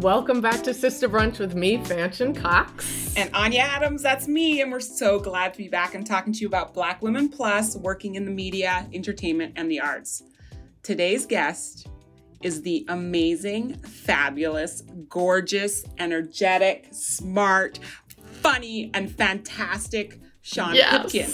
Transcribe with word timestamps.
Welcome 0.00 0.40
back 0.40 0.62
to 0.62 0.72
Sister 0.72 1.10
Brunch 1.10 1.38
with 1.38 1.54
me, 1.54 1.76
Fanchon 1.76 2.34
Cox. 2.34 3.14
And 3.16 3.28
Anya 3.34 3.60
Adams, 3.60 4.02
that's 4.02 4.26
me. 4.26 4.62
And 4.62 4.72
we're 4.72 4.80
so 4.80 5.20
glad 5.20 5.52
to 5.52 5.58
be 5.58 5.68
back 5.68 5.94
and 5.94 6.06
talking 6.06 6.32
to 6.32 6.38
you 6.38 6.46
about 6.46 6.72
Black 6.72 7.02
Women 7.02 7.28
Plus 7.28 7.76
working 7.76 8.14
in 8.14 8.24
the 8.24 8.30
media, 8.30 8.88
entertainment, 8.94 9.52
and 9.56 9.70
the 9.70 9.78
arts. 9.78 10.22
Today's 10.82 11.26
guest 11.26 11.86
is 12.42 12.62
the 12.62 12.86
amazing, 12.88 13.74
fabulous, 13.80 14.84
gorgeous, 15.10 15.84
energetic, 15.98 16.88
smart, 16.92 17.78
funny, 18.22 18.90
and 18.94 19.14
fantastic 19.14 20.18
Sean 20.40 20.76
yes. 20.76 21.02
Pipkin. 21.02 21.30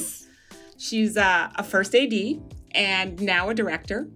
She's 0.76 1.16
uh, 1.16 1.52
a 1.54 1.62
first 1.62 1.94
AD 1.94 2.12
and 2.72 3.22
now 3.22 3.48
a 3.48 3.54
director 3.54 4.08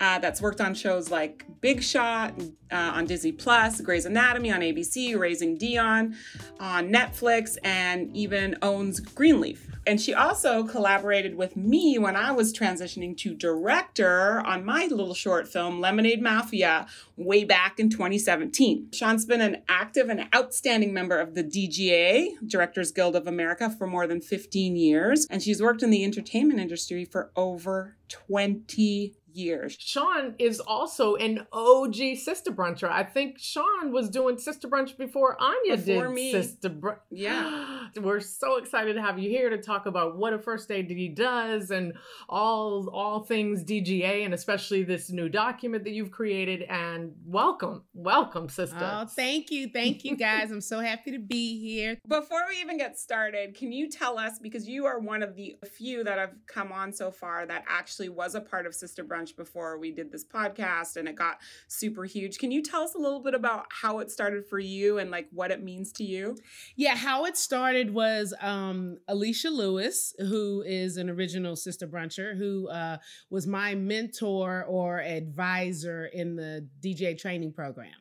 uh, 0.00 0.18
that's 0.18 0.40
worked 0.40 0.60
on 0.60 0.74
shows 0.74 1.10
like 1.10 1.44
Big 1.60 1.82
Shot 1.82 2.34
uh, 2.70 2.92
on 2.94 3.06
Disney 3.06 3.32
Plus, 3.32 3.80
Grey's 3.80 4.04
Anatomy 4.04 4.52
on 4.52 4.60
ABC, 4.60 5.18
Raising 5.18 5.56
Dion 5.56 6.14
on 6.60 6.90
Netflix, 6.90 7.56
and 7.64 8.14
even 8.16 8.56
OWN's 8.62 9.00
Greenleaf. 9.00 9.66
And 9.86 9.98
she 9.98 10.12
also 10.12 10.64
collaborated 10.64 11.34
with 11.34 11.56
me 11.56 11.98
when 11.98 12.14
I 12.14 12.30
was 12.30 12.52
transitioning 12.52 13.16
to 13.18 13.34
director 13.34 14.40
on 14.44 14.62
my 14.62 14.86
little 14.86 15.14
short 15.14 15.48
film, 15.48 15.80
Lemonade 15.80 16.20
Mafia, 16.20 16.86
way 17.16 17.44
back 17.44 17.80
in 17.80 17.88
2017. 17.88 18.90
Sean's 18.92 19.24
been 19.24 19.40
an 19.40 19.62
active 19.66 20.10
and 20.10 20.28
outstanding 20.34 20.92
member 20.92 21.18
of 21.18 21.34
the 21.34 21.42
DGA, 21.42 22.32
Directors 22.46 22.92
Guild 22.92 23.16
of 23.16 23.26
America, 23.26 23.70
for 23.70 23.86
more 23.86 24.06
than 24.06 24.20
15 24.20 24.76
years. 24.76 25.26
And 25.30 25.42
she's 25.42 25.62
worked 25.62 25.82
in 25.82 25.88
the 25.88 26.04
entertainment 26.04 26.60
industry 26.60 27.06
for 27.06 27.30
over 27.34 27.96
20 28.08 29.14
years. 29.38 29.76
Sean 29.78 30.34
is 30.38 30.60
also 30.60 31.14
an 31.16 31.46
OG 31.52 32.16
sister 32.16 32.50
bruncher. 32.50 32.90
I 32.90 33.04
think 33.04 33.38
Sean 33.38 33.92
was 33.92 34.10
doing 34.10 34.38
sister 34.38 34.68
brunch 34.68 34.96
before 34.96 35.40
Anya 35.40 35.76
before 35.76 36.06
did 36.06 36.14
me. 36.14 36.32
sister 36.32 36.70
brunch. 36.70 36.98
Yeah. 37.10 37.86
We're 38.00 38.20
so 38.20 38.56
excited 38.56 38.94
to 38.94 39.00
have 39.02 39.18
you 39.18 39.30
here 39.30 39.50
to 39.50 39.58
talk 39.58 39.86
about 39.86 40.16
what 40.16 40.32
a 40.32 40.38
first 40.38 40.70
AD 40.70 40.88
does 41.14 41.70
and 41.70 41.94
all 42.28 42.88
all 42.92 43.22
things 43.22 43.64
DGA 43.64 44.24
and 44.24 44.34
especially 44.34 44.82
this 44.82 45.10
new 45.10 45.28
document 45.28 45.84
that 45.84 45.92
you've 45.92 46.10
created 46.10 46.62
and 46.62 47.12
welcome. 47.24 47.82
Welcome, 47.94 48.48
sister. 48.48 48.76
Oh, 48.80 49.06
thank 49.06 49.50
you. 49.50 49.68
Thank 49.68 50.04
you 50.04 50.16
guys. 50.16 50.50
I'm 50.50 50.60
so 50.60 50.80
happy 50.80 51.12
to 51.12 51.18
be 51.18 51.60
here. 51.60 51.98
Before 52.08 52.42
we 52.48 52.60
even 52.60 52.78
get 52.78 52.98
started, 52.98 53.54
can 53.54 53.72
you 53.72 53.88
tell 53.88 54.18
us 54.18 54.38
because 54.38 54.68
you 54.68 54.86
are 54.86 54.98
one 54.98 55.22
of 55.22 55.36
the 55.36 55.56
few 55.70 56.04
that 56.04 56.18
have 56.18 56.34
come 56.46 56.72
on 56.72 56.92
so 56.92 57.10
far 57.10 57.46
that 57.46 57.64
actually 57.68 58.08
was 58.08 58.34
a 58.34 58.40
part 58.40 58.66
of 58.66 58.74
Sister 58.74 59.04
Brunch 59.04 59.27
before 59.36 59.78
we 59.78 59.90
did 59.90 60.10
this 60.10 60.24
podcast 60.24 60.96
and 60.96 61.08
it 61.08 61.16
got 61.16 61.38
super 61.66 62.04
huge. 62.04 62.38
Can 62.38 62.50
you 62.50 62.62
tell 62.62 62.82
us 62.82 62.94
a 62.94 62.98
little 62.98 63.20
bit 63.20 63.34
about 63.34 63.66
how 63.70 63.98
it 63.98 64.10
started 64.10 64.46
for 64.46 64.58
you 64.58 64.98
and 64.98 65.10
like 65.10 65.28
what 65.32 65.50
it 65.50 65.62
means 65.62 65.92
to 65.92 66.04
you? 66.04 66.36
Yeah, 66.76 66.96
how 66.96 67.24
it 67.24 67.36
started 67.36 67.92
was 67.92 68.34
um, 68.40 68.98
Alicia 69.08 69.50
Lewis, 69.50 70.14
who 70.18 70.62
is 70.66 70.96
an 70.96 71.10
original 71.10 71.56
Sister 71.56 71.86
Bruncher, 71.86 72.36
who 72.36 72.68
uh, 72.68 72.98
was 73.30 73.46
my 73.46 73.74
mentor 73.74 74.64
or 74.64 75.00
advisor 75.00 76.06
in 76.06 76.36
the 76.36 76.68
DGA 76.82 77.18
training 77.18 77.52
program. 77.52 77.92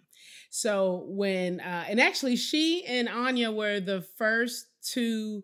So 0.49 1.05
when, 1.07 1.59
uh, 1.59 1.85
and 1.89 1.99
actually, 1.99 2.35
she 2.35 2.85
and 2.85 3.09
Anya 3.09 3.51
were 3.51 3.79
the 3.79 4.01
first 4.17 4.67
two 4.81 5.43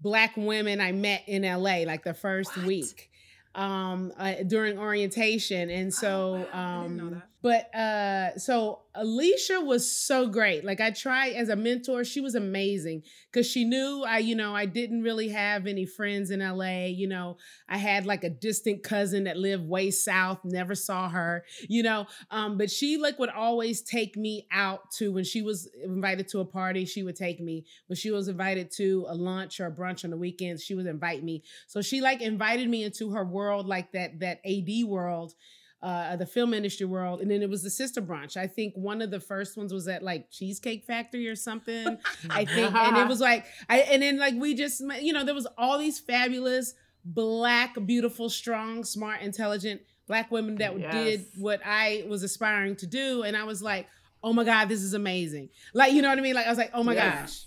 black 0.00 0.36
women 0.36 0.80
I 0.80 0.92
met 0.92 1.24
in 1.26 1.42
LA, 1.42 1.84
like 1.86 2.04
the 2.04 2.14
first 2.14 2.56
what? 2.56 2.66
week 2.66 3.09
um 3.54 4.12
uh, 4.18 4.34
during 4.46 4.78
orientation 4.78 5.70
and 5.70 5.92
so 5.92 6.46
oh, 6.52 6.56
wow. 6.56 6.84
um 6.84 7.22
but 7.42 7.74
uh 7.74 8.36
so 8.38 8.80
Alicia 8.94 9.60
was 9.60 9.88
so 9.90 10.26
great. 10.26 10.64
Like 10.64 10.80
I 10.80 10.90
tried 10.90 11.34
as 11.34 11.48
a 11.48 11.54
mentor, 11.54 12.02
she 12.02 12.20
was 12.20 12.34
amazing 12.34 13.04
because 13.30 13.46
she 13.48 13.64
knew 13.64 14.02
I, 14.06 14.18
you 14.18 14.34
know, 14.34 14.54
I 14.54 14.66
didn't 14.66 15.02
really 15.02 15.28
have 15.28 15.68
any 15.68 15.86
friends 15.86 16.30
in 16.32 16.40
LA. 16.40 16.86
You 16.86 17.06
know, 17.06 17.36
I 17.68 17.76
had 17.76 18.04
like 18.04 18.24
a 18.24 18.30
distant 18.30 18.82
cousin 18.82 19.24
that 19.24 19.36
lived 19.36 19.68
way 19.68 19.92
south, 19.92 20.40
never 20.44 20.74
saw 20.74 21.08
her, 21.08 21.44
you 21.68 21.84
know. 21.84 22.06
Um, 22.32 22.58
but 22.58 22.70
she 22.70 22.96
like 22.96 23.18
would 23.20 23.30
always 23.30 23.80
take 23.80 24.16
me 24.16 24.48
out 24.50 24.90
to 24.92 25.12
when 25.12 25.24
she 25.24 25.42
was 25.42 25.68
invited 25.84 26.26
to 26.28 26.40
a 26.40 26.44
party, 26.44 26.84
she 26.84 27.04
would 27.04 27.16
take 27.16 27.40
me. 27.40 27.64
When 27.86 27.96
she 27.96 28.10
was 28.10 28.26
invited 28.26 28.72
to 28.72 29.06
a 29.08 29.14
lunch 29.14 29.60
or 29.60 29.66
a 29.66 29.72
brunch 29.72 30.04
on 30.04 30.10
the 30.10 30.16
weekends, 30.16 30.64
she 30.64 30.74
would 30.74 30.86
invite 30.86 31.22
me. 31.22 31.44
So 31.68 31.80
she 31.80 32.00
like 32.00 32.22
invited 32.22 32.68
me 32.68 32.82
into 32.82 33.10
her 33.12 33.24
world, 33.24 33.66
like 33.66 33.92
that, 33.92 34.18
that 34.18 34.40
AD 34.44 34.84
world 34.88 35.34
uh, 35.82 36.16
the 36.16 36.26
film 36.26 36.52
industry 36.52 36.86
world. 36.86 37.20
And 37.20 37.30
then 37.30 37.42
it 37.42 37.48
was 37.48 37.62
the 37.62 37.70
sister 37.70 38.02
brunch. 38.02 38.36
I 38.36 38.46
think 38.46 38.74
one 38.74 39.00
of 39.00 39.10
the 39.10 39.20
first 39.20 39.56
ones 39.56 39.72
was 39.72 39.88
at 39.88 40.02
like 40.02 40.30
Cheesecake 40.30 40.84
Factory 40.84 41.28
or 41.28 41.36
something. 41.36 41.98
I 42.30 42.44
think, 42.44 42.74
and 42.74 42.96
it 42.98 43.08
was 43.08 43.20
like, 43.20 43.46
I 43.68 43.80
and 43.80 44.02
then 44.02 44.18
like 44.18 44.34
we 44.34 44.54
just, 44.54 44.82
you 45.00 45.12
know, 45.12 45.24
there 45.24 45.34
was 45.34 45.46
all 45.56 45.78
these 45.78 45.98
fabulous 45.98 46.74
black, 47.04 47.76
beautiful, 47.86 48.28
strong, 48.28 48.84
smart, 48.84 49.22
intelligent 49.22 49.80
black 50.06 50.30
women 50.30 50.56
that 50.56 50.78
yes. 50.78 50.92
did 50.92 51.26
what 51.36 51.60
I 51.64 52.04
was 52.08 52.22
aspiring 52.22 52.76
to 52.76 52.86
do, 52.86 53.22
and 53.22 53.36
I 53.36 53.44
was 53.44 53.62
like, 53.62 53.86
oh 54.22 54.32
my 54.32 54.44
god, 54.44 54.68
this 54.68 54.82
is 54.82 54.92
amazing. 54.92 55.48
Like 55.72 55.92
you 55.92 56.02
know 56.02 56.08
what 56.10 56.18
I 56.18 56.22
mean? 56.22 56.34
Like 56.34 56.46
I 56.46 56.50
was 56.50 56.58
like, 56.58 56.70
oh 56.74 56.82
my 56.82 56.94
yes. 56.94 57.20
gosh. 57.20 57.46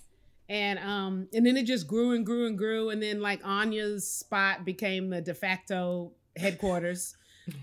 And 0.50 0.80
um, 0.80 1.28
and 1.34 1.46
then 1.46 1.56
it 1.56 1.66
just 1.66 1.88
grew 1.88 2.14
and 2.14 2.26
grew 2.26 2.48
and 2.48 2.58
grew, 2.58 2.90
and 2.90 3.02
then 3.02 3.22
like 3.22 3.46
Anya's 3.46 4.10
spot 4.10 4.66
became 4.66 5.10
the 5.10 5.22
de 5.22 5.34
facto 5.34 6.12
headquarters 6.36 7.16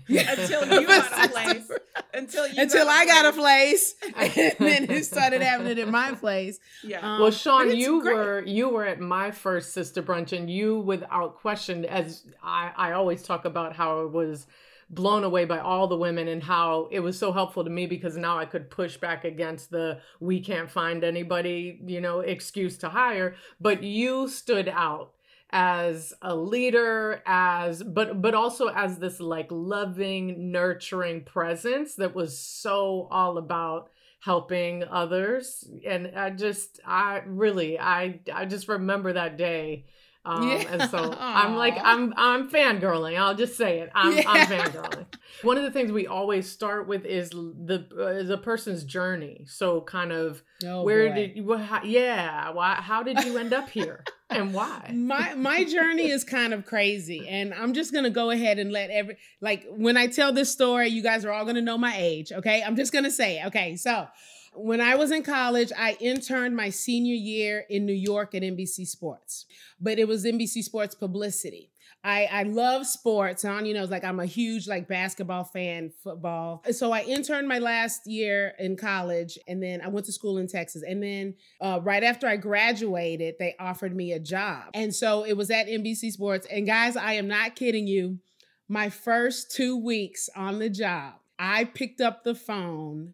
until 0.07 0.65
you 0.81 0.87
got 0.87 1.25
a 1.25 1.29
place. 1.29 1.71
Until 2.13 2.47
you 2.47 2.61
until 2.61 2.85
got 2.85 2.91
I 2.91 3.05
got 3.05 3.25
a 3.33 3.37
place, 3.37 3.95
and 4.15 4.55
then 4.59 4.91
it 4.91 5.05
started 5.05 5.41
happening 5.41 5.79
at 5.79 5.87
my 5.87 6.13
place. 6.13 6.59
Yeah. 6.83 6.99
Um, 6.99 7.21
well, 7.21 7.31
Sean, 7.31 7.75
you 7.75 8.01
great. 8.01 8.15
were 8.15 8.43
you 8.45 8.69
were 8.69 8.85
at 8.85 8.99
my 8.99 9.31
first 9.31 9.73
sister 9.73 10.03
brunch, 10.03 10.35
and 10.37 10.49
you, 10.49 10.79
without 10.79 11.37
question, 11.37 11.85
as 11.85 12.25
I 12.43 12.71
I 12.75 12.91
always 12.93 13.23
talk 13.23 13.45
about 13.45 13.75
how 13.75 14.01
it 14.01 14.11
was 14.11 14.47
blown 14.89 15.23
away 15.23 15.45
by 15.45 15.57
all 15.57 15.87
the 15.87 15.95
women 15.95 16.27
and 16.27 16.43
how 16.43 16.89
it 16.91 16.99
was 16.99 17.17
so 17.17 17.31
helpful 17.31 17.63
to 17.63 17.69
me 17.69 17.85
because 17.85 18.17
now 18.17 18.37
I 18.37 18.45
could 18.45 18.69
push 18.69 18.97
back 18.97 19.23
against 19.23 19.71
the 19.71 20.01
we 20.19 20.41
can't 20.41 20.69
find 20.69 21.03
anybody, 21.03 21.79
you 21.85 22.01
know, 22.01 22.19
excuse 22.19 22.77
to 22.79 22.89
hire. 22.89 23.35
But 23.59 23.83
you 23.83 24.27
stood 24.27 24.67
out 24.67 25.13
as 25.51 26.13
a 26.21 26.35
leader 26.35 27.21
as 27.25 27.83
but 27.83 28.21
but 28.21 28.33
also 28.33 28.67
as 28.67 28.97
this 28.99 29.19
like 29.19 29.47
loving 29.51 30.51
nurturing 30.51 31.23
presence 31.23 31.95
that 31.95 32.15
was 32.15 32.37
so 32.37 33.07
all 33.11 33.37
about 33.37 33.89
helping 34.21 34.83
others. 34.83 35.67
And 35.85 36.11
i 36.15 36.29
just 36.29 36.79
i 36.85 37.21
really 37.25 37.79
i 37.79 38.19
i 38.33 38.45
just 38.45 38.67
remember 38.67 39.13
that 39.13 39.37
day 39.37 39.85
um, 40.23 40.47
yeah. 40.47 40.65
and 40.69 40.91
so 40.91 41.15
I'm 41.19 41.55
like, 41.55 41.77
I'm 41.81 42.13
I'm 42.15 42.49
fangirling. 42.49 43.19
I'll 43.19 43.35
just 43.35 43.57
say 43.57 43.79
it. 43.79 43.91
I'm 43.95 44.17
yeah. 44.17 44.23
I'm 44.27 44.47
fangirling. 44.47 45.05
One 45.41 45.57
of 45.57 45.63
the 45.63 45.71
things 45.71 45.91
we 45.91 46.07
always 46.07 46.49
start 46.49 46.87
with 46.87 47.05
is 47.05 47.31
the 47.31 47.87
uh, 47.97 48.27
the 48.27 48.37
person's 48.37 48.83
journey. 48.83 49.45
So 49.47 49.81
kind 49.81 50.11
of 50.11 50.43
oh, 50.65 50.83
where 50.83 51.09
boy. 51.09 51.15
did 51.15 51.37
you? 51.37 51.53
How, 51.57 51.83
yeah, 51.83 52.51
why? 52.51 52.75
How 52.75 53.03
did 53.03 53.23
you 53.23 53.37
end 53.37 53.53
up 53.53 53.69
here? 53.69 54.03
and 54.31 54.53
why? 54.53 54.91
My 54.93 55.33
my 55.35 55.63
journey 55.63 56.09
is 56.09 56.23
kind 56.23 56.53
of 56.53 56.65
crazy, 56.65 57.27
and 57.27 57.53
I'm 57.53 57.73
just 57.73 57.93
gonna 57.93 58.09
go 58.09 58.29
ahead 58.31 58.59
and 58.59 58.71
let 58.71 58.89
every 58.89 59.17
like 59.41 59.65
when 59.69 59.97
I 59.97 60.07
tell 60.07 60.31
this 60.33 60.51
story, 60.51 60.87
you 60.87 61.03
guys 61.03 61.25
are 61.25 61.31
all 61.31 61.45
gonna 61.45 61.61
know 61.61 61.77
my 61.77 61.95
age. 61.97 62.31
Okay, 62.31 62.63
I'm 62.63 62.75
just 62.75 62.93
gonna 62.93 63.11
say 63.11 63.39
it. 63.39 63.47
Okay, 63.47 63.75
so 63.75 64.07
when 64.53 64.81
I 64.81 64.95
was 64.95 65.11
in 65.11 65.23
college, 65.23 65.71
I 65.77 65.97
interned 65.99 66.55
my 66.55 66.69
senior 66.69 67.15
year 67.15 67.65
in 67.69 67.85
New 67.85 67.93
York 67.93 68.35
at 68.35 68.43
NBC 68.43 68.87
Sports, 68.87 69.45
but 69.79 69.99
it 69.99 70.07
was 70.07 70.25
NBC 70.25 70.63
Sports 70.63 70.95
publicity. 70.95 71.71
I, 72.03 72.25
I 72.25 72.43
love 72.43 72.87
sports. 72.87 73.45
And 73.45 73.67
you 73.67 73.73
know, 73.73 73.83
like 73.85 74.03
I'm 74.03 74.19
a 74.19 74.25
huge 74.25 74.67
like 74.67 74.87
basketball 74.87 75.43
fan, 75.43 75.91
football. 76.03 76.63
So 76.71 76.91
I 76.91 77.03
interned 77.03 77.47
my 77.47 77.59
last 77.59 78.07
year 78.07 78.53
in 78.57 78.75
college 78.75 79.37
and 79.47 79.61
then 79.61 79.81
I 79.81 79.87
went 79.87 80.07
to 80.07 80.11
school 80.11 80.37
in 80.37 80.47
Texas. 80.47 80.83
And 80.87 81.01
then 81.03 81.35
uh, 81.59 81.79
right 81.83 82.03
after 82.03 82.27
I 82.27 82.37
graduated, 82.37 83.35
they 83.37 83.55
offered 83.59 83.95
me 83.95 84.13
a 84.13 84.19
job. 84.19 84.71
And 84.73 84.93
so 84.93 85.23
it 85.23 85.33
was 85.37 85.51
at 85.51 85.67
NBC 85.67 86.11
Sports. 86.11 86.47
And 86.49 86.65
guys, 86.65 86.95
I 86.95 87.13
am 87.13 87.27
not 87.27 87.55
kidding 87.55 87.87
you. 87.87 88.19
My 88.67 88.89
first 88.89 89.51
two 89.51 89.77
weeks 89.77 90.29
on 90.35 90.59
the 90.59 90.69
job, 90.69 91.15
I 91.37 91.65
picked 91.65 92.01
up 92.01 92.23
the 92.23 92.35
phone 92.35 93.13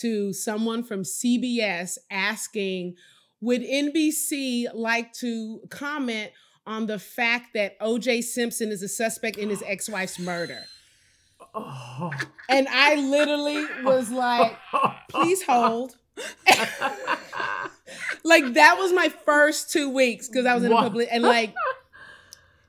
to 0.00 0.32
someone 0.32 0.82
from 0.82 1.02
CBS 1.02 1.98
asking, 2.10 2.96
would 3.40 3.62
NBC 3.62 4.66
like 4.74 5.12
to 5.14 5.60
comment 5.70 6.30
on 6.66 6.86
the 6.86 6.98
fact 6.98 7.54
that 7.54 7.78
OJ 7.80 8.22
Simpson 8.22 8.70
is 8.70 8.82
a 8.82 8.88
suspect 8.88 9.36
in 9.38 9.48
his 9.48 9.62
ex 9.66 9.88
wife's 9.88 10.18
murder? 10.18 10.64
Oh. 11.54 12.10
And 12.48 12.68
I 12.68 12.94
literally 12.96 13.64
was 13.82 14.10
like, 14.10 14.56
please 15.08 15.42
hold. 15.42 15.96
like 18.24 18.52
that 18.54 18.76
was 18.78 18.92
my 18.92 19.08
first 19.24 19.70
two 19.70 19.88
weeks 19.90 20.28
because 20.28 20.46
I 20.46 20.54
was 20.54 20.64
in 20.64 20.70
public 20.70 21.08
and 21.10 21.22
like 21.22 21.54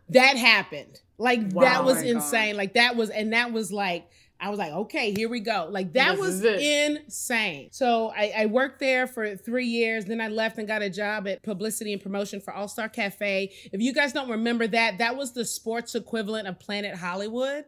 that 0.10 0.38
happened. 0.38 1.00
Like 1.18 1.52
wow, 1.52 1.62
that 1.62 1.84
was 1.84 1.98
oh 1.98 2.06
insane. 2.06 2.54
God. 2.54 2.58
Like 2.58 2.74
that 2.74 2.96
was 2.96 3.10
and 3.10 3.34
that 3.34 3.52
was 3.52 3.72
like 3.72 4.08
I 4.42 4.50
was 4.50 4.58
like, 4.58 4.72
okay, 4.72 5.14
here 5.16 5.30
we 5.30 5.40
go. 5.40 5.68
Like 5.70 5.94
that 5.94 6.18
this 6.18 6.20
was 6.20 6.44
insane. 6.44 7.70
So 7.72 8.12
I, 8.16 8.34
I, 8.40 8.46
worked 8.48 8.80
there 8.80 9.06
for 9.06 9.36
three 9.36 9.68
years. 9.68 10.06
Then 10.06 10.20
I 10.20 10.30
left 10.30 10.58
and 10.58 10.68
got 10.68 10.82
a 10.82 10.90
job 10.90 11.28
at 11.28 11.44
publicity 11.44 11.94
and 11.94 12.02
promotion 12.02 12.42
for 12.42 12.52
All 12.52 12.68
Star 12.68 12.90
Cafe. 12.90 13.54
If 13.72 13.82
you 13.82 13.94
guys 13.94 14.14
don't 14.14 14.30
remember 14.30 14.66
that, 14.68 14.98
that 14.98 15.16
was 15.16 15.34
the 15.34 15.46
sports 15.46 15.94
equivalent 15.94 16.48
of 16.48 16.60
Planet 16.60 16.96
Hollywood. 16.96 17.66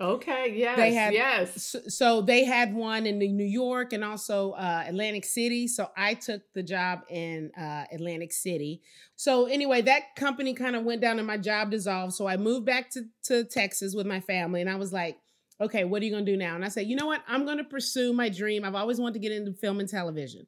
Okay. 0.00 0.52
Yes. 0.56 0.76
They 0.76 0.92
had 0.92 1.14
yes. 1.14 1.62
So, 1.62 1.80
so 1.86 2.20
they 2.20 2.44
had 2.44 2.74
one 2.74 3.06
in 3.06 3.18
New 3.18 3.44
York 3.44 3.92
and 3.92 4.04
also 4.04 4.50
uh, 4.50 4.84
Atlantic 4.86 5.24
City. 5.24 5.68
So 5.68 5.88
I 5.96 6.14
took 6.14 6.42
the 6.54 6.62
job 6.62 7.02
in 7.08 7.50
uh, 7.58 7.84
Atlantic 7.92 8.32
City. 8.32 8.82
So 9.14 9.46
anyway, 9.46 9.80
that 9.82 10.14
company 10.16 10.52
kind 10.54 10.76
of 10.76 10.82
went 10.82 11.00
down 11.00 11.18
and 11.18 11.26
my 11.26 11.38
job 11.38 11.70
dissolved. 11.70 12.12
So 12.12 12.26
I 12.26 12.36
moved 12.36 12.66
back 12.66 12.90
to 12.90 13.04
to 13.24 13.44
Texas 13.44 13.94
with 13.94 14.06
my 14.06 14.20
family, 14.20 14.60
and 14.60 14.68
I 14.68 14.76
was 14.76 14.92
like, 14.92 15.18
okay, 15.60 15.84
what 15.84 16.02
are 16.02 16.04
you 16.04 16.12
gonna 16.12 16.24
do 16.24 16.36
now? 16.36 16.54
And 16.54 16.64
I 16.64 16.68
said, 16.68 16.86
you 16.86 16.96
know 16.96 17.06
what? 17.06 17.22
I'm 17.26 17.46
gonna 17.46 17.64
pursue 17.64 18.12
my 18.12 18.28
dream. 18.28 18.64
I've 18.64 18.74
always 18.74 18.98
wanted 18.98 19.14
to 19.14 19.20
get 19.20 19.32
into 19.32 19.52
film 19.52 19.80
and 19.80 19.88
television. 19.88 20.46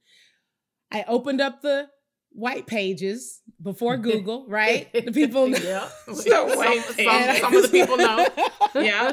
I 0.92 1.04
opened 1.06 1.40
up 1.40 1.62
the 1.62 1.88
white 2.30 2.66
pages 2.66 3.40
before 3.62 3.96
Google, 3.98 4.46
right? 4.48 4.92
The 4.92 5.12
people 5.12 5.48
yeah. 5.48 5.88
so 6.06 6.14
some, 6.14 6.80
some, 6.80 7.36
some 7.36 7.56
of 7.56 7.62
the 7.62 7.68
people 7.70 7.96
know. 7.96 8.26
yeah. 8.74 9.12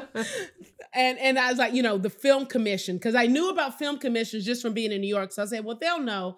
And 0.93 1.19
and 1.19 1.37
I 1.39 1.49
was 1.49 1.57
like, 1.57 1.73
you 1.73 1.83
know, 1.83 1.97
the 1.97 2.09
film 2.09 2.45
commission, 2.45 2.97
because 2.97 3.15
I 3.15 3.25
knew 3.25 3.49
about 3.49 3.77
film 3.77 3.97
commissions 3.97 4.45
just 4.45 4.61
from 4.61 4.73
being 4.73 4.91
in 4.91 5.01
New 5.01 5.13
York. 5.13 5.31
So 5.31 5.43
I 5.43 5.45
said, 5.45 5.65
well, 5.65 5.77
they'll 5.79 5.99
know. 5.99 6.37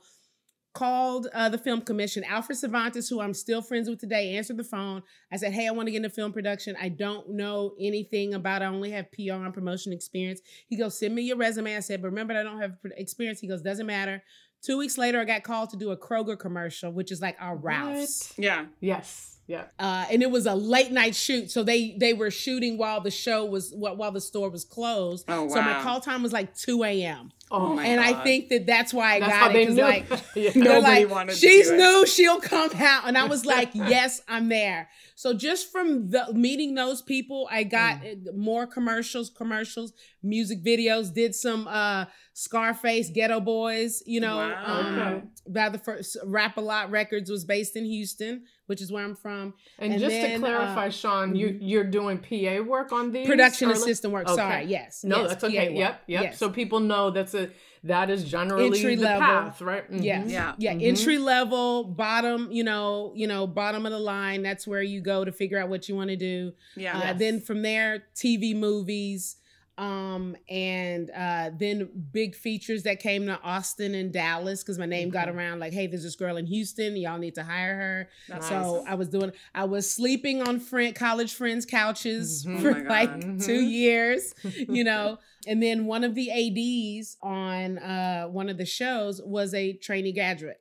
Called 0.77 1.27
uh, 1.33 1.49
the 1.49 1.57
film 1.57 1.81
commission. 1.81 2.23
Alfred 2.23 2.57
Cervantes, 2.57 3.09
who 3.09 3.19
I'm 3.19 3.33
still 3.33 3.61
friends 3.61 3.89
with 3.89 3.99
today, 3.99 4.35
answered 4.35 4.57
the 4.57 4.63
phone. 4.63 5.01
I 5.31 5.37
said, 5.37 5.53
Hey, 5.53 5.67
I 5.67 5.71
want 5.71 5.87
to 5.87 5.91
get 5.91 5.97
into 5.97 6.09
film 6.09 6.31
production. 6.31 6.75
I 6.79 6.89
don't 6.89 7.31
know 7.31 7.73
anything 7.79 8.35
about 8.35 8.61
it. 8.61 8.65
I 8.65 8.67
only 8.67 8.91
have 8.91 9.11
PR 9.11 9.43
and 9.43 9.53
promotion 9.53 9.91
experience. 9.91 10.41
He 10.67 10.77
goes, 10.77 10.99
Send 10.99 11.15
me 11.15 11.23
your 11.23 11.37
resume. 11.37 11.75
I 11.75 11.79
said, 11.79 12.01
But 12.01 12.09
remember, 12.09 12.37
I 12.37 12.43
don't 12.43 12.61
have 12.61 12.73
experience. 12.95 13.39
He 13.39 13.47
goes, 13.47 13.61
Doesn't 13.61 13.87
matter. 13.87 14.21
Two 14.61 14.77
weeks 14.77 14.97
later, 14.97 15.19
I 15.19 15.25
got 15.25 15.43
called 15.43 15.69
to 15.71 15.77
do 15.77 15.91
a 15.91 15.97
Kroger 15.97 16.37
commercial, 16.37 16.91
which 16.91 17.11
is 17.11 17.21
like 17.21 17.37
our 17.39 17.55
Ralph's. 17.55 18.33
Yeah. 18.37 18.65
Yes. 18.79 19.36
Yeah. 19.47 19.63
Uh, 19.79 20.05
and 20.11 20.21
it 20.21 20.29
was 20.29 20.45
a 20.45 20.53
late 20.55 20.91
night 20.91 21.15
shoot, 21.15 21.49
so 21.49 21.63
they 21.63 21.95
they 21.97 22.13
were 22.13 22.29
shooting 22.29 22.77
while 22.77 22.99
the 22.99 23.09
show 23.09 23.45
was 23.45 23.71
while 23.73 24.11
the 24.11 24.19
store 24.19 24.49
was 24.49 24.65
closed. 24.65 25.23
Oh 25.29 25.43
wow! 25.43 25.53
So 25.53 25.61
my 25.61 25.81
call 25.81 26.01
time 26.01 26.21
was 26.21 26.33
like 26.33 26.53
two 26.53 26.83
a.m. 26.83 27.31
Oh 27.49 27.75
my 27.75 27.85
and 27.85 28.01
God. 28.01 28.13
I 28.13 28.23
think 28.23 28.49
that 28.49 28.65
that's 28.65 28.93
why 28.93 29.15
I 29.15 29.19
that's 29.21 29.31
got 29.31 29.55
it. 29.55 29.67
Because 29.67 29.77
like 29.77 30.05
yeah. 30.35 30.51
nobody 30.53 31.05
like, 31.05 31.09
wanted. 31.09 31.37
She's 31.37 31.71
new. 31.71 32.05
She'll 32.05 32.41
come 32.41 32.71
out, 32.75 33.07
and 33.07 33.17
I 33.17 33.23
was 33.23 33.45
like, 33.45 33.69
yes, 33.73 34.21
I'm 34.27 34.49
there. 34.49 34.89
So 35.15 35.33
just 35.33 35.71
from 35.71 36.09
the 36.09 36.27
meeting 36.33 36.75
those 36.75 37.01
people, 37.01 37.47
I 37.49 37.63
got 37.63 38.01
mm. 38.01 38.35
more 38.35 38.67
commercials, 38.67 39.29
commercials, 39.29 39.93
music 40.21 40.61
videos. 40.61 41.13
Did 41.13 41.35
some 41.35 41.69
uh 41.69 42.05
Scarface, 42.33 43.09
Geto 43.11 43.43
Boys. 43.43 44.03
You 44.05 44.19
know, 44.19 44.37
wow. 44.39 44.63
um, 44.65 44.99
okay. 44.99 45.21
by 45.47 45.69
the 45.69 45.79
first 45.79 46.17
Rap 46.25 46.57
a 46.57 46.61
Lot 46.61 46.91
Records 46.91 47.31
was 47.31 47.45
based 47.45 47.77
in 47.77 47.85
Houston 47.85 48.43
which 48.67 48.81
is 48.81 48.91
where 48.91 49.03
I'm 49.03 49.15
from. 49.15 49.53
And, 49.79 49.93
and 49.93 50.01
just 50.01 50.11
then, 50.13 50.33
to 50.33 50.39
clarify, 50.39 50.87
uh, 50.87 50.91
Sean, 50.91 51.35
you 51.35 51.47
mm-hmm. 51.49 51.63
you're 51.63 51.83
doing 51.83 52.19
PA 52.19 52.61
work 52.61 52.91
on 52.91 53.11
these 53.11 53.27
production 53.27 53.71
assistant 53.71 54.13
work. 54.13 54.27
Okay. 54.27 54.35
Sorry, 54.35 54.65
yes. 54.65 55.03
No, 55.03 55.21
yes, 55.21 55.29
that's 55.29 55.43
okay. 55.45 55.73
Yep, 55.73 56.01
yep. 56.07 56.23
Yes. 56.23 56.37
So 56.37 56.49
people 56.49 56.79
know 56.79 57.09
that's 57.09 57.33
a 57.33 57.49
that 57.83 58.09
is 58.09 58.23
generally 58.23 58.65
entry 58.67 58.95
the 58.95 59.03
level. 59.03 59.21
path, 59.21 59.61
right? 59.61 59.89
Mm-hmm. 59.89 60.03
Yes. 60.03 60.29
Yeah, 60.29 60.55
yeah. 60.57 60.73
Mm-hmm. 60.73 60.81
Entry 60.81 61.17
level, 61.17 61.83
bottom, 61.83 62.51
you 62.51 62.63
know, 62.63 63.13
you 63.15 63.27
know, 63.27 63.47
bottom 63.47 63.85
of 63.85 63.91
the 63.91 63.99
line. 63.99 64.43
That's 64.43 64.67
where 64.67 64.81
you 64.81 65.01
go 65.01 65.25
to 65.25 65.31
figure 65.31 65.59
out 65.59 65.69
what 65.69 65.87
you 65.89 65.95
want 65.95 66.09
to 66.09 66.15
do. 66.15 66.53
Yeah. 66.75 66.97
Uh, 66.97 66.99
yes. 66.99 67.19
Then 67.19 67.41
from 67.41 67.61
there, 67.61 68.03
TV, 68.15 68.55
movies 68.55 69.37
um 69.77 70.35
and 70.49 71.11
uh 71.11 71.51
then 71.59 71.87
big 72.11 72.35
features 72.35 72.83
that 72.83 72.99
came 72.99 73.27
to 73.27 73.39
austin 73.41 73.93
and 73.93 74.11
dallas 74.11 74.63
because 74.63 74.79
my 74.79 74.85
name 74.85 75.09
mm-hmm. 75.09 75.13
got 75.13 75.29
around 75.29 75.59
like 75.59 75.71
hey 75.71 75.85
there's 75.85 76.03
this 76.03 76.15
girl 76.15 76.37
in 76.37 76.47
houston 76.47 76.95
y'all 76.95 77.19
need 77.19 77.35
to 77.35 77.43
hire 77.43 77.75
her 77.75 78.09
nice. 78.29 78.47
so 78.47 78.83
i 78.87 78.95
was 78.95 79.07
doing 79.09 79.31
i 79.53 79.63
was 79.63 79.89
sleeping 79.89 80.41
on 80.41 80.59
friend 80.59 80.95
college 80.95 81.33
friends 81.33 81.65
couches 81.65 82.45
mm-hmm. 82.45 82.61
for 82.61 82.69
oh 82.69 82.89
like 82.89 83.11
mm-hmm. 83.11 83.37
two 83.37 83.61
years 83.61 84.33
you 84.43 84.83
know 84.83 85.19
and 85.45 85.61
then 85.61 85.85
one 85.85 86.03
of 86.03 86.15
the 86.15 86.31
ads 86.31 87.17
on 87.21 87.77
uh 87.77 88.25
one 88.25 88.49
of 88.49 88.57
the 88.57 88.65
shows 88.65 89.21
was 89.23 89.53
a 89.53 89.73
trainee 89.73 90.13
graduate 90.13 90.59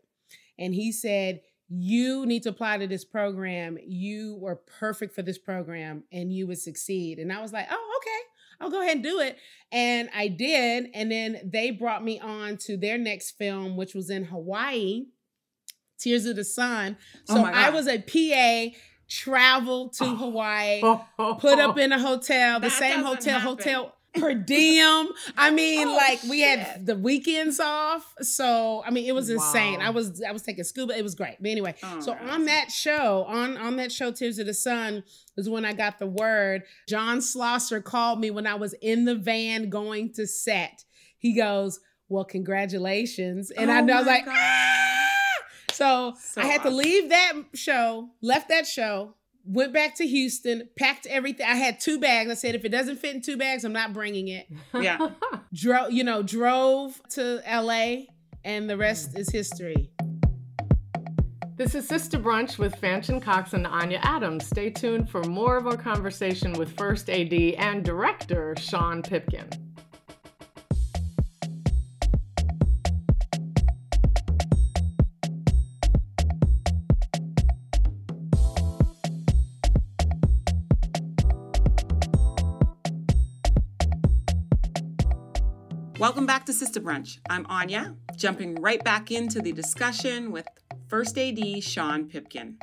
and 0.58 0.74
he 0.74 0.92
said 0.92 1.40
you 1.68 2.24
need 2.26 2.42
to 2.42 2.50
apply 2.50 2.78
to 2.78 2.86
this 2.86 3.04
program 3.04 3.76
you 3.84 4.36
were 4.40 4.56
perfect 4.56 5.14
for 5.14 5.22
this 5.22 5.38
program 5.38 6.04
and 6.12 6.32
you 6.32 6.46
would 6.46 6.58
succeed 6.58 7.18
and 7.18 7.32
i 7.32 7.40
was 7.40 7.52
like 7.52 7.66
oh 7.70 8.00
okay 8.02 8.15
I'll 8.60 8.70
go 8.70 8.80
ahead 8.80 8.96
and 8.96 9.04
do 9.04 9.20
it. 9.20 9.38
And 9.72 10.08
I 10.14 10.28
did. 10.28 10.90
And 10.94 11.10
then 11.10 11.40
they 11.44 11.70
brought 11.70 12.04
me 12.04 12.20
on 12.20 12.56
to 12.58 12.76
their 12.76 12.98
next 12.98 13.32
film, 13.32 13.76
which 13.76 13.94
was 13.94 14.10
in 14.10 14.24
Hawaii, 14.24 15.06
Tears 15.98 16.26
of 16.26 16.36
the 16.36 16.44
Sun. 16.44 16.96
Oh 17.28 17.34
so 17.34 17.40
oh 17.40 17.44
I 17.44 17.70
was 17.70 17.88
a 17.88 17.98
PA, 17.98 18.76
traveled 19.08 19.94
to 19.94 20.04
oh. 20.04 20.16
Hawaii, 20.16 20.80
put 21.38 21.58
up 21.58 21.78
in 21.78 21.92
a 21.92 21.98
hotel, 21.98 22.60
the 22.60 22.70
same 22.70 23.02
hotel, 23.02 23.40
happen. 23.40 23.56
hotel 23.56 23.95
per 24.16 24.34
diem. 24.34 25.08
I 25.36 25.50
mean, 25.50 25.88
oh, 25.88 25.94
like 25.94 26.22
we 26.24 26.40
had 26.40 26.86
the 26.86 26.96
weekends 26.96 27.60
off. 27.60 28.14
So 28.20 28.82
I 28.84 28.90
mean, 28.90 29.06
it 29.06 29.14
was 29.14 29.30
insane. 29.30 29.80
Wow. 29.80 29.86
I 29.86 29.90
was 29.90 30.22
I 30.22 30.32
was 30.32 30.42
taking 30.42 30.64
scuba. 30.64 30.96
It 30.96 31.02
was 31.02 31.14
great. 31.14 31.36
But 31.40 31.50
anyway, 31.50 31.74
oh, 31.82 32.00
so 32.00 32.12
on 32.12 32.46
that 32.46 32.70
show, 32.70 33.24
on 33.24 33.56
on 33.56 33.76
that 33.76 33.92
show, 33.92 34.10
Tears 34.12 34.38
of 34.38 34.46
the 34.46 34.54
Sun, 34.54 35.04
was 35.36 35.48
when 35.48 35.64
I 35.64 35.72
got 35.72 35.98
the 35.98 36.06
word. 36.06 36.62
John 36.88 37.18
Slosser 37.18 37.82
called 37.82 38.20
me 38.20 38.30
when 38.30 38.46
I 38.46 38.54
was 38.54 38.74
in 38.80 39.04
the 39.04 39.14
van 39.14 39.70
going 39.70 40.12
to 40.14 40.26
set. 40.26 40.84
He 41.18 41.34
goes, 41.34 41.80
"Well, 42.08 42.24
congratulations," 42.24 43.50
and 43.50 43.70
oh 43.70 43.74
I, 43.74 43.78
I 43.78 43.98
was 43.98 44.06
like. 44.06 44.24
Ah! 44.26 44.82
So, 45.72 46.14
so, 46.18 46.40
I 46.40 46.46
had 46.46 46.60
awesome. 46.60 46.70
to 46.70 46.76
leave 46.78 47.10
that 47.10 47.34
show, 47.52 48.08
left 48.22 48.48
that 48.48 48.66
show, 48.66 49.14
went 49.46 49.72
back 49.72 49.94
to 49.96 50.06
Houston, 50.06 50.68
packed 50.76 51.06
everything. 51.06 51.46
I 51.46 51.54
had 51.54 51.80
two 51.80 51.98
bags. 51.98 52.30
I 52.30 52.34
said, 52.34 52.54
if 52.54 52.64
it 52.64 52.70
doesn't 52.70 52.96
fit 52.96 53.14
in 53.14 53.22
two 53.22 53.36
bags, 53.36 53.64
I'm 53.64 53.72
not 53.72 53.92
bringing 53.92 54.28
it. 54.28 54.48
Yeah. 54.74 55.10
drove, 55.54 55.92
you 55.92 56.04
know, 56.04 56.22
drove 56.22 57.00
to 57.10 57.42
LA, 57.48 58.06
and 58.44 58.68
the 58.68 58.76
rest 58.76 59.16
is 59.18 59.30
history. 59.30 59.90
This 61.56 61.74
is 61.74 61.88
Sister 61.88 62.18
Brunch 62.18 62.58
with 62.58 62.78
Fanchon 62.80 63.22
Cox 63.22 63.54
and 63.54 63.66
Anya 63.66 63.98
Adams. 64.02 64.46
Stay 64.46 64.68
tuned 64.68 65.08
for 65.08 65.22
more 65.24 65.56
of 65.56 65.66
our 65.66 65.76
conversation 65.76 66.52
with 66.52 66.76
First 66.76 67.08
AD 67.08 67.32
and 67.32 67.82
director 67.82 68.54
Sean 68.58 69.02
Pipkin. 69.02 69.65
Welcome 85.98 86.26
back 86.26 86.44
to 86.44 86.52
Sister 86.52 86.78
Brunch. 86.78 87.20
I'm 87.30 87.46
Anya, 87.48 87.96
jumping 88.16 88.56
right 88.56 88.84
back 88.84 89.10
into 89.10 89.40
the 89.40 89.50
discussion 89.50 90.30
with 90.30 90.46
First 90.88 91.16
AD 91.16 91.62
Sean 91.62 92.04
Pipkin. 92.04 92.58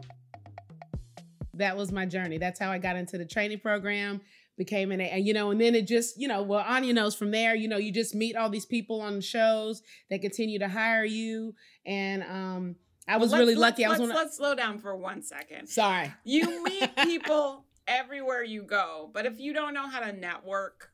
That 1.55 1.75
was 1.75 1.91
my 1.91 2.05
journey. 2.05 2.37
That's 2.37 2.59
how 2.59 2.71
I 2.71 2.77
got 2.77 2.95
into 2.95 3.17
the 3.17 3.25
training 3.25 3.59
program, 3.59 4.21
became 4.55 4.91
an, 4.91 5.01
and 5.01 5.25
you 5.25 5.33
know, 5.33 5.49
and 5.49 5.59
then 5.59 5.73
it 5.73 5.87
just, 5.87 6.21
you 6.21 6.27
know, 6.27 6.43
well, 6.43 6.63
Anya 6.67 6.93
knows 6.93 7.15
from 7.15 7.31
there, 7.31 7.55
you 7.55 7.67
know, 7.67 7.77
you 7.77 7.91
just 7.91 8.13
meet 8.13 8.35
all 8.35 8.51
these 8.51 8.67
people 8.67 9.01
on 9.01 9.19
shows 9.19 9.81
that 10.11 10.21
continue 10.21 10.59
to 10.59 10.67
hire 10.67 11.03
you. 11.03 11.55
And 11.87 12.21
um, 12.21 12.75
I 13.07 13.17
was 13.17 13.31
well, 13.31 13.39
really 13.39 13.55
lucky. 13.55 13.83
I 13.83 13.89
was 13.89 13.99
let's, 13.99 14.13
let's 14.13 14.37
slow 14.37 14.53
down 14.53 14.77
for 14.77 14.95
one 14.95 15.23
second. 15.23 15.69
Sorry. 15.69 16.13
You 16.23 16.63
meet 16.65 16.95
people 16.97 17.65
everywhere 17.87 18.43
you 18.43 18.61
go, 18.61 19.09
but 19.11 19.25
if 19.25 19.39
you 19.39 19.53
don't 19.53 19.73
know 19.73 19.87
how 19.87 20.01
to 20.01 20.13
network, 20.13 20.92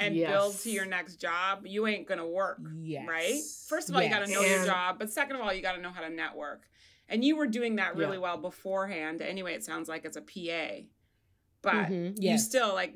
and 0.00 0.16
yes. 0.16 0.30
build 0.30 0.58
to 0.60 0.70
your 0.70 0.86
next 0.86 1.16
job, 1.16 1.66
you 1.66 1.86
ain't 1.86 2.08
gonna 2.08 2.26
work. 2.26 2.60
Yes. 2.80 3.06
Right? 3.06 3.40
First 3.68 3.88
of 3.88 3.94
all, 3.94 4.02
yes. 4.02 4.10
you 4.10 4.18
gotta 4.18 4.32
know 4.32 4.40
and 4.40 4.50
your 4.50 4.66
job, 4.66 4.98
but 4.98 5.10
second 5.10 5.36
of 5.36 5.42
all, 5.42 5.52
you 5.52 5.62
gotta 5.62 5.80
know 5.80 5.90
how 5.90 6.00
to 6.00 6.10
network. 6.10 6.62
And 7.08 7.24
you 7.24 7.36
were 7.36 7.46
doing 7.46 7.76
that 7.76 7.96
really 7.96 8.16
yeah. 8.16 8.22
well 8.22 8.36
beforehand. 8.38 9.20
Anyway, 9.20 9.54
it 9.54 9.64
sounds 9.64 9.88
like 9.88 10.04
it's 10.04 10.16
a 10.16 10.20
PA. 10.20 10.84
But 11.62 11.74
mm-hmm. 11.74 12.22
you 12.22 12.38
still 12.38 12.74
like 12.74 12.94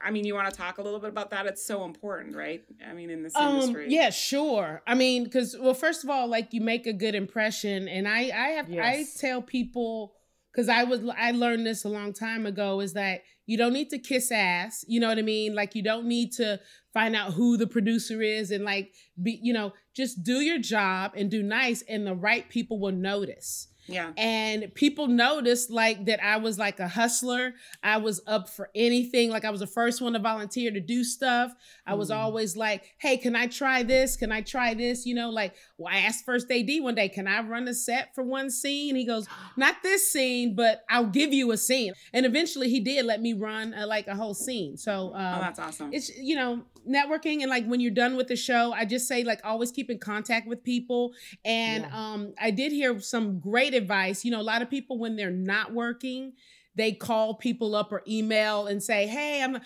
I 0.00 0.10
mean, 0.10 0.24
you 0.24 0.34
want 0.34 0.48
to 0.48 0.56
talk 0.56 0.78
a 0.78 0.82
little 0.82 1.00
bit 1.00 1.08
about 1.08 1.30
that? 1.30 1.46
It's 1.46 1.64
so 1.64 1.84
important, 1.84 2.36
right? 2.36 2.62
I 2.86 2.92
mean, 2.92 3.10
in 3.10 3.22
this 3.22 3.34
um, 3.34 3.56
industry. 3.56 3.86
Yeah, 3.88 4.10
sure. 4.10 4.82
I 4.86 4.94
mean, 4.94 5.24
because 5.24 5.56
well, 5.58 5.74
first 5.74 6.04
of 6.04 6.10
all, 6.10 6.28
like 6.28 6.52
you 6.52 6.60
make 6.60 6.86
a 6.86 6.92
good 6.92 7.14
impression, 7.14 7.88
and 7.88 8.06
I, 8.06 8.30
I 8.30 8.48
have, 8.50 8.68
yes. 8.68 8.84
I 8.84 9.20
tell 9.20 9.42
people 9.42 10.14
because 10.52 10.68
I 10.68 10.84
was, 10.84 11.00
I 11.16 11.32
learned 11.32 11.66
this 11.66 11.84
a 11.84 11.88
long 11.88 12.12
time 12.12 12.46
ago, 12.46 12.80
is 12.80 12.92
that 12.92 13.22
you 13.46 13.56
don't 13.56 13.72
need 13.72 13.90
to 13.90 13.98
kiss 13.98 14.30
ass. 14.30 14.84
You 14.86 15.00
know 15.00 15.08
what 15.08 15.18
I 15.18 15.22
mean? 15.22 15.54
Like 15.54 15.74
you 15.74 15.82
don't 15.82 16.06
need 16.06 16.32
to 16.32 16.60
find 16.92 17.16
out 17.16 17.32
who 17.32 17.56
the 17.56 17.66
producer 17.66 18.22
is 18.22 18.50
and 18.50 18.64
like 18.64 18.92
be, 19.22 19.38
you 19.42 19.52
know, 19.52 19.72
just 19.94 20.22
do 20.22 20.40
your 20.40 20.58
job 20.58 21.12
and 21.16 21.30
do 21.30 21.42
nice 21.42 21.82
and 21.88 22.06
the 22.06 22.14
right 22.14 22.48
people 22.48 22.78
will 22.78 22.92
notice. 22.92 23.68
Yeah. 23.86 24.12
And 24.16 24.72
people 24.74 25.06
noticed 25.08 25.70
like 25.70 26.06
that 26.06 26.24
I 26.24 26.36
was 26.36 26.58
like 26.58 26.80
a 26.80 26.88
hustler. 26.88 27.54
I 27.82 27.96
was 27.96 28.20
up 28.26 28.48
for 28.48 28.70
anything. 28.74 29.30
Like 29.30 29.44
I 29.44 29.50
was 29.50 29.60
the 29.60 29.66
first 29.66 30.00
one 30.00 30.12
to 30.12 30.18
volunteer 30.18 30.70
to 30.70 30.80
do 30.80 31.02
stuff. 31.04 31.52
I 31.86 31.94
was 31.94 32.10
mm. 32.10 32.16
always 32.16 32.56
like, 32.56 32.94
hey, 32.98 33.16
can 33.16 33.34
I 33.34 33.46
try 33.46 33.82
this? 33.82 34.16
Can 34.16 34.30
I 34.30 34.40
try 34.40 34.74
this? 34.74 35.04
You 35.04 35.14
know, 35.14 35.30
like, 35.30 35.54
well, 35.78 35.92
I 35.92 35.98
asked 35.98 36.24
first 36.24 36.50
AD 36.50 36.68
one 36.80 36.94
day, 36.94 37.08
can 37.08 37.26
I 37.26 37.40
run 37.42 37.66
a 37.68 37.74
set 37.74 38.14
for 38.14 38.22
one 38.22 38.50
scene? 38.50 38.94
He 38.94 39.04
goes, 39.04 39.26
not 39.56 39.82
this 39.82 40.10
scene, 40.12 40.54
but 40.54 40.84
I'll 40.88 41.06
give 41.06 41.32
you 41.32 41.50
a 41.52 41.56
scene. 41.56 41.92
And 42.12 42.24
eventually 42.24 42.68
he 42.68 42.80
did 42.80 43.04
let 43.04 43.20
me 43.20 43.32
run 43.32 43.74
a, 43.74 43.86
like 43.86 44.06
a 44.06 44.14
whole 44.14 44.34
scene. 44.34 44.76
So 44.76 45.12
um, 45.14 45.38
oh, 45.38 45.40
that's 45.40 45.58
awesome. 45.58 45.92
It's, 45.92 46.16
you 46.16 46.36
know, 46.36 46.62
networking 46.88 47.42
and 47.42 47.50
like 47.50 47.66
when 47.66 47.80
you're 47.80 47.90
done 47.90 48.16
with 48.16 48.28
the 48.28 48.36
show, 48.36 48.72
I 48.72 48.84
just 48.84 49.06
say 49.06 49.24
like 49.24 49.40
always 49.44 49.70
keep 49.70 49.90
in 49.90 49.98
contact 49.98 50.46
with 50.46 50.62
people. 50.62 51.12
And 51.44 51.84
yeah. 51.84 52.12
um, 52.12 52.34
I 52.40 52.50
did 52.50 52.72
hear 52.72 52.98
some 53.00 53.38
great 53.40 53.71
advice. 53.74 54.24
You 54.24 54.30
know, 54.30 54.40
a 54.40 54.42
lot 54.42 54.62
of 54.62 54.70
people 54.70 54.98
when 54.98 55.16
they're 55.16 55.30
not 55.30 55.72
working, 55.72 56.32
they 56.74 56.92
call 56.92 57.34
people 57.34 57.74
up 57.74 57.92
or 57.92 58.02
email 58.08 58.66
and 58.66 58.82
say, 58.82 59.06
"Hey, 59.06 59.42
I'm." 59.42 59.58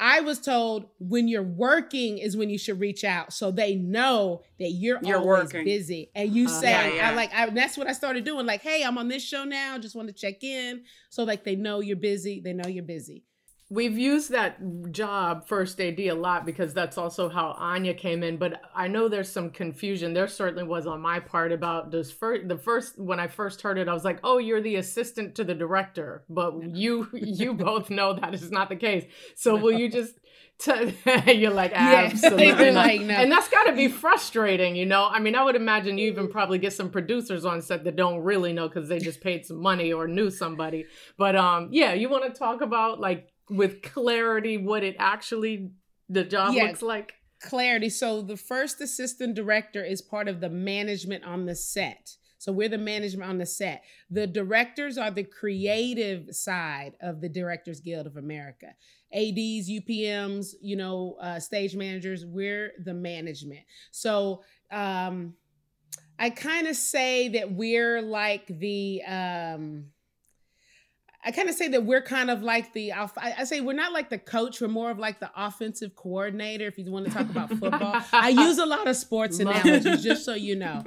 I 0.00 0.20
was 0.20 0.40
told 0.40 0.86
when 0.98 1.28
you're 1.28 1.44
working 1.44 2.18
is 2.18 2.36
when 2.36 2.50
you 2.50 2.58
should 2.58 2.80
reach 2.80 3.04
out, 3.04 3.32
so 3.32 3.52
they 3.52 3.76
know 3.76 4.42
that 4.58 4.70
you're, 4.70 4.98
you're 5.00 5.18
always 5.18 5.44
working. 5.44 5.64
busy. 5.64 6.10
And 6.16 6.34
you 6.34 6.46
uh, 6.46 6.48
say, 6.48 6.70
yeah, 6.70 6.94
yeah. 6.94 7.10
"I 7.10 7.14
like." 7.14 7.32
I, 7.32 7.48
that's 7.50 7.78
what 7.78 7.86
I 7.86 7.92
started 7.92 8.24
doing. 8.24 8.44
Like, 8.44 8.62
"Hey, 8.62 8.82
I'm 8.82 8.98
on 8.98 9.08
this 9.08 9.22
show 9.22 9.44
now. 9.44 9.78
Just 9.78 9.94
want 9.94 10.08
to 10.08 10.14
check 10.14 10.42
in." 10.42 10.82
So 11.10 11.22
like 11.24 11.44
they 11.44 11.54
know 11.56 11.80
you're 11.80 11.96
busy. 11.96 12.40
They 12.40 12.52
know 12.52 12.68
you're 12.68 12.84
busy. 12.84 13.24
We've 13.72 13.96
used 13.96 14.32
that 14.32 14.92
job 14.92 15.48
first 15.48 15.80
AD 15.80 15.98
a 15.98 16.12
lot 16.12 16.44
because 16.44 16.74
that's 16.74 16.98
also 16.98 17.30
how 17.30 17.52
Anya 17.58 17.94
came 17.94 18.22
in. 18.22 18.36
But 18.36 18.60
I 18.74 18.86
know 18.86 19.08
there's 19.08 19.30
some 19.32 19.48
confusion. 19.48 20.12
There 20.12 20.28
certainly 20.28 20.64
was 20.64 20.86
on 20.86 21.00
my 21.00 21.20
part 21.20 21.52
about 21.52 21.90
this 21.90 22.12
first. 22.12 22.48
The 22.48 22.58
first 22.58 22.98
when 22.98 23.18
I 23.18 23.28
first 23.28 23.62
heard 23.62 23.78
it, 23.78 23.88
I 23.88 23.94
was 23.94 24.04
like, 24.04 24.18
"Oh, 24.22 24.36
you're 24.36 24.60
the 24.60 24.76
assistant 24.76 25.34
to 25.36 25.44
the 25.44 25.54
director." 25.54 26.22
But 26.28 26.62
you 26.76 27.08
you 27.14 27.54
both 27.54 27.88
know 27.88 28.12
that 28.12 28.34
is 28.34 28.50
not 28.50 28.68
the 28.68 28.76
case. 28.76 29.06
So 29.36 29.56
will 29.56 29.72
you 29.72 29.88
just? 29.88 30.18
T- 30.58 30.94
you're 31.32 31.50
like 31.50 31.72
absolutely 31.74 32.66
yeah, 32.66 32.70
like, 32.72 33.00
no. 33.00 33.14
and 33.14 33.32
that's 33.32 33.48
got 33.48 33.64
to 33.64 33.72
be 33.72 33.88
frustrating 33.88 34.76
you 34.76 34.86
know 34.86 35.08
i 35.10 35.18
mean 35.18 35.34
i 35.34 35.42
would 35.42 35.56
imagine 35.56 35.98
you 35.98 36.06
even 36.08 36.28
probably 36.28 36.58
get 36.58 36.72
some 36.72 36.88
producers 36.88 37.44
on 37.44 37.62
set 37.62 37.82
that 37.82 37.96
don't 37.96 38.20
really 38.20 38.52
know 38.52 38.68
because 38.68 38.88
they 38.88 39.00
just 39.00 39.20
paid 39.20 39.44
some 39.44 39.60
money 39.60 39.92
or 39.92 40.06
knew 40.06 40.30
somebody 40.30 40.84
but 41.16 41.34
um 41.34 41.68
yeah 41.72 41.94
you 41.94 42.08
want 42.08 42.22
to 42.32 42.38
talk 42.38 42.60
about 42.60 43.00
like 43.00 43.31
with 43.50 43.82
clarity 43.82 44.56
what 44.56 44.82
it 44.82 44.96
actually 44.98 45.70
the 46.08 46.24
job 46.24 46.54
yeah, 46.54 46.64
looks 46.64 46.82
like? 46.82 47.14
Clarity. 47.40 47.88
So 47.88 48.22
the 48.22 48.36
first 48.36 48.80
assistant 48.80 49.34
director 49.34 49.84
is 49.84 50.02
part 50.02 50.28
of 50.28 50.40
the 50.40 50.50
management 50.50 51.24
on 51.24 51.46
the 51.46 51.54
set. 51.54 52.16
So 52.38 52.50
we're 52.50 52.68
the 52.68 52.78
management 52.78 53.30
on 53.30 53.38
the 53.38 53.46
set. 53.46 53.84
The 54.10 54.26
directors 54.26 54.98
are 54.98 55.12
the 55.12 55.22
creative 55.22 56.34
side 56.34 56.94
of 57.00 57.20
the 57.20 57.28
Directors 57.28 57.80
Guild 57.80 58.06
of 58.06 58.16
America. 58.16 58.66
ADs, 59.12 59.70
UPMs, 59.70 60.54
you 60.60 60.74
know, 60.74 61.16
uh, 61.20 61.38
stage 61.38 61.76
managers, 61.76 62.26
we're 62.26 62.72
the 62.84 62.94
management. 62.94 63.60
So 63.92 64.42
um, 64.72 65.34
I 66.18 66.30
kind 66.30 66.66
of 66.66 66.74
say 66.74 67.28
that 67.28 67.52
we're 67.52 68.02
like 68.02 68.46
the 68.48 69.02
um, 69.04 69.84
I 71.24 71.30
kind 71.30 71.48
of 71.48 71.54
say 71.54 71.68
that 71.68 71.84
we're 71.84 72.02
kind 72.02 72.30
of 72.30 72.42
like 72.42 72.72
the 72.72 72.92
I 72.92 73.44
say 73.44 73.60
we're 73.60 73.74
not 73.74 73.92
like 73.92 74.10
the 74.10 74.18
coach, 74.18 74.60
we're 74.60 74.66
more 74.66 74.90
of 74.90 74.98
like 74.98 75.20
the 75.20 75.30
offensive 75.36 75.94
coordinator. 75.94 76.66
If 76.66 76.78
you 76.78 76.90
want 76.90 77.06
to 77.06 77.12
talk 77.12 77.30
about 77.30 77.48
football, 77.50 78.02
I 78.12 78.30
use 78.30 78.58
a 78.58 78.66
lot 78.66 78.88
of 78.88 78.96
sports 78.96 79.38
analogies 79.38 80.02
just 80.02 80.24
so 80.24 80.34
you 80.34 80.56
know. 80.56 80.82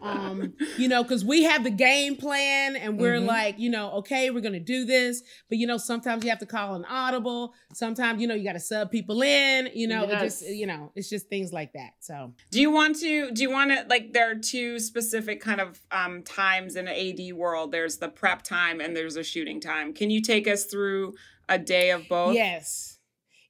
Um, 0.00 0.54
you 0.78 0.88
know, 0.88 1.02
because 1.02 1.24
we 1.24 1.42
have 1.42 1.64
the 1.64 1.70
game 1.70 2.16
plan 2.16 2.76
and 2.76 2.98
we're 2.98 3.16
mm-hmm. 3.16 3.26
like, 3.26 3.58
you 3.58 3.68
know, 3.68 3.90
okay, 3.94 4.30
we're 4.30 4.40
gonna 4.40 4.60
do 4.60 4.84
this, 4.84 5.22
but 5.48 5.58
you 5.58 5.66
know, 5.66 5.76
sometimes 5.76 6.22
you 6.22 6.30
have 6.30 6.38
to 6.38 6.46
call 6.46 6.76
an 6.76 6.84
audible. 6.84 7.54
Sometimes 7.72 8.20
you 8.20 8.28
know 8.28 8.34
you 8.34 8.44
got 8.44 8.52
to 8.52 8.60
sub 8.60 8.92
people 8.92 9.22
in. 9.22 9.70
You 9.74 9.88
know, 9.88 10.06
yes. 10.06 10.12
it 10.12 10.24
just 10.24 10.54
you 10.54 10.66
know, 10.66 10.92
it's 10.94 11.10
just 11.10 11.28
things 11.28 11.52
like 11.52 11.72
that. 11.72 11.94
So, 11.98 12.32
do 12.52 12.60
you 12.60 12.70
want 12.70 13.00
to? 13.00 13.32
Do 13.32 13.42
you 13.42 13.50
want 13.50 13.72
to 13.72 13.86
like? 13.88 14.12
There 14.12 14.30
are 14.30 14.36
two 14.36 14.78
specific 14.78 15.40
kind 15.40 15.60
of 15.60 15.80
um, 15.90 16.22
times 16.22 16.76
in 16.76 16.86
an 16.86 16.94
AD 16.94 17.34
world. 17.34 17.72
There's 17.72 17.96
the 17.96 18.08
prep 18.08 18.42
time 18.42 18.80
and 18.80 18.96
there's 18.96 19.16
a 19.16 19.24
shooting 19.24 19.60
time 19.60 19.79
time. 19.80 19.92
Can 19.94 20.10
you 20.10 20.22
take 20.22 20.46
us 20.48 20.64
through 20.64 21.14
a 21.48 21.58
day 21.58 21.90
of 21.90 22.08
both? 22.08 22.34
Yes. 22.34 22.98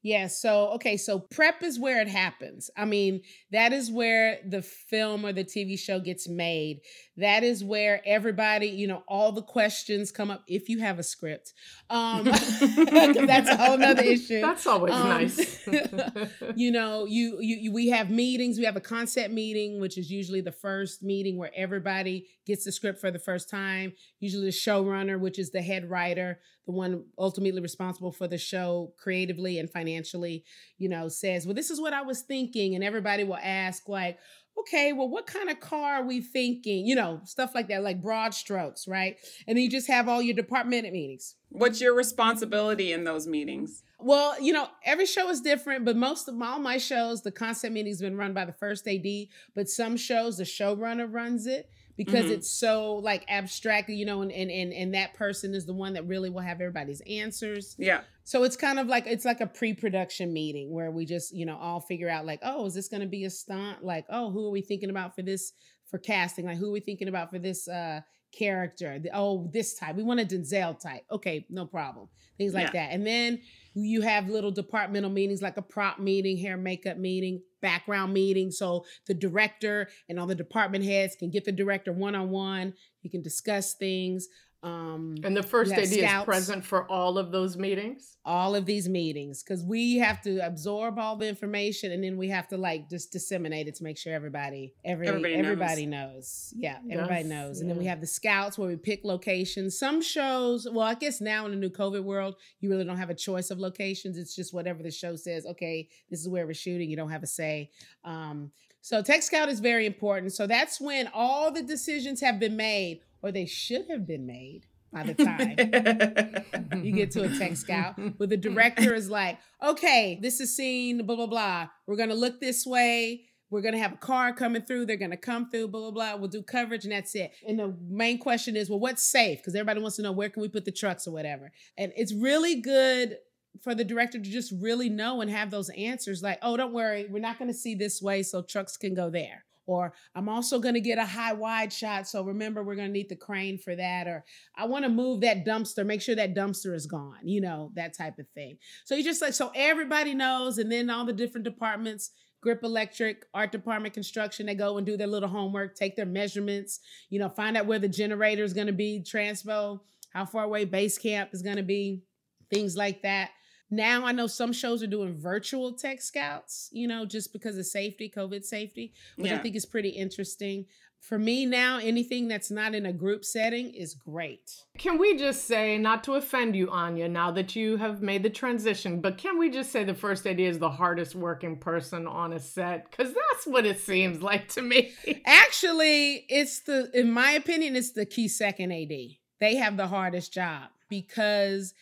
Yeah, 0.02 0.28
so 0.28 0.68
okay, 0.76 0.96
so 0.96 1.18
prep 1.18 1.62
is 1.62 1.78
where 1.78 2.00
it 2.00 2.08
happens. 2.08 2.70
I 2.74 2.86
mean, 2.86 3.20
that 3.50 3.74
is 3.74 3.90
where 3.90 4.38
the 4.48 4.62
film 4.62 5.26
or 5.26 5.32
the 5.34 5.44
TV 5.44 5.78
show 5.78 6.00
gets 6.00 6.26
made. 6.26 6.80
That 7.18 7.44
is 7.44 7.62
where 7.62 8.00
everybody, 8.06 8.68
you 8.68 8.86
know, 8.86 9.02
all 9.06 9.30
the 9.30 9.42
questions 9.42 10.10
come 10.10 10.30
up 10.30 10.42
if 10.46 10.70
you 10.70 10.78
have 10.78 10.98
a 10.98 11.02
script. 11.02 11.52
Um 11.90 12.24
that's 12.24 13.50
a 13.50 13.56
whole 13.58 13.76
nother 13.76 14.02
issue. 14.02 14.40
That's 14.40 14.66
always 14.66 14.94
um, 14.94 15.08
nice. 15.08 15.66
you 16.56 16.70
know, 16.70 17.04
you, 17.04 17.36
you 17.40 17.56
you 17.56 17.72
we 17.72 17.90
have 17.90 18.08
meetings, 18.08 18.56
we 18.56 18.64
have 18.64 18.76
a 18.76 18.80
concept 18.80 19.34
meeting, 19.34 19.80
which 19.80 19.98
is 19.98 20.10
usually 20.10 20.40
the 20.40 20.52
first 20.52 21.02
meeting 21.02 21.36
where 21.36 21.52
everybody 21.54 22.26
gets 22.46 22.64
the 22.64 22.72
script 22.72 23.00
for 23.00 23.10
the 23.10 23.18
first 23.18 23.50
time. 23.50 23.92
Usually 24.18 24.46
the 24.46 24.50
showrunner, 24.50 25.20
which 25.20 25.38
is 25.38 25.50
the 25.50 25.60
head 25.60 25.90
writer, 25.90 26.40
the 26.66 26.72
one 26.72 27.04
ultimately 27.18 27.60
responsible 27.60 28.12
for 28.12 28.28
the 28.28 28.38
show 28.38 28.92
creatively 28.98 29.58
and 29.58 29.70
financially, 29.70 30.44
you 30.78 30.88
know, 30.88 31.08
says, 31.08 31.46
Well, 31.46 31.54
this 31.54 31.70
is 31.70 31.80
what 31.80 31.92
I 31.92 32.02
was 32.02 32.22
thinking. 32.22 32.74
And 32.74 32.84
everybody 32.84 33.24
will 33.24 33.38
ask, 33.42 33.88
like, 33.88 34.18
okay, 34.58 34.92
well, 34.92 35.08
what 35.08 35.26
kind 35.26 35.48
of 35.48 35.60
car 35.60 35.96
are 35.96 36.04
we 36.04 36.20
thinking? 36.20 36.86
You 36.86 36.94
know, 36.94 37.20
stuff 37.24 37.54
like 37.54 37.68
that, 37.68 37.82
like 37.82 38.02
broad 38.02 38.34
strokes, 38.34 38.86
right? 38.86 39.16
And 39.46 39.56
then 39.56 39.64
you 39.64 39.70
just 39.70 39.88
have 39.88 40.08
all 40.08 40.22
your 40.22 40.34
department 40.34 40.84
meetings. 40.84 41.36
What's 41.48 41.80
your 41.80 41.94
responsibility 41.94 42.92
in 42.92 43.04
those 43.04 43.26
meetings? 43.26 43.82
Well, 43.98 44.40
you 44.40 44.52
know, 44.52 44.68
every 44.84 45.06
show 45.06 45.28
is 45.28 45.40
different, 45.40 45.84
but 45.84 45.96
most 45.96 46.28
of 46.28 46.40
all 46.40 46.58
my 46.58 46.78
shows, 46.78 47.22
the 47.22 47.32
concept 47.32 47.74
meeting's 47.74 48.00
been 48.00 48.16
run 48.16 48.32
by 48.32 48.44
the 48.44 48.52
first 48.52 48.86
AD, 48.86 49.06
but 49.54 49.68
some 49.68 49.96
shows 49.96 50.38
the 50.38 50.44
showrunner 50.44 51.12
runs 51.12 51.46
it 51.46 51.70
because 52.00 52.24
mm-hmm. 52.24 52.32
it's 52.32 52.50
so 52.50 52.94
like 52.94 53.26
abstract, 53.28 53.90
you 53.90 54.06
know, 54.06 54.22
and, 54.22 54.32
and 54.32 54.50
and 54.50 54.72
and 54.72 54.94
that 54.94 55.12
person 55.12 55.54
is 55.54 55.66
the 55.66 55.74
one 55.74 55.92
that 55.92 56.06
really 56.06 56.30
will 56.30 56.40
have 56.40 56.58
everybody's 56.58 57.02
answers. 57.02 57.76
Yeah. 57.78 58.00
So 58.24 58.42
it's 58.44 58.56
kind 58.56 58.78
of 58.78 58.86
like 58.86 59.06
it's 59.06 59.26
like 59.26 59.42
a 59.42 59.46
pre-production 59.46 60.32
meeting 60.32 60.72
where 60.72 60.90
we 60.90 61.04
just, 61.04 61.36
you 61.36 61.44
know, 61.44 61.58
all 61.58 61.78
figure 61.78 62.08
out 62.08 62.24
like, 62.24 62.40
oh, 62.42 62.64
is 62.64 62.72
this 62.72 62.88
to 62.88 63.04
be 63.04 63.26
a 63.26 63.30
stunt? 63.30 63.84
Like, 63.84 64.06
oh, 64.08 64.30
who 64.30 64.46
are 64.46 64.50
we 64.50 64.62
thinking 64.62 64.88
about 64.88 65.14
for 65.14 65.20
this 65.20 65.52
for 65.90 65.98
casting? 65.98 66.46
Like, 66.46 66.56
who 66.56 66.70
are 66.70 66.72
we 66.72 66.80
thinking 66.80 67.08
about 67.08 67.28
for 67.28 67.38
this 67.38 67.68
uh 67.68 68.00
character? 68.32 68.98
The, 68.98 69.10
oh, 69.12 69.50
this 69.52 69.74
type. 69.74 69.94
We 69.94 70.02
want 70.02 70.20
a 70.20 70.24
Denzel 70.24 70.80
type. 70.80 71.02
Okay, 71.12 71.44
no 71.50 71.66
problem. 71.66 72.08
Things 72.38 72.54
like 72.54 72.72
yeah. 72.72 72.86
that. 72.86 72.94
And 72.94 73.06
then 73.06 73.42
you 73.74 74.00
have 74.00 74.30
little 74.30 74.52
departmental 74.52 75.10
meetings 75.10 75.42
like 75.42 75.58
a 75.58 75.62
prop 75.62 75.98
meeting, 75.98 76.38
hair 76.38 76.56
makeup 76.56 76.96
meeting, 76.96 77.42
background 77.60 78.12
meeting. 78.12 78.50
So 78.50 78.84
the 79.06 79.14
director 79.14 79.88
and 80.08 80.18
all 80.18 80.26
the 80.26 80.34
department 80.34 80.84
heads 80.84 81.16
can 81.16 81.30
get 81.30 81.44
the 81.44 81.52
director 81.52 81.92
one 81.92 82.14
on 82.14 82.30
one. 82.30 82.74
You 83.02 83.10
can 83.10 83.22
discuss 83.22 83.74
things. 83.74 84.28
Um, 84.62 85.16
and 85.24 85.34
the 85.34 85.42
first 85.42 85.72
AD 85.72 85.84
is 85.84 86.24
present 86.24 86.64
for 86.64 86.90
all 86.90 87.16
of 87.16 87.32
those 87.32 87.56
meetings? 87.56 88.18
All 88.26 88.54
of 88.54 88.66
these 88.66 88.90
meetings, 88.90 89.42
because 89.42 89.64
we 89.64 89.96
have 89.96 90.20
to 90.22 90.46
absorb 90.46 90.98
all 90.98 91.16
the 91.16 91.26
information 91.26 91.92
and 91.92 92.04
then 92.04 92.18
we 92.18 92.28
have 92.28 92.46
to 92.48 92.58
like 92.58 92.90
just 92.90 93.10
disseminate 93.10 93.68
it 93.68 93.76
to 93.76 93.84
make 93.84 93.96
sure 93.96 94.12
everybody, 94.12 94.74
every, 94.84 95.08
everybody, 95.08 95.34
everybody 95.34 95.86
knows. 95.86 96.52
knows. 96.52 96.54
Yeah, 96.56 96.78
everybody 96.90 97.22
yes, 97.22 97.26
knows. 97.26 97.56
Yeah. 97.56 97.60
And 97.62 97.70
then 97.70 97.78
we 97.78 97.86
have 97.86 98.02
the 98.02 98.06
scouts 98.06 98.58
where 98.58 98.68
we 98.68 98.76
pick 98.76 99.02
locations. 99.02 99.78
Some 99.78 100.02
shows, 100.02 100.68
well, 100.70 100.86
I 100.86 100.94
guess 100.94 101.22
now 101.22 101.46
in 101.46 101.52
the 101.52 101.56
new 101.56 101.70
COVID 101.70 102.04
world, 102.04 102.34
you 102.60 102.68
really 102.68 102.84
don't 102.84 102.98
have 102.98 103.10
a 103.10 103.14
choice 103.14 103.50
of 103.50 103.58
locations. 103.58 104.18
It's 104.18 104.36
just 104.36 104.52
whatever 104.52 104.82
the 104.82 104.90
show 104.90 105.16
says, 105.16 105.46
okay, 105.46 105.88
this 106.10 106.20
is 106.20 106.28
where 106.28 106.46
we're 106.46 106.52
shooting. 106.52 106.90
You 106.90 106.96
don't 106.96 107.10
have 107.10 107.22
a 107.22 107.26
say. 107.26 107.70
Um, 108.04 108.52
so 108.82 109.02
Tech 109.02 109.22
Scout 109.22 109.48
is 109.48 109.60
very 109.60 109.86
important. 109.86 110.32
So 110.32 110.46
that's 110.46 110.80
when 110.80 111.08
all 111.12 111.50
the 111.50 111.62
decisions 111.62 112.20
have 112.20 112.38
been 112.38 112.56
made 112.56 113.00
or 113.22 113.32
they 113.32 113.46
should 113.46 113.86
have 113.90 114.06
been 114.06 114.26
made 114.26 114.66
by 114.92 115.04
the 115.04 115.14
time 115.14 116.82
you 116.84 116.92
get 116.92 117.10
to 117.12 117.22
a 117.22 117.28
tech 117.38 117.56
scout 117.56 117.98
where 118.16 118.26
the 118.26 118.36
director 118.36 118.94
is 118.94 119.08
like, 119.08 119.38
okay, 119.64 120.18
this 120.20 120.40
is 120.40 120.56
scene, 120.56 121.04
blah, 121.06 121.16
blah, 121.16 121.26
blah. 121.26 121.68
We're 121.86 121.96
going 121.96 122.08
to 122.08 122.14
look 122.14 122.40
this 122.40 122.66
way. 122.66 123.26
We're 123.50 123.62
going 123.62 123.74
to 123.74 123.80
have 123.80 123.92
a 123.92 123.96
car 123.96 124.32
coming 124.32 124.62
through. 124.62 124.86
They're 124.86 124.96
going 124.96 125.10
to 125.10 125.16
come 125.16 125.50
through, 125.50 125.68
blah, 125.68 125.80
blah, 125.80 125.90
blah. 125.90 126.16
We'll 126.16 126.28
do 126.28 126.42
coverage 126.42 126.84
and 126.84 126.92
that's 126.92 127.14
it. 127.14 127.32
And 127.46 127.58
the 127.58 127.74
main 127.88 128.18
question 128.18 128.56
is, 128.56 128.70
well, 128.70 128.78
what's 128.78 129.02
safe? 129.02 129.38
Because 129.38 129.54
everybody 129.54 129.80
wants 129.80 129.96
to 129.96 130.02
know 130.02 130.12
where 130.12 130.28
can 130.28 130.42
we 130.42 130.48
put 130.48 130.64
the 130.64 130.72
trucks 130.72 131.06
or 131.06 131.12
whatever. 131.12 131.52
And 131.76 131.92
it's 131.96 132.14
really 132.14 132.60
good 132.60 133.18
for 133.62 133.74
the 133.74 133.84
director 133.84 134.18
to 134.18 134.30
just 134.30 134.52
really 134.60 134.88
know 134.88 135.20
and 135.20 135.30
have 135.30 135.50
those 135.50 135.70
answers 135.70 136.22
like, 136.22 136.38
oh, 136.42 136.56
don't 136.56 136.72
worry, 136.72 137.06
we're 137.10 137.18
not 137.18 137.38
going 137.38 137.50
to 137.50 137.56
see 137.56 137.74
this 137.74 138.00
way, 138.00 138.22
so 138.22 138.42
trucks 138.42 138.76
can 138.76 138.94
go 138.94 139.10
there 139.10 139.44
or 139.70 139.92
I'm 140.14 140.28
also 140.28 140.58
going 140.58 140.74
to 140.74 140.80
get 140.80 140.98
a 140.98 141.04
high 141.04 141.32
wide 141.32 141.72
shot. 141.72 142.08
So 142.08 142.22
remember, 142.22 142.62
we're 142.62 142.74
going 142.74 142.88
to 142.88 142.92
need 142.92 143.08
the 143.08 143.16
crane 143.16 143.58
for 143.58 143.74
that. 143.76 144.06
Or 144.06 144.24
I 144.56 144.66
want 144.66 144.84
to 144.84 144.90
move 144.90 145.20
that 145.20 145.46
dumpster, 145.46 145.86
make 145.86 146.02
sure 146.02 146.16
that 146.16 146.34
dumpster 146.34 146.74
is 146.74 146.86
gone, 146.86 147.18
you 147.22 147.40
know, 147.40 147.70
that 147.74 147.96
type 147.96 148.18
of 148.18 148.28
thing. 148.34 148.58
So 148.84 148.94
you 148.94 149.04
just 149.04 149.22
like, 149.22 149.34
so 149.34 149.52
everybody 149.54 150.14
knows. 150.14 150.58
And 150.58 150.70
then 150.70 150.90
all 150.90 151.04
the 151.04 151.12
different 151.12 151.44
departments 151.44 152.10
Grip 152.42 152.64
Electric, 152.64 153.26
Art 153.34 153.52
Department 153.52 153.92
Construction, 153.92 154.46
they 154.46 154.54
go 154.54 154.78
and 154.78 154.86
do 154.86 154.96
their 154.96 155.06
little 155.06 155.28
homework, 155.28 155.76
take 155.76 155.94
their 155.94 156.06
measurements, 156.06 156.80
you 157.10 157.18
know, 157.18 157.28
find 157.28 157.56
out 157.56 157.66
where 157.66 157.78
the 157.78 157.88
generator 157.88 158.42
is 158.44 158.54
going 158.54 158.66
to 158.66 158.72
be, 158.72 159.04
transpo, 159.06 159.80
how 160.14 160.24
far 160.24 160.44
away 160.44 160.64
base 160.64 160.96
camp 160.96 161.30
is 161.32 161.42
going 161.42 161.56
to 161.56 161.62
be, 161.62 162.02
things 162.50 162.76
like 162.76 163.02
that. 163.02 163.30
Now 163.70 164.04
I 164.04 164.12
know 164.12 164.26
some 164.26 164.52
shows 164.52 164.82
are 164.82 164.88
doing 164.88 165.14
virtual 165.14 165.72
tech 165.72 166.02
scouts, 166.02 166.68
you 166.72 166.88
know, 166.88 167.06
just 167.06 167.32
because 167.32 167.56
of 167.56 167.66
safety, 167.66 168.12
COVID 168.14 168.44
safety, 168.44 168.92
which 169.16 169.30
yeah. 169.30 169.36
I 169.36 169.38
think 169.38 169.54
is 169.54 169.66
pretty 169.66 169.90
interesting. 169.90 170.66
For 171.00 171.18
me 171.18 171.46
now, 171.46 171.78
anything 171.78 172.28
that's 172.28 172.50
not 172.50 172.74
in 172.74 172.84
a 172.84 172.92
group 172.92 173.24
setting 173.24 173.72
is 173.72 173.94
great. 173.94 174.64
Can 174.76 174.98
we 174.98 175.16
just 175.16 175.46
say, 175.46 175.78
not 175.78 176.04
to 176.04 176.12
offend 176.14 176.54
you, 176.54 176.68
Anya, 176.70 177.08
now 177.08 177.30
that 177.30 177.56
you 177.56 177.78
have 177.78 178.02
made 178.02 178.22
the 178.22 178.28
transition, 178.28 179.00
but 179.00 179.16
can 179.16 179.38
we 179.38 179.48
just 179.50 179.72
say 179.72 179.82
the 179.82 179.94
first 179.94 180.26
AD 180.26 180.38
is 180.38 180.58
the 180.58 180.68
hardest 180.68 181.14
working 181.14 181.56
person 181.56 182.06
on 182.06 182.34
a 182.34 182.38
set? 182.38 182.90
Because 182.90 183.14
that's 183.14 183.46
what 183.46 183.64
it 183.64 183.80
seems 183.80 184.20
like 184.20 184.48
to 184.48 184.62
me. 184.62 184.92
Actually, 185.24 186.26
it's 186.28 186.60
the, 186.60 186.90
in 186.92 187.12
my 187.12 187.30
opinion, 187.30 187.76
it's 187.76 187.92
the 187.92 188.04
key 188.04 188.28
second 188.28 188.70
AD. 188.70 188.92
They 189.40 189.56
have 189.56 189.78
the 189.78 189.88
hardest 189.88 190.34
job 190.34 190.68
because 190.90 191.72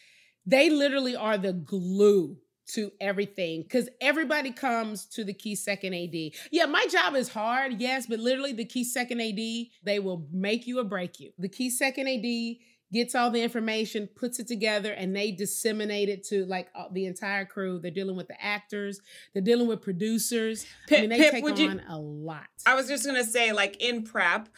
they 0.48 0.70
literally 0.70 1.14
are 1.14 1.36
the 1.36 1.52
glue 1.52 2.38
to 2.68 2.90
everything 3.00 3.62
because 3.62 3.88
everybody 4.00 4.50
comes 4.50 5.04
to 5.06 5.24
the 5.24 5.32
key 5.32 5.54
second 5.54 5.94
AD. 5.94 6.14
Yeah, 6.50 6.66
my 6.66 6.86
job 6.86 7.14
is 7.14 7.28
hard, 7.28 7.80
yes, 7.80 8.06
but 8.06 8.18
literally 8.18 8.52
the 8.52 8.64
key 8.64 8.84
second 8.84 9.20
AD, 9.20 9.38
they 9.82 9.98
will 9.98 10.26
make 10.32 10.66
you 10.66 10.78
or 10.78 10.84
break 10.84 11.20
you. 11.20 11.32
The 11.38 11.48
key 11.48 11.70
second 11.70 12.08
AD 12.08 12.56
gets 12.92 13.14
all 13.14 13.30
the 13.30 13.42
information, 13.42 14.08
puts 14.16 14.38
it 14.38 14.48
together, 14.48 14.92
and 14.92 15.14
they 15.14 15.30
disseminate 15.30 16.08
it 16.08 16.24
to 16.24 16.46
like 16.46 16.68
uh, 16.74 16.84
the 16.92 17.06
entire 17.06 17.44
crew. 17.44 17.78
They're 17.78 17.90
dealing 17.90 18.16
with 18.16 18.28
the 18.28 18.42
actors, 18.42 19.00
they're 19.32 19.42
dealing 19.42 19.68
with 19.68 19.82
producers. 19.82 20.66
Pip, 20.86 20.98
I 20.98 21.00
mean, 21.02 21.10
they 21.10 21.18
Pip, 21.18 21.32
take 21.32 21.44
on 21.44 21.56
you, 21.56 21.80
a 21.88 21.98
lot. 21.98 22.46
I 22.66 22.74
was 22.74 22.88
just 22.88 23.04
gonna 23.04 23.24
say, 23.24 23.52
like 23.52 23.82
in 23.82 24.04
prep, 24.04 24.48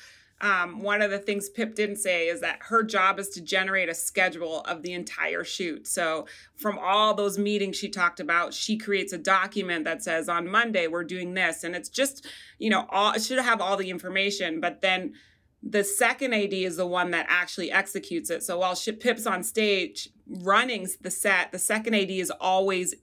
um, 0.41 0.83
one 0.83 1.03
of 1.03 1.11
the 1.11 1.19
things 1.19 1.49
Pip 1.49 1.75
didn't 1.75 1.97
say 1.97 2.29
is 2.29 2.41
that 2.41 2.59
her 2.63 2.83
job 2.83 3.19
is 3.19 3.29
to 3.31 3.41
generate 3.41 3.89
a 3.89 3.95
schedule 3.95 4.61
of 4.63 4.83
the 4.83 4.93
entire 4.93 5.45
shoot. 5.45 5.87
So, 5.87 6.27
from 6.57 6.79
all 6.79 7.15
those 7.15 7.39
meetings 7.39 7.77
she 7.77 7.89
talked 7.89 8.21
about, 8.21 8.55
she 8.55 8.79
creates 8.79 9.13
a 9.13 9.19
document 9.19 9.85
that 9.85 10.03
says 10.03 10.29
on 10.29 10.49
Monday 10.49 10.87
we're 10.87 11.05
doing 11.05 11.35
this, 11.35 11.65
and 11.65 11.77
it's 11.77 11.89
just 11.89 12.27
you 12.59 12.71
know 12.71 12.87
all 12.91 13.13
it 13.13 13.23
should 13.23 13.39
have 13.39 13.61
all 13.61 13.77
the 13.77 13.91
information, 13.91 14.61
but 14.61 14.81
then 14.81 15.15
the 15.63 15.85
second 15.85 16.33
AD 16.33 16.53
is 16.53 16.77
the 16.77 16.87
one 16.87 17.11
that 17.11 17.27
actually 17.29 17.71
executes 17.71 18.31
it. 18.31 18.43
So 18.43 18.59
while 18.59 18.75
Pip's 18.75 19.27
on 19.27 19.43
stage 19.43 20.09
running 20.27 20.89
the 21.03 21.11
set, 21.11 21.53
the 21.53 21.59
second 21.59 21.95
AD 21.95 22.11
is 22.11 22.31
always 22.41 22.95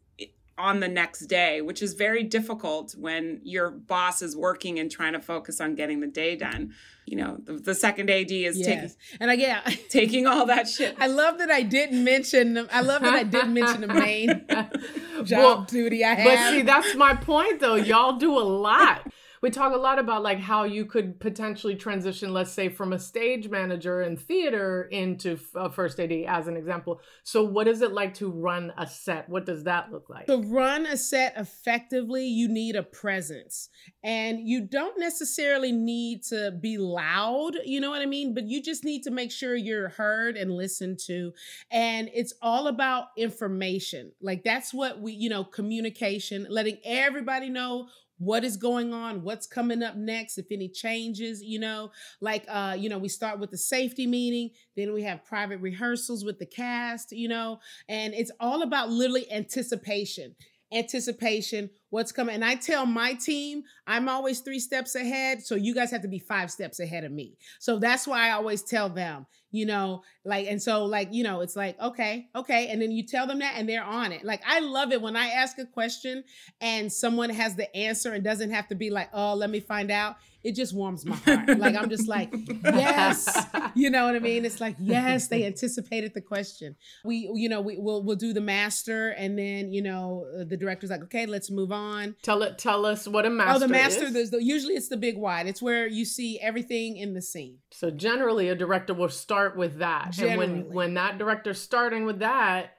on 0.58 0.80
the 0.80 0.88
next 0.88 1.22
day, 1.28 1.62
which 1.62 1.82
is 1.82 1.94
very 1.94 2.24
difficult 2.24 2.96
when 2.98 3.40
your 3.44 3.70
boss 3.70 4.22
is 4.22 4.36
working 4.36 4.80
and 4.80 4.90
trying 4.92 5.14
to 5.14 5.20
focus 5.20 5.62
on 5.62 5.76
getting 5.76 6.00
the 6.00 6.08
day 6.08 6.36
done. 6.36 6.74
You 7.06 7.18
know, 7.18 7.38
the, 7.44 7.54
the 7.54 7.76
second 7.76 8.10
AD 8.10 8.32
is 8.32 8.58
yes. 8.58 8.66
taking 8.66 8.92
and 9.20 9.32
I 9.32 9.36
yeah, 9.36 9.62
taking 9.90 10.26
all 10.28 10.46
that 10.48 10.68
shit. 10.68 10.96
I 11.00 11.08
love 11.08 11.38
that 11.38 11.52
I 11.52 11.62
didn't 11.62 12.04
mention. 12.04 12.68
I 12.72 12.82
love 12.82 13.02
that 13.04 13.14
I 13.14 13.24
didn't 13.24 13.54
mention 13.54 13.82
the 13.82 13.88
main 13.88 14.46
job 15.24 15.32
well, 15.32 15.62
duty 15.62 16.04
I 16.04 16.16
have. 16.16 16.26
But 16.26 16.52
see, 16.52 16.62
that's 16.64 16.96
my 16.96 17.16
point, 17.16 17.60
though. 17.60 17.76
Y'all 17.76 18.18
do 18.18 18.38
a 18.38 18.42
lot 18.42 19.12
we 19.41 19.50
talk 19.50 19.74
a 19.74 19.77
lot 19.77 20.00
about 20.00 20.24
like 20.24 20.39
how 20.39 20.63
you 20.63 20.86
could 20.86 21.20
potentially 21.20 21.75
transition 21.75 22.34
let's 22.34 22.51
say 22.51 22.70
from 22.70 22.94
a 22.94 23.00
stage 23.00 23.50
manager 23.50 24.01
in 24.01 24.17
theater 24.17 24.88
into 24.91 25.39
a 25.56 25.70
first 25.70 26.00
ad 26.00 26.12
as 26.27 26.48
an 26.48 26.58
example. 26.58 27.01
So 27.24 27.44
what 27.44 27.67
is 27.67 27.82
it 27.82 27.91
like 27.91 28.13
to 28.15 28.29
run 28.29 28.74
a 28.77 28.88
set? 28.88 29.29
What 29.29 29.46
does 29.46 29.63
that 29.65 29.91
look 29.91 30.10
like? 30.10 30.27
To 30.27 30.38
run 30.38 30.86
a 30.86 30.98
set 30.98 31.34
effectively 31.38 32.25
you 32.25 32.48
need 32.48 32.75
a 32.75 32.84
presence. 32.84 33.70
And 34.03 34.48
you 34.48 34.62
don't 34.62 35.00
necessarily 35.00 35.72
need 35.72 36.24
to 36.24 36.51
be 36.51 36.77
loud 36.77 37.56
you 37.65 37.79
know 37.82 37.89
what 37.89 38.01
i 38.01 38.06
mean? 38.06 38.34
But 38.34 38.48
you 38.48 38.62
just 38.62 38.84
need 38.84 39.03
to 39.03 39.12
make 39.12 39.32
sure 39.32 39.56
you're 39.56 39.89
heard 39.89 40.38
and 40.38 40.51
listened 40.51 41.00
to. 41.08 41.34
And 41.72 42.10
it's 42.13 42.34
all 42.41 42.67
about 42.67 43.08
information. 43.17 44.12
Like 44.21 44.43
that's 44.43 44.73
what 44.73 45.02
we 45.02 45.13
you 45.13 45.30
know 45.30 45.43
communication 45.43 46.47
letting 46.50 46.78
everybody 46.84 47.50
know 47.50 47.88
what 48.19 48.43
is 48.43 48.58
going 48.58 48.93
on 48.93 49.21
what's 49.21 49.45
coming 49.45 49.84
up 49.84 49.95
next 49.95 50.38
if 50.38 50.45
any 50.51 50.67
changes 50.67 51.41
you 51.41 51.60
know 51.60 51.91
like 52.19 52.45
uh 52.49 52.75
you 52.77 52.89
know 52.89 52.97
we 52.97 53.10
start 53.10 53.39
with 53.39 53.51
the 53.51 53.58
safety 53.58 54.08
meeting 54.08 54.49
then 54.75 54.93
we 54.93 55.03
have 55.03 55.23
private 55.23 55.60
rehearsals 55.60 56.25
with 56.25 56.39
the 56.39 56.45
cast 56.45 57.12
you 57.12 57.27
know 57.27 57.60
and 57.88 58.13
it's 58.13 58.32
all 58.39 58.63
about 58.63 58.89
literally 58.89 59.32
anticipation 59.32 60.36
anticipation 60.73 61.69
what's 61.89 62.12
coming 62.12 62.36
and 62.36 62.43
i 62.43 62.56
tell 62.56 62.86
my 62.86 63.13
team 63.13 63.63
i'm 63.86 64.10
always 64.10 64.41
three 64.41 64.60
steps 64.60 64.95
ahead 64.95 65.41
so 65.41 65.56
you 65.56 65.73
guys 65.73 65.91
have 65.91 66.02
to 66.02 66.08
be 66.08 66.19
five 66.19 66.52
steps 66.52 66.80
ahead 66.80 67.04
of 67.04 67.12
me. 67.12 67.38
So 67.60 67.80
that's 67.80 68.08
why 68.08 68.28
i 68.28 68.32
always 68.32 68.63
tell 68.63 68.89
them 68.89 69.26
you 69.52 69.65
know 69.65 70.04
like 70.26 70.47
and 70.47 70.62
so 70.62 70.84
like 70.86 71.08
you 71.12 71.23
know 71.23 71.39
it's 71.39 71.56
like 71.56 71.80
okay 71.82 72.28
okay 72.36 72.67
and 72.67 72.82
then 72.82 72.91
you 72.91 73.06
tell 73.06 73.26
them 73.26 73.39
that 73.39 73.54
and 73.56 73.67
they're 73.67 73.84
on 73.84 74.12
it. 74.12 74.23
Like 74.26 74.41
i 74.45 74.60
love 74.60 74.91
it 74.91 75.02
when 75.02 75.15
i 75.15 75.28
ask 75.28 75.58
a 75.60 75.65
question 75.65 76.23
and 76.60 76.91
someone 76.91 77.30
has 77.30 77.56
the 77.56 77.73
answer 77.76 78.13
and 78.13 78.23
doesn't 78.23 78.52
have 78.52 78.67
to 78.67 78.76
be 78.76 78.89
like 78.89 79.10
oh 79.13 79.34
let 79.36 79.50
me 79.50 79.60
find 79.60 79.89
out 79.91 80.17
it 80.43 80.56
just 80.56 80.73
warms 80.73 81.06
my 81.06 81.15
heart. 81.15 81.58
Like 81.58 81.76
i'm 81.76 81.89
just 81.89 82.08
like 82.08 82.34
yes 82.63 83.45
you 83.76 83.89
know 83.89 84.06
what 84.06 84.15
i 84.15 84.19
mean? 84.19 84.43
It's 84.45 84.60
like 84.60 84.76
yes 84.80 85.28
they 85.30 85.45
anticipated 85.45 86.13
the 86.13 86.21
question. 86.21 86.76
We 87.06 87.30
you 87.34 87.47
know 87.47 87.62
we 87.62 87.78
will 87.78 88.04
we'll 88.04 88.15
do 88.17 88.34
the 88.34 88.41
master 88.41 89.10
and 89.10 89.39
then 89.39 89.71
you 89.71 89.82
know 89.82 90.26
the 90.45 90.58
director's 90.58 90.89
like 90.89 91.04
okay 91.04 91.26
let's 91.26 91.50
move 91.50 91.71
on 91.71 91.77
tell 92.22 92.44
it 92.44 92.58
tell 92.58 92.86
us 92.86 93.08
what 93.08 93.26
a 93.26 93.30
master 93.30 93.56
oh 93.56 93.60
the 93.60 93.68
master 93.68 94.06
is. 94.06 94.32
the, 94.32 94.44
usually 94.44 94.76
it's 94.76 94.90
the 94.90 94.98
big 94.98 95.18
wide. 95.18 95.48
It's 95.48 95.62
where 95.62 95.88
you 95.88 96.06
see 96.06 96.40
everything 96.40 96.98
in 96.98 97.13
the 97.13 97.22
scene. 97.22 97.58
So 97.72 97.90
generally 97.90 98.50
a 98.50 98.56
director 98.56 98.94
will 98.94 99.10
start 99.10 99.58
with 99.58 99.80
that. 99.80 100.12
Generally. 100.12 100.44
and 100.44 100.66
when 100.66 100.74
when 100.74 100.94
that 100.96 101.18
director's 101.18 101.62
starting 101.62 102.06
with 102.06 102.20
that 102.20 102.74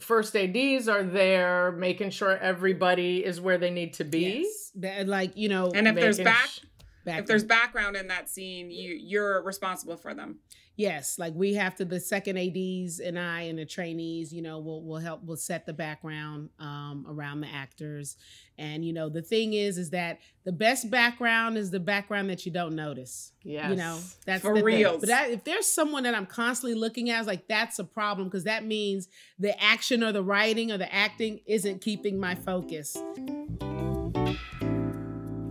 first 0.00 0.34
ads 0.36 0.88
are 0.88 1.02
there 1.02 1.72
making 1.72 2.10
sure 2.10 2.36
everybody 2.36 3.24
is 3.24 3.40
where 3.40 3.58
they 3.58 3.70
need 3.70 3.94
to 3.94 4.04
be. 4.04 4.46
Yes. 4.74 5.06
like 5.06 5.36
you 5.36 5.48
know 5.48 5.70
and 5.74 5.86
if 5.88 5.94
there's 5.94 6.20
back 6.20 6.46
sh- 6.46 6.60
if 7.06 7.26
there's 7.26 7.44
background 7.44 7.96
in 7.96 8.08
that 8.08 8.28
scene 8.28 8.70
you 8.70 8.94
you're 8.94 9.42
responsible 9.42 9.96
for 9.96 10.14
them 10.14 10.38
yes 10.76 11.18
like 11.18 11.32
we 11.34 11.54
have 11.54 11.74
to 11.74 11.84
the 11.84 12.00
second 12.00 12.36
ads 12.36 12.98
and 12.98 13.18
i 13.18 13.42
and 13.42 13.58
the 13.58 13.64
trainees 13.64 14.32
you 14.32 14.42
know 14.42 14.58
will 14.58 14.82
will 14.82 14.98
help 14.98 15.24
will 15.24 15.36
set 15.36 15.66
the 15.66 15.72
background 15.72 16.48
um, 16.58 17.06
around 17.08 17.40
the 17.40 17.48
actors 17.48 18.16
and 18.58 18.84
you 18.84 18.92
know 18.92 19.08
the 19.08 19.22
thing 19.22 19.52
is 19.52 19.78
is 19.78 19.90
that 19.90 20.18
the 20.44 20.52
best 20.52 20.90
background 20.90 21.56
is 21.56 21.70
the 21.70 21.80
background 21.80 22.28
that 22.28 22.44
you 22.44 22.52
don't 22.52 22.74
notice 22.74 23.32
yeah 23.42 23.70
you 23.70 23.76
know 23.76 23.98
that's 24.26 24.42
for 24.42 24.54
real 24.54 24.98
but 24.98 25.08
that, 25.08 25.30
if 25.30 25.44
there's 25.44 25.66
someone 25.66 26.02
that 26.02 26.14
i'm 26.14 26.26
constantly 26.26 26.78
looking 26.78 27.10
at 27.10 27.26
like 27.26 27.46
that's 27.48 27.78
a 27.78 27.84
problem 27.84 28.28
because 28.28 28.44
that 28.44 28.64
means 28.64 29.08
the 29.38 29.60
action 29.62 30.02
or 30.02 30.12
the 30.12 30.22
writing 30.22 30.72
or 30.72 30.78
the 30.78 30.92
acting 30.92 31.40
isn't 31.46 31.80
keeping 31.80 32.18
my 32.18 32.34
focus 32.34 32.96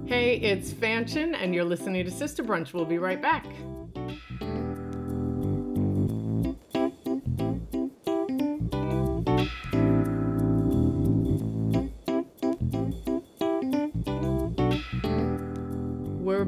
Hey, 0.05 0.35
it's 0.35 0.71
Fanchon, 0.71 1.33
and 1.33 1.55
you're 1.55 1.63
listening 1.63 2.05
to 2.05 2.11
Sister 2.11 2.43
Brunch. 2.43 2.71
We'll 2.71 2.85
be 2.85 2.99
right 2.99 3.19
back. 3.19 3.47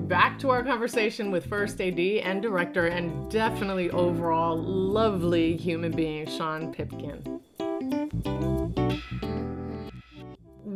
Back 0.07 0.37
to 0.39 0.49
our 0.49 0.63
conversation 0.63 1.31
with 1.31 1.47
First 1.47 1.81
AD 1.81 1.99
and 1.99 2.41
director, 2.41 2.87
and 2.87 3.29
definitely 3.31 3.89
overall 3.89 4.55
lovely 4.57 5.57
human 5.57 5.91
being, 5.91 6.27
Sean 6.27 6.73
Pipkin. 6.73 7.41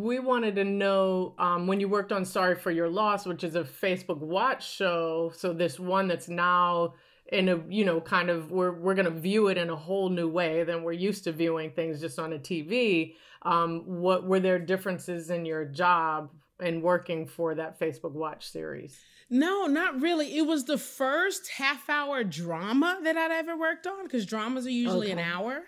we 0.09 0.17
wanted 0.17 0.55
to 0.55 0.63
know 0.63 1.35
um, 1.37 1.67
when 1.67 1.79
you 1.79 1.87
worked 1.87 2.11
on 2.11 2.25
Sorry 2.25 2.55
for 2.55 2.71
Your 2.71 2.89
Loss, 2.89 3.27
which 3.27 3.43
is 3.43 3.55
a 3.55 3.63
Facebook 3.63 4.17
Watch 4.17 4.67
show. 4.67 5.31
So 5.35 5.53
this 5.53 5.79
one 5.79 6.07
that's 6.07 6.27
now 6.27 6.95
in 7.31 7.47
a 7.47 7.61
you 7.69 7.85
know 7.85 8.01
kind 8.01 8.31
of 8.31 8.49
we're 8.49 8.71
we're 8.71 8.95
gonna 8.95 9.11
view 9.11 9.49
it 9.49 9.57
in 9.57 9.69
a 9.69 9.75
whole 9.75 10.09
new 10.09 10.27
way 10.27 10.63
than 10.63 10.81
we're 10.81 10.93
used 10.93 11.25
to 11.25 11.31
viewing 11.31 11.69
things 11.71 12.01
just 12.01 12.17
on 12.17 12.33
a 12.33 12.39
TV. 12.39 13.13
Um, 13.43 13.83
what 13.85 14.25
were 14.25 14.39
there 14.39 14.57
differences 14.57 15.29
in 15.29 15.45
your 15.45 15.63
job 15.65 16.31
in 16.59 16.81
working 16.81 17.27
for 17.27 17.53
that 17.55 17.79
Facebook 17.79 18.13
Watch 18.13 18.49
series? 18.49 18.97
No, 19.29 19.67
not 19.67 20.01
really. 20.01 20.37
It 20.37 20.47
was 20.47 20.65
the 20.65 20.77
first 20.77 21.49
half 21.49 21.89
hour 21.89 22.23
drama 22.23 22.99
that 23.03 23.15
I'd 23.15 23.31
ever 23.31 23.55
worked 23.55 23.85
on 23.85 24.03
because 24.03 24.25
dramas 24.25 24.65
are 24.65 24.71
usually 24.71 25.11
okay. 25.11 25.21
an 25.21 25.27
hour. 25.27 25.63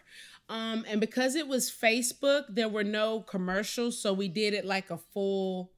Um, 0.49 0.83
and 0.87 0.99
because 0.99 1.35
it 1.35 1.47
was 1.47 1.71
Facebook, 1.71 2.43
there 2.49 2.67
were 2.67 2.83
no 2.83 3.21
commercials, 3.21 4.01
so 4.01 4.13
we 4.13 4.27
did 4.27 4.53
it 4.53 4.65
like 4.65 4.89
a 4.89 4.97
full 4.97 5.71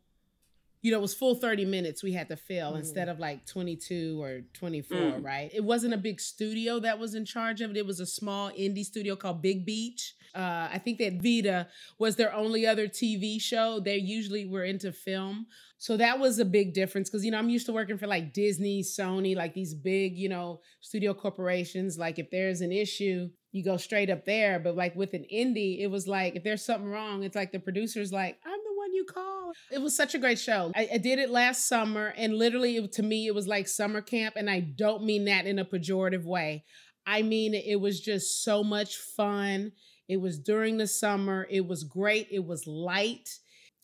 you 0.83 0.91
know, 0.91 0.97
it 0.97 1.01
was 1.01 1.13
full 1.13 1.33
30 1.33 1.63
minutes 1.63 2.03
we 2.03 2.11
had 2.11 2.27
to 2.27 2.35
fill 2.35 2.73
mm. 2.73 2.79
instead 2.79 3.07
of 3.07 3.17
like 3.17 3.45
22 3.45 4.21
or 4.21 4.41
24, 4.53 4.97
mm. 4.97 5.23
right? 5.23 5.49
It 5.53 5.63
wasn't 5.63 5.93
a 5.93 5.97
big 5.97 6.19
studio 6.19 6.77
that 6.81 6.99
was 6.99 7.15
in 7.15 7.23
charge 7.23 7.61
of 7.61 7.71
it. 7.71 7.77
It 7.77 7.85
was 7.85 8.01
a 8.01 8.05
small 8.05 8.51
indie 8.51 8.83
studio 8.83 9.15
called 9.15 9.41
Big 9.41 9.65
Beach. 9.65 10.13
Uh, 10.35 10.67
I 10.73 10.81
think 10.83 10.97
that 10.97 11.21
Vida 11.21 11.69
was 11.99 12.17
their 12.17 12.33
only 12.33 12.67
other 12.67 12.89
TV 12.89 13.39
show. 13.39 13.79
They 13.79 13.95
usually 13.95 14.45
were 14.45 14.65
into 14.65 14.91
film. 14.91 15.47
So 15.77 15.95
that 15.97 16.19
was 16.19 16.37
a 16.39 16.45
big 16.45 16.73
difference 16.73 17.09
because, 17.09 17.23
you 17.23 17.31
know, 17.31 17.37
I'm 17.37 17.49
used 17.49 17.65
to 17.67 17.73
working 17.73 17.97
for 17.97 18.07
like 18.07 18.33
Disney, 18.33 18.83
Sony, 18.83 19.37
like 19.37 19.53
these 19.53 19.73
big, 19.73 20.17
you 20.17 20.27
know, 20.27 20.59
studio 20.81 21.13
corporations. 21.13 21.97
Like 21.97 22.19
if 22.19 22.29
there's 22.29 22.59
an 22.59 22.73
issue, 22.73 23.29
you 23.51 23.63
go 23.63 23.77
straight 23.77 24.09
up 24.09 24.25
there. 24.25 24.59
But 24.59 24.75
like 24.75 24.95
with 24.95 25.13
an 25.13 25.25
indie, 25.33 25.79
it 25.79 25.87
was 25.87 26.07
like 26.07 26.35
if 26.35 26.43
there's 26.43 26.65
something 26.65 26.89
wrong, 26.89 27.23
it's 27.23 27.35
like 27.35 27.53
the 27.53 27.59
producer's 27.59 28.11
like, 28.11 28.37
I'm 28.45 28.62
you 28.93 29.05
call. 29.05 29.51
It 29.71 29.81
was 29.81 29.95
such 29.95 30.15
a 30.15 30.19
great 30.19 30.39
show. 30.39 30.71
I, 30.75 30.89
I 30.93 30.97
did 30.97 31.19
it 31.19 31.29
last 31.29 31.67
summer, 31.67 32.13
and 32.15 32.35
literally 32.35 32.77
it, 32.77 32.91
to 32.93 33.03
me, 33.03 33.27
it 33.27 33.35
was 33.35 33.47
like 33.47 33.67
summer 33.67 34.01
camp. 34.01 34.35
And 34.37 34.49
I 34.49 34.59
don't 34.61 35.03
mean 35.03 35.25
that 35.25 35.45
in 35.45 35.59
a 35.59 35.65
pejorative 35.65 36.23
way. 36.23 36.63
I 37.05 37.21
mean, 37.21 37.53
it 37.53 37.79
was 37.81 37.99
just 37.99 38.43
so 38.43 38.63
much 38.63 38.97
fun. 38.97 39.71
It 40.07 40.17
was 40.17 40.39
during 40.39 40.77
the 40.77 40.87
summer. 40.87 41.47
It 41.49 41.67
was 41.67 41.83
great. 41.83 42.27
It 42.31 42.45
was 42.45 42.67
light 42.67 43.29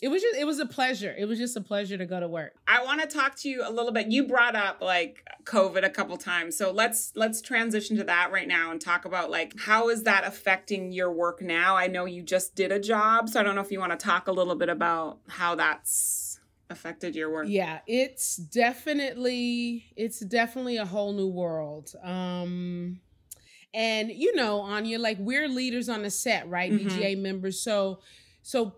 it 0.01 0.07
was 0.07 0.21
just 0.21 0.38
it 0.38 0.45
was 0.45 0.59
a 0.59 0.65
pleasure. 0.65 1.13
It 1.17 1.25
was 1.25 1.38
just 1.38 1.57
a 1.57 1.62
pleasure 1.62 1.97
to 1.97 2.05
go 2.05 2.19
to 2.19 2.27
work. 2.27 2.53
I 2.67 2.83
want 2.83 3.01
to 3.01 3.07
talk 3.07 3.35
to 3.39 3.49
you 3.49 3.63
a 3.67 3.71
little 3.71 3.91
bit. 3.91 4.07
You 4.07 4.25
brought 4.27 4.55
up 4.55 4.81
like 4.81 5.25
covid 5.45 5.83
a 5.83 5.89
couple 5.89 6.15
times 6.15 6.55
so 6.55 6.69
let's 6.69 7.12
let's 7.15 7.41
transition 7.41 7.97
to 7.97 8.03
that 8.03 8.31
right 8.31 8.47
now 8.47 8.69
and 8.69 8.79
talk 8.79 9.03
about 9.05 9.31
like 9.31 9.53
how 9.57 9.89
is 9.89 10.03
that 10.03 10.23
affecting 10.25 10.91
your 10.91 11.12
work 11.12 11.41
now? 11.41 11.75
I 11.75 11.88
know 11.88 12.05
you 12.05 12.21
just 12.21 12.55
did 12.55 12.71
a 12.71 12.79
job 12.79 13.29
so 13.29 13.39
i 13.39 13.43
don't 13.43 13.55
know 13.55 13.62
if 13.62 13.71
you 13.71 13.79
want 13.79 13.91
to 13.91 13.97
talk 13.97 14.27
a 14.27 14.31
little 14.31 14.55
bit 14.55 14.69
about 14.69 15.19
how 15.27 15.55
that's 15.55 16.39
affected 16.69 17.15
your 17.15 17.31
work. 17.31 17.47
Yeah 17.49 17.79
it's 17.88 18.35
definitely 18.35 19.85
it's 19.95 20.19
definitely 20.19 20.77
a 20.77 20.85
whole 20.85 21.13
new 21.13 21.27
world 21.29 21.93
um 22.03 22.99
and 23.73 24.12
you 24.12 24.35
know 24.35 24.59
anya 24.59 24.99
like 24.99 25.17
we're 25.19 25.47
leaders 25.47 25.89
on 25.89 26.03
the 26.03 26.12
set 26.12 26.47
right? 26.47 26.71
Mm-hmm. 26.71 26.89
dga 26.89 27.17
members 27.17 27.59
so 27.59 28.01
so 28.43 28.75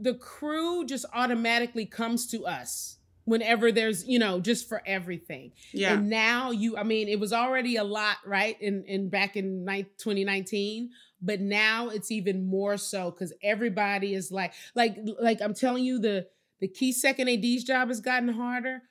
the 0.00 0.14
crew 0.14 0.84
just 0.84 1.04
automatically 1.12 1.86
comes 1.86 2.26
to 2.28 2.46
us 2.46 2.96
whenever 3.24 3.70
there's 3.70 4.06
you 4.08 4.18
know 4.18 4.40
just 4.40 4.68
for 4.68 4.82
everything. 4.86 5.52
Yeah. 5.72 5.94
And 5.94 6.10
now 6.10 6.50
you 6.50 6.76
i 6.76 6.82
mean 6.82 7.08
it 7.08 7.20
was 7.20 7.32
already 7.32 7.76
a 7.76 7.84
lot 7.84 8.16
right 8.26 8.60
in 8.60 8.84
in 8.84 9.08
back 9.08 9.36
in 9.36 9.64
2019 9.66 10.90
but 11.22 11.40
now 11.40 11.88
it's 11.88 12.10
even 12.10 12.46
more 12.46 12.76
so 12.76 13.10
because 13.10 13.32
everybody 13.42 14.14
is 14.14 14.32
like 14.32 14.52
like 14.74 14.96
like 15.20 15.40
i'm 15.42 15.54
telling 15.54 15.84
you 15.84 15.98
the 15.98 16.26
the 16.60 16.68
key 16.68 16.92
second 16.92 17.28
ad's 17.28 17.64
job 17.64 17.88
has 17.88 18.00
gotten 18.00 18.28
harder 18.28 18.82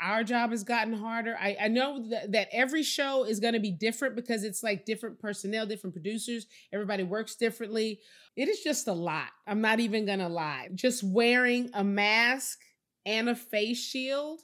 our 0.00 0.24
job 0.24 0.50
has 0.50 0.64
gotten 0.64 0.92
harder. 0.92 1.36
I, 1.40 1.56
I 1.62 1.68
know 1.68 2.08
that, 2.10 2.32
that 2.32 2.48
every 2.52 2.82
show 2.82 3.24
is 3.24 3.40
going 3.40 3.54
to 3.54 3.60
be 3.60 3.70
different 3.70 4.16
because 4.16 4.44
it's 4.44 4.62
like 4.62 4.84
different 4.84 5.18
personnel, 5.18 5.66
different 5.66 5.94
producers. 5.94 6.46
Everybody 6.72 7.02
works 7.02 7.36
differently. 7.36 8.00
It 8.36 8.48
is 8.48 8.60
just 8.60 8.88
a 8.88 8.92
lot. 8.92 9.28
I'm 9.46 9.60
not 9.60 9.80
even 9.80 10.06
going 10.06 10.18
to 10.18 10.28
lie. 10.28 10.68
Just 10.74 11.02
wearing 11.02 11.70
a 11.74 11.84
mask 11.84 12.60
and 13.06 13.28
a 13.28 13.34
face 13.34 13.82
shield 13.82 14.40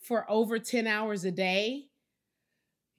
for 0.00 0.24
over 0.30 0.58
10 0.58 0.86
hours 0.86 1.24
a 1.24 1.30
day 1.30 1.86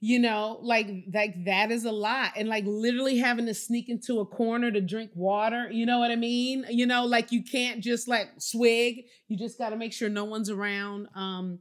you 0.00 0.18
know 0.18 0.58
like 0.62 0.86
like 1.12 1.44
that 1.44 1.72
is 1.72 1.84
a 1.84 1.90
lot 1.90 2.30
and 2.36 2.48
like 2.48 2.64
literally 2.66 3.18
having 3.18 3.46
to 3.46 3.54
sneak 3.54 3.88
into 3.88 4.20
a 4.20 4.26
corner 4.26 4.70
to 4.70 4.80
drink 4.80 5.10
water 5.14 5.68
you 5.72 5.84
know 5.84 5.98
what 5.98 6.12
i 6.12 6.16
mean 6.16 6.64
you 6.70 6.86
know 6.86 7.04
like 7.04 7.32
you 7.32 7.42
can't 7.42 7.82
just 7.82 8.06
like 8.06 8.28
swig 8.38 9.04
you 9.26 9.36
just 9.36 9.58
got 9.58 9.70
to 9.70 9.76
make 9.76 9.92
sure 9.92 10.08
no 10.08 10.24
one's 10.24 10.50
around 10.50 11.08
um 11.16 11.58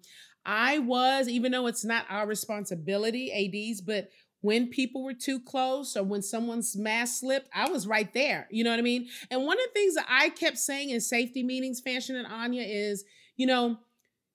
I 0.48 0.80
was, 0.80 1.28
even 1.28 1.52
though 1.52 1.68
it's 1.68 1.84
not 1.84 2.06
our 2.10 2.26
responsibility, 2.26 3.32
ADs, 3.34 3.82
but 3.82 4.10
when 4.40 4.70
people 4.70 5.04
were 5.04 5.14
too 5.14 5.42
close 5.42 5.98
or 5.98 6.04
when 6.04 6.22
someone's 6.22 6.78
mask 6.78 7.20
slipped, 7.20 7.50
I 7.54 7.70
was 7.70 7.86
right 7.86 8.12
there. 8.14 8.48
You 8.50 8.64
know 8.64 8.70
what 8.70 8.80
I 8.80 8.84
mean? 8.84 9.10
And 9.30 9.46
one 9.46 9.58
of 9.58 9.66
the 9.66 9.74
things 9.74 9.96
that 9.96 10.06
I 10.10 10.30
kept 10.30 10.58
saying 10.58 10.92
in 10.92 11.02
safety 11.02 11.44
meetings, 11.44 11.82
Fanchon 11.86 12.16
and 12.16 12.28
Anya, 12.28 12.64
is, 12.64 13.04
you 13.36 13.46
know, 13.46 13.78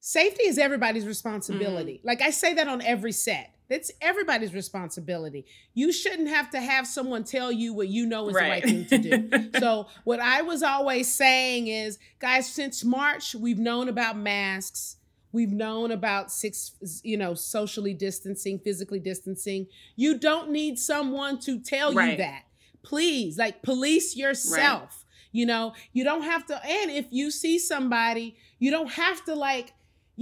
safety 0.01 0.45
is 0.45 0.59
everybody's 0.59 1.07
responsibility. 1.07 2.03
Mm. 2.03 2.07
Like 2.07 2.21
I 2.21 2.29
say 2.29 2.53
that 2.55 2.69
on 2.69 2.83
every 2.83 3.13
set. 3.13 3.55
It's 3.73 3.91
everybody's 4.01 4.55
responsibility. 4.55 5.47
You 5.75 5.93
shouldn't 5.93 6.29
have 6.29 6.51
to 6.51 6.61
have 6.61 6.87
someone 6.87 7.25
tell 7.25 7.51
you 7.51 7.75
what 7.75 7.89
you 7.89 8.07
know 8.07 8.29
is 8.29 8.35
right. 8.35 8.63
the 8.63 8.73
right 8.85 8.89
thing 8.89 9.03
to 9.03 9.39
do. 9.39 9.51
so, 9.59 9.87
what 10.05 10.21
I 10.21 10.43
was 10.43 10.63
always 10.63 11.13
saying 11.13 11.69
is, 11.69 11.99
guys, 12.19 12.49
since 12.49 12.85
March, 12.85 13.35
we've 13.35 13.59
known 13.59 13.89
about 13.89 14.17
masks 14.17 14.97
We've 15.33 15.51
known 15.51 15.91
about 15.91 16.31
six, 16.31 17.01
you 17.03 17.17
know, 17.17 17.33
socially 17.35 17.95
distancing, 17.95 18.59
physically 18.59 19.01
distancing. 19.01 19.67
You 19.97 20.19
don't 20.19 20.51
need 20.51 20.79
someone 20.79 21.39
to 21.41 21.59
tell 21.59 21.95
right. 21.95 22.13
you 22.13 22.17
that. 22.19 22.43
Please, 22.83 23.39
like, 23.39 23.63
police 23.63 24.15
yourself. 24.15 24.83
Right. 24.83 24.99
You 25.33 25.47
know, 25.47 25.73
you 25.95 26.05
don't 26.05 26.23
have 26.23 26.45
to. 26.47 26.67
And 26.67 26.91
if 26.91 27.07
you 27.11 27.31
see 27.31 27.59
somebody, 27.59 28.37
you 28.59 28.71
don't 28.71 28.91
have 28.91 29.25
to, 29.25 29.35
like, 29.35 29.73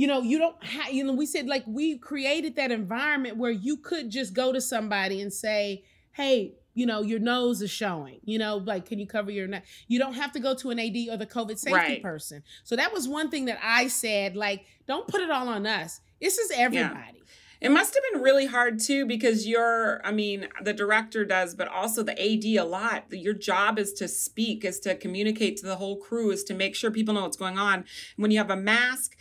you 0.00 0.06
know, 0.06 0.22
you 0.22 0.38
don't 0.38 0.64
have, 0.64 0.94
you 0.94 1.04
know, 1.04 1.12
we 1.12 1.26
said, 1.26 1.46
like, 1.46 1.62
we 1.66 1.98
created 1.98 2.56
that 2.56 2.72
environment 2.72 3.36
where 3.36 3.50
you 3.50 3.76
could 3.76 4.08
just 4.08 4.32
go 4.32 4.50
to 4.50 4.58
somebody 4.58 5.20
and 5.20 5.30
say, 5.30 5.84
hey, 6.12 6.54
you 6.72 6.86
know, 6.86 7.02
your 7.02 7.18
nose 7.18 7.60
is 7.60 7.70
showing, 7.70 8.18
you 8.24 8.38
know, 8.38 8.56
like, 8.56 8.86
can 8.86 8.98
you 8.98 9.06
cover 9.06 9.30
your 9.30 9.46
nose? 9.46 9.60
You 9.88 9.98
don't 9.98 10.14
have 10.14 10.32
to 10.32 10.40
go 10.40 10.54
to 10.54 10.70
an 10.70 10.78
AD 10.78 10.96
or 11.10 11.18
the 11.18 11.26
COVID 11.26 11.58
safety 11.58 11.74
right. 11.74 12.02
person. 12.02 12.42
So 12.64 12.76
that 12.76 12.94
was 12.94 13.08
one 13.08 13.28
thing 13.30 13.44
that 13.44 13.58
I 13.62 13.88
said, 13.88 14.36
like, 14.36 14.64
don't 14.86 15.06
put 15.06 15.20
it 15.20 15.30
all 15.30 15.48
on 15.48 15.66
us. 15.66 16.00
This 16.18 16.38
is 16.38 16.50
everybody. 16.50 17.18
Yeah. 17.18 17.20
It 17.60 17.70
must 17.70 17.92
have 17.92 18.02
been 18.10 18.22
really 18.22 18.46
hard 18.46 18.80
too 18.80 19.04
because 19.04 19.46
you're, 19.46 20.00
I 20.02 20.12
mean, 20.12 20.48
the 20.62 20.72
director 20.72 21.26
does, 21.26 21.54
but 21.54 21.68
also 21.68 22.02
the 22.02 22.18
AD 22.18 22.44
a 22.58 22.64
lot. 22.66 23.04
Your 23.10 23.34
job 23.34 23.78
is 23.78 23.92
to 23.94 24.08
speak, 24.08 24.64
is 24.64 24.80
to 24.80 24.94
communicate 24.94 25.58
to 25.58 25.66
the 25.66 25.76
whole 25.76 25.98
crew, 25.98 26.30
is 26.30 26.42
to 26.44 26.54
make 26.54 26.74
sure 26.74 26.90
people 26.90 27.12
know 27.12 27.24
what's 27.24 27.36
going 27.36 27.58
on. 27.58 27.84
When 28.16 28.30
you 28.30 28.38
have 28.38 28.50
a 28.50 28.56
mask 28.56 29.14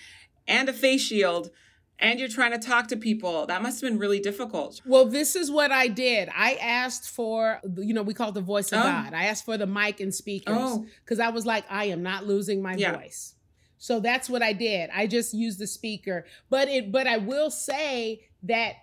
and 0.49 0.67
a 0.67 0.73
face 0.73 1.01
shield, 1.01 1.51
and 1.99 2.19
you're 2.19 2.29
trying 2.29 2.51
to 2.51 2.57
talk 2.57 2.87
to 2.87 2.97
people. 2.97 3.45
That 3.45 3.61
must 3.61 3.81
have 3.81 3.89
been 3.89 3.99
really 3.99 4.19
difficult. 4.19 4.81
Well, 4.85 5.05
this 5.05 5.35
is 5.35 5.51
what 5.51 5.71
I 5.71 5.87
did. 5.87 6.29
I 6.35 6.55
asked 6.55 7.09
for, 7.09 7.59
you 7.77 7.93
know, 7.93 8.03
we 8.03 8.13
call 8.13 8.29
it 8.29 8.33
the 8.33 8.41
voice 8.41 8.71
of 8.71 8.79
oh. 8.79 8.83
God. 8.83 9.13
I 9.13 9.25
asked 9.25 9.45
for 9.45 9.57
the 9.57 9.67
mic 9.67 9.99
and 9.99 10.13
speakers 10.13 10.79
because 11.03 11.19
oh. 11.19 11.23
I 11.23 11.29
was 11.29 11.45
like, 11.45 11.65
I 11.69 11.85
am 11.85 12.01
not 12.03 12.25
losing 12.25 12.61
my 12.61 12.75
yeah. 12.75 12.95
voice. 12.95 13.35
So 13.77 13.99
that's 13.99 14.29
what 14.29 14.41
I 14.41 14.53
did. 14.53 14.89
I 14.93 15.07
just 15.07 15.33
used 15.33 15.59
the 15.59 15.67
speaker. 15.67 16.25
But 16.49 16.67
it 16.67 16.91
but 16.91 17.07
I 17.07 17.17
will 17.17 17.49
say 17.49 18.27
that 18.43 18.73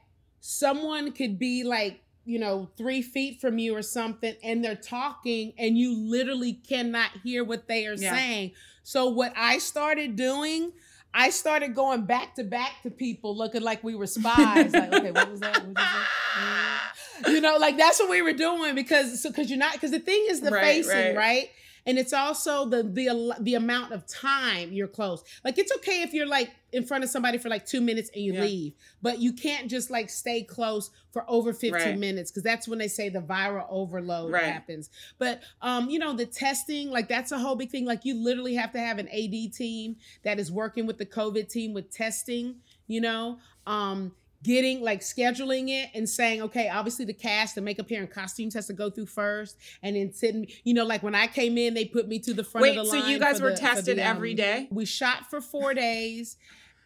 someone 0.40 1.12
could 1.12 1.38
be 1.38 1.64
like 1.64 2.00
you 2.26 2.40
know, 2.40 2.68
three 2.76 3.02
feet 3.02 3.40
from 3.40 3.56
you 3.56 3.74
or 3.74 3.82
something, 3.82 4.34
and 4.42 4.62
they're 4.62 4.74
talking, 4.74 5.52
and 5.56 5.78
you 5.78 5.96
literally 5.96 6.54
cannot 6.54 7.12
hear 7.22 7.44
what 7.44 7.68
they 7.68 7.86
are 7.86 7.94
yeah. 7.94 8.12
saying. 8.12 8.50
So, 8.82 9.08
what 9.08 9.32
I 9.36 9.58
started 9.58 10.16
doing 10.16 10.72
I 11.18 11.30
started 11.30 11.74
going 11.74 12.02
back 12.02 12.34
to 12.34 12.44
back 12.44 12.82
to 12.82 12.90
people 12.90 13.34
looking 13.34 13.62
like 13.62 13.82
we 13.82 13.94
were 13.94 14.06
spies. 14.06 14.72
like, 14.74 14.92
okay, 14.92 15.10
what 15.12 15.30
was 15.30 15.40
that? 15.40 15.56
What 15.56 15.66
was 15.68 15.74
that? 15.74 16.08
You 17.26 17.40
know, 17.40 17.56
like 17.56 17.78
that's 17.78 17.98
what 17.98 18.10
we 18.10 18.20
were 18.20 18.34
doing 18.34 18.74
because 18.74 19.22
so 19.22 19.30
because 19.30 19.48
you're 19.48 19.58
not 19.58 19.72
because 19.72 19.90
the 19.90 19.98
thing 19.98 20.26
is 20.28 20.42
the 20.42 20.50
right, 20.50 20.84
facing, 20.84 20.92
right. 20.94 21.16
right? 21.16 21.50
And 21.86 21.98
it's 21.98 22.12
also 22.12 22.66
the 22.66 22.82
the 22.82 23.36
the 23.40 23.54
amount 23.54 23.92
of 23.92 24.06
time 24.06 24.72
you're 24.72 24.88
close. 24.88 25.22
Like 25.44 25.58
it's 25.58 25.72
okay 25.76 26.02
if 26.02 26.12
you're 26.12 26.26
like 26.26 26.50
in 26.72 26.84
front 26.84 27.04
of 27.04 27.10
somebody 27.10 27.38
for 27.38 27.48
like 27.48 27.64
two 27.64 27.80
minutes 27.80 28.10
and 28.14 28.24
you 28.24 28.34
yeah. 28.34 28.40
leave, 28.40 28.72
but 29.00 29.20
you 29.20 29.32
can't 29.32 29.70
just 29.70 29.88
like 29.88 30.10
stay 30.10 30.42
close 30.42 30.90
for 31.12 31.24
over 31.28 31.52
15 31.52 31.72
right. 31.72 31.98
minutes 31.98 32.30
because 32.30 32.42
that's 32.42 32.66
when 32.66 32.78
they 32.78 32.88
say 32.88 33.08
the 33.08 33.20
viral 33.20 33.66
overload 33.70 34.32
right. 34.32 34.44
happens. 34.44 34.90
But 35.18 35.42
um, 35.62 35.88
you 35.88 35.98
know, 35.98 36.12
the 36.12 36.26
testing, 36.26 36.90
like 36.90 37.08
that's 37.08 37.30
a 37.30 37.38
whole 37.38 37.54
big 37.54 37.70
thing. 37.70 37.84
Like 37.84 38.04
you 38.04 38.14
literally 38.14 38.54
have 38.54 38.72
to 38.72 38.80
have 38.80 38.98
an 38.98 39.08
AD 39.08 39.52
team 39.54 39.96
that 40.24 40.40
is 40.40 40.50
working 40.50 40.86
with 40.86 40.98
the 40.98 41.06
COVID 41.06 41.48
team 41.48 41.72
with 41.72 41.90
testing, 41.90 42.56
you 42.88 43.00
know. 43.00 43.38
Um, 43.66 44.12
getting 44.42 44.82
like 44.82 45.00
scheduling 45.00 45.68
it 45.68 45.90
and 45.94 46.08
saying, 46.08 46.42
okay, 46.42 46.68
obviously 46.68 47.04
the 47.04 47.12
cast, 47.12 47.54
the 47.54 47.60
makeup, 47.60 47.88
hair, 47.88 48.00
and 48.00 48.10
costumes 48.10 48.54
has 48.54 48.66
to 48.66 48.72
go 48.72 48.90
through 48.90 49.06
first, 49.06 49.56
and 49.82 49.96
then 49.96 50.12
sitting. 50.12 50.46
You 50.64 50.74
know, 50.74 50.84
like 50.84 51.02
when 51.02 51.14
I 51.14 51.26
came 51.26 51.58
in, 51.58 51.74
they 51.74 51.84
put 51.84 52.08
me 52.08 52.18
to 52.20 52.34
the 52.34 52.44
front 52.44 52.62
Wait, 52.62 52.76
of 52.76 52.86
the 52.86 52.92
line. 52.92 53.02
so 53.02 53.08
you 53.08 53.18
guys 53.18 53.40
were 53.40 53.50
the, 53.50 53.56
tested 53.56 53.98
the, 53.98 54.02
um, 54.02 54.16
every 54.16 54.34
day? 54.34 54.68
We 54.70 54.84
shot 54.84 55.30
for 55.30 55.40
four 55.40 55.74
days, 55.74 56.36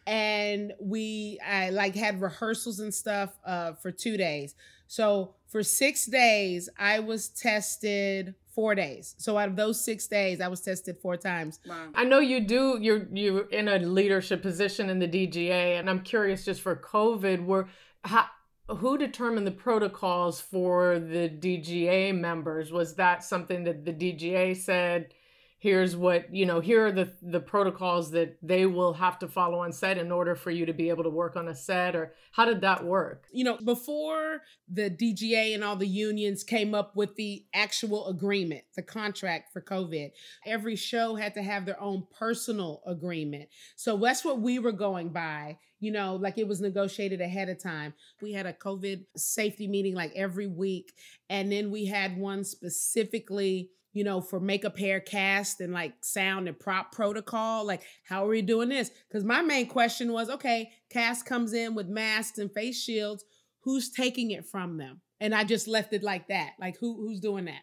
and 0.07 0.73
we 0.79 1.39
I 1.45 1.69
like 1.69 1.95
had 1.95 2.21
rehearsals 2.21 2.79
and 2.79 2.93
stuff 2.93 3.37
uh, 3.45 3.73
for 3.73 3.91
two 3.91 4.17
days. 4.17 4.55
So 4.87 5.35
for 5.47 5.63
six 5.63 6.05
days, 6.05 6.69
I 6.77 6.99
was 6.99 7.29
tested 7.29 8.35
four 8.53 8.75
days. 8.75 9.15
So 9.17 9.37
out 9.37 9.49
of 9.49 9.55
those 9.55 9.83
six 9.83 10.07
days, 10.07 10.41
I 10.41 10.47
was 10.47 10.61
tested 10.61 10.97
four 10.97 11.17
times. 11.17 11.59
Wow. 11.67 11.89
I 11.95 12.03
know 12.03 12.19
you 12.19 12.41
do. 12.41 12.77
You're 12.81 13.07
you're 13.11 13.49
in 13.49 13.67
a 13.67 13.79
leadership 13.79 14.41
position 14.41 14.89
in 14.89 14.99
the 14.99 15.07
DGA, 15.07 15.79
and 15.79 15.89
I'm 15.89 16.01
curious 16.01 16.45
just 16.45 16.61
for 16.61 16.75
COVID, 16.75 17.45
were 17.45 17.67
how, 18.03 18.25
who 18.67 18.97
determined 18.97 19.45
the 19.45 19.51
protocols 19.51 20.41
for 20.41 20.99
the 20.99 21.29
DGA 21.29 22.17
members? 22.17 22.71
Was 22.71 22.95
that 22.95 23.23
something 23.23 23.63
that 23.65 23.85
the 23.85 23.93
DGA 23.93 24.57
said? 24.57 25.13
Here's 25.61 25.95
what 25.95 26.33
you 26.33 26.43
know 26.43 26.59
here 26.59 26.87
are 26.87 26.91
the 26.91 27.13
the 27.21 27.39
protocols 27.39 28.09
that 28.11 28.35
they 28.41 28.65
will 28.65 28.93
have 28.93 29.19
to 29.19 29.27
follow 29.27 29.59
on 29.59 29.71
set 29.71 29.97
in 29.97 30.11
order 30.11 30.35
for 30.35 30.49
you 30.49 30.65
to 30.65 30.73
be 30.73 30.89
able 30.89 31.03
to 31.03 31.09
work 31.09 31.35
on 31.35 31.47
a 31.47 31.55
set 31.55 31.95
or 31.95 32.13
how 32.31 32.43
did 32.43 32.61
that 32.61 32.83
work 32.83 33.27
you 33.31 33.43
know 33.43 33.57
before 33.63 34.41
the 34.67 34.89
dga 34.89 35.53
and 35.53 35.63
all 35.63 35.75
the 35.75 35.87
unions 35.87 36.43
came 36.43 36.73
up 36.73 36.95
with 36.95 37.15
the 37.15 37.45
actual 37.53 38.07
agreement 38.07 38.63
the 38.75 38.81
contract 38.81 39.53
for 39.53 39.61
covid 39.61 40.11
every 40.45 40.75
show 40.75 41.15
had 41.15 41.33
to 41.33 41.43
have 41.43 41.65
their 41.65 41.79
own 41.79 42.05
personal 42.17 42.81
agreement 42.87 43.47
so 43.75 43.95
that's 43.95 44.25
what 44.25 44.41
we 44.41 44.59
were 44.59 44.71
going 44.71 45.09
by 45.09 45.57
you 45.83 45.91
know, 45.91 46.15
like 46.15 46.37
it 46.37 46.47
was 46.47 46.61
negotiated 46.61 47.21
ahead 47.21 47.49
of 47.49 47.57
time. 47.57 47.95
We 48.21 48.33
had 48.33 48.45
a 48.45 48.53
COVID 48.53 49.03
safety 49.17 49.67
meeting 49.67 49.95
like 49.95 50.13
every 50.15 50.45
week. 50.45 50.93
And 51.27 51.51
then 51.51 51.71
we 51.71 51.85
had 51.85 52.19
one 52.19 52.43
specifically 52.43 53.71
you 53.93 54.03
know, 54.03 54.21
for 54.21 54.39
makeup, 54.39 54.77
hair, 54.77 54.99
cast, 54.99 55.61
and 55.61 55.73
like 55.73 55.93
sound 56.01 56.47
and 56.47 56.59
prop 56.59 56.91
protocol. 56.91 57.65
Like, 57.65 57.81
how 58.05 58.25
are 58.25 58.29
we 58.29 58.41
doing 58.41 58.69
this? 58.69 58.91
Because 59.07 59.23
my 59.23 59.41
main 59.41 59.67
question 59.67 60.11
was 60.13 60.29
okay, 60.29 60.71
cast 60.89 61.25
comes 61.25 61.53
in 61.53 61.75
with 61.75 61.87
masks 61.87 62.37
and 62.37 62.51
face 62.51 62.81
shields. 62.81 63.25
Who's 63.63 63.89
taking 63.89 64.31
it 64.31 64.45
from 64.45 64.77
them? 64.77 65.01
And 65.19 65.35
I 65.35 65.43
just 65.43 65.67
left 65.67 65.93
it 65.93 66.03
like 66.03 66.29
that. 66.29 66.53
Like, 66.59 66.77
who 66.79 66.95
who's 66.95 67.19
doing 67.19 67.45
that? 67.45 67.61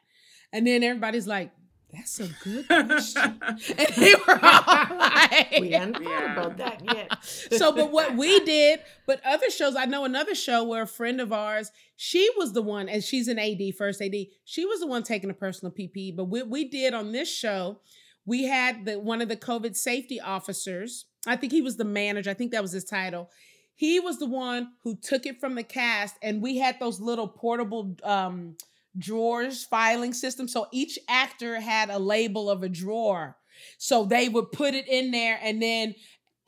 And 0.52 0.66
then 0.66 0.82
everybody's 0.82 1.26
like, 1.26 1.52
that's 1.92 2.20
a 2.20 2.28
good 2.44 2.68
question. 2.68 3.40
and 3.42 3.88
they 3.96 4.14
were 4.14 4.38
all 4.42 4.96
like, 4.98 5.56
we 5.58 5.70
hadn't 5.70 6.02
yeah. 6.02 6.32
about 6.32 6.58
that 6.58 6.82
yet. 6.84 7.24
so, 7.24 7.72
but 7.72 7.90
what 7.90 8.14
we 8.14 8.40
did, 8.40 8.80
but 9.06 9.24
other 9.24 9.50
shows, 9.50 9.74
I 9.74 9.86
know 9.86 10.04
another 10.04 10.34
show 10.34 10.64
where 10.64 10.82
a 10.82 10.86
friend 10.86 11.20
of 11.20 11.32
ours, 11.32 11.70
she 11.96 12.28
was 12.36 12.52
the 12.52 12.62
one, 12.62 12.88
and 12.88 13.02
she's 13.02 13.26
an 13.26 13.38
AD, 13.38 13.74
first 13.76 14.02
AD, 14.02 14.14
she 14.44 14.66
was 14.66 14.80
the 14.80 14.86
one 14.86 15.02
taking 15.02 15.30
a 15.30 15.34
personal 15.34 15.72
PPE. 15.72 16.14
But 16.14 16.24
what 16.24 16.48
we 16.48 16.68
did 16.68 16.92
on 16.92 17.12
this 17.12 17.34
show, 17.34 17.80
we 18.26 18.44
had 18.44 18.84
the 18.84 19.00
one 19.00 19.22
of 19.22 19.28
the 19.28 19.36
COVID 19.36 19.74
safety 19.74 20.20
officers. 20.20 21.06
I 21.26 21.36
think 21.36 21.52
he 21.52 21.62
was 21.62 21.78
the 21.78 21.84
manager. 21.84 22.30
I 22.30 22.34
think 22.34 22.52
that 22.52 22.62
was 22.62 22.72
his 22.72 22.84
title. 22.84 23.30
He 23.74 24.00
was 24.00 24.18
the 24.18 24.26
one 24.26 24.72
who 24.82 24.96
took 24.96 25.24
it 25.24 25.40
from 25.40 25.54
the 25.54 25.62
cast, 25.62 26.16
and 26.20 26.42
we 26.42 26.58
had 26.58 26.78
those 26.80 27.00
little 27.00 27.28
portable 27.28 27.96
um, 28.02 28.56
drawers 28.98 29.64
filing 29.64 30.12
system. 30.12 30.48
So 30.48 30.66
each 30.72 30.98
actor 31.08 31.60
had 31.60 31.90
a 31.90 31.98
label 31.98 32.50
of 32.50 32.62
a 32.62 32.68
drawer. 32.68 33.36
So 33.78 34.04
they 34.04 34.28
would 34.28 34.52
put 34.52 34.74
it 34.74 34.88
in 34.88 35.10
there 35.10 35.38
and 35.42 35.62
then 35.62 35.94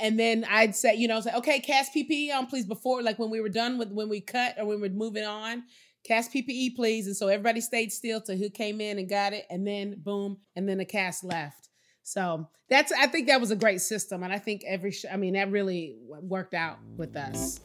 and 0.00 0.18
then 0.18 0.46
I'd 0.48 0.74
say, 0.74 0.94
you 0.94 1.08
know, 1.08 1.20
say, 1.20 1.34
okay, 1.34 1.60
cast 1.60 1.94
PPE 1.94 2.32
on, 2.32 2.38
um, 2.38 2.46
please, 2.46 2.64
before 2.64 3.02
like 3.02 3.18
when 3.18 3.28
we 3.28 3.40
were 3.40 3.50
done 3.50 3.76
with 3.76 3.92
when 3.92 4.08
we 4.08 4.20
cut 4.20 4.54
or 4.58 4.64
when 4.64 4.80
we 4.80 4.88
are 4.88 4.92
moving 4.92 5.24
on, 5.24 5.64
cast 6.04 6.32
PPE, 6.32 6.74
please. 6.74 7.06
And 7.06 7.14
so 7.14 7.28
everybody 7.28 7.60
stayed 7.60 7.92
still 7.92 8.20
to 8.22 8.36
who 8.36 8.48
came 8.48 8.80
in 8.80 8.98
and 8.98 9.08
got 9.08 9.34
it, 9.34 9.44
and 9.50 9.66
then 9.66 9.96
boom, 9.98 10.38
and 10.56 10.68
then 10.68 10.78
the 10.78 10.86
cast 10.86 11.22
left. 11.22 11.68
So 12.02 12.48
that's 12.68 12.92
I 12.92 13.06
think 13.06 13.26
that 13.28 13.40
was 13.40 13.50
a 13.50 13.56
great 13.56 13.82
system, 13.82 14.22
and 14.22 14.32
I 14.32 14.38
think 14.38 14.62
every 14.66 14.90
sh- 14.90 15.04
I 15.10 15.16
mean 15.16 15.34
that 15.34 15.50
really 15.50 15.96
worked 16.08 16.54
out 16.54 16.78
with 16.96 17.14
us. 17.14 17.60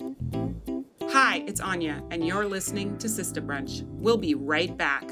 Hi, 1.18 1.46
it's 1.48 1.62
Anya, 1.62 2.04
and 2.12 2.28
you're 2.28 2.46
listening 2.46 2.98
to 2.98 3.08
Sister 3.08 3.42
Brunch. 3.42 3.84
We'll 3.88 4.18
be 4.18 4.36
right 4.36 4.76
back. 4.76 5.10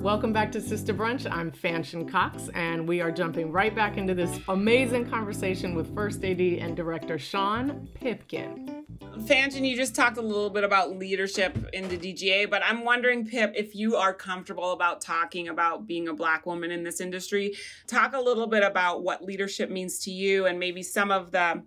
Welcome 0.00 0.32
back 0.32 0.50
to 0.50 0.60
Sister 0.60 0.92
Brunch. 0.92 1.30
I'm 1.30 1.52
Fanchon 1.52 2.10
Cox, 2.10 2.50
and 2.54 2.88
we 2.88 3.00
are 3.00 3.12
jumping 3.12 3.52
right 3.52 3.72
back 3.72 3.96
into 3.96 4.12
this 4.12 4.40
amazing 4.48 5.08
conversation 5.08 5.76
with 5.76 5.94
First 5.94 6.24
AD 6.24 6.40
and 6.40 6.74
director 6.74 7.16
Sean 7.16 7.88
Pipkin. 7.94 8.75
Fanchon, 8.96 9.68
you 9.68 9.76
just 9.76 9.94
talked 9.94 10.18
a 10.18 10.22
little 10.22 10.50
bit 10.50 10.64
about 10.64 10.96
leadership 10.96 11.56
in 11.72 11.88
the 11.88 11.96
DGA, 11.96 12.48
but 12.48 12.62
I'm 12.64 12.84
wondering, 12.84 13.26
Pip, 13.26 13.52
if 13.56 13.74
you 13.74 13.96
are 13.96 14.12
comfortable 14.12 14.72
about 14.72 15.00
talking 15.00 15.48
about 15.48 15.86
being 15.86 16.08
a 16.08 16.14
Black 16.14 16.46
woman 16.46 16.70
in 16.70 16.82
this 16.82 17.00
industry. 17.00 17.54
Talk 17.86 18.14
a 18.14 18.20
little 18.20 18.46
bit 18.46 18.62
about 18.62 19.02
what 19.02 19.24
leadership 19.24 19.70
means 19.70 19.98
to 20.00 20.10
you 20.10 20.46
and 20.46 20.58
maybe 20.58 20.82
some 20.82 21.10
of 21.10 21.30
the 21.30 21.62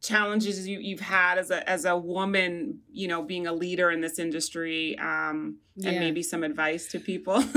challenges 0.00 0.66
you, 0.66 0.80
you've 0.80 1.00
had 1.00 1.38
as 1.38 1.50
a 1.50 1.68
as 1.68 1.84
a 1.84 1.96
woman, 1.96 2.80
you 2.92 3.08
know, 3.08 3.22
being 3.22 3.46
a 3.46 3.52
leader 3.52 3.90
in 3.90 4.00
this 4.00 4.18
industry, 4.18 4.98
um, 4.98 5.58
yeah. 5.76 5.90
and 5.90 6.00
maybe 6.00 6.22
some 6.22 6.42
advice 6.42 6.88
to 6.88 6.98
people. 6.98 7.42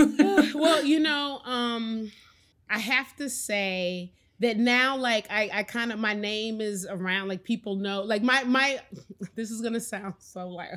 well, 0.54 0.84
you 0.84 0.99
know, 0.99 1.41
um, 1.43 2.12
I 2.69 2.80
have 2.80 3.15
to 3.17 3.30
say 3.30 4.13
that 4.39 4.58
now 4.58 4.98
like 4.98 5.28
I, 5.30 5.50
I 5.54 5.63
kind 5.63 5.91
of 5.91 6.00
my 6.00 6.13
name 6.13 6.60
is 6.60 6.86
around 6.89 7.30
like 7.30 7.43
people 7.43 7.76
know 7.76 8.02
like 8.04 8.21
my 8.21 8.43
my 8.43 8.80
this 9.36 9.50
is 9.50 9.62
gonna 9.62 9.80
sound 9.80 10.15
so 10.19 10.50
like 10.50 10.69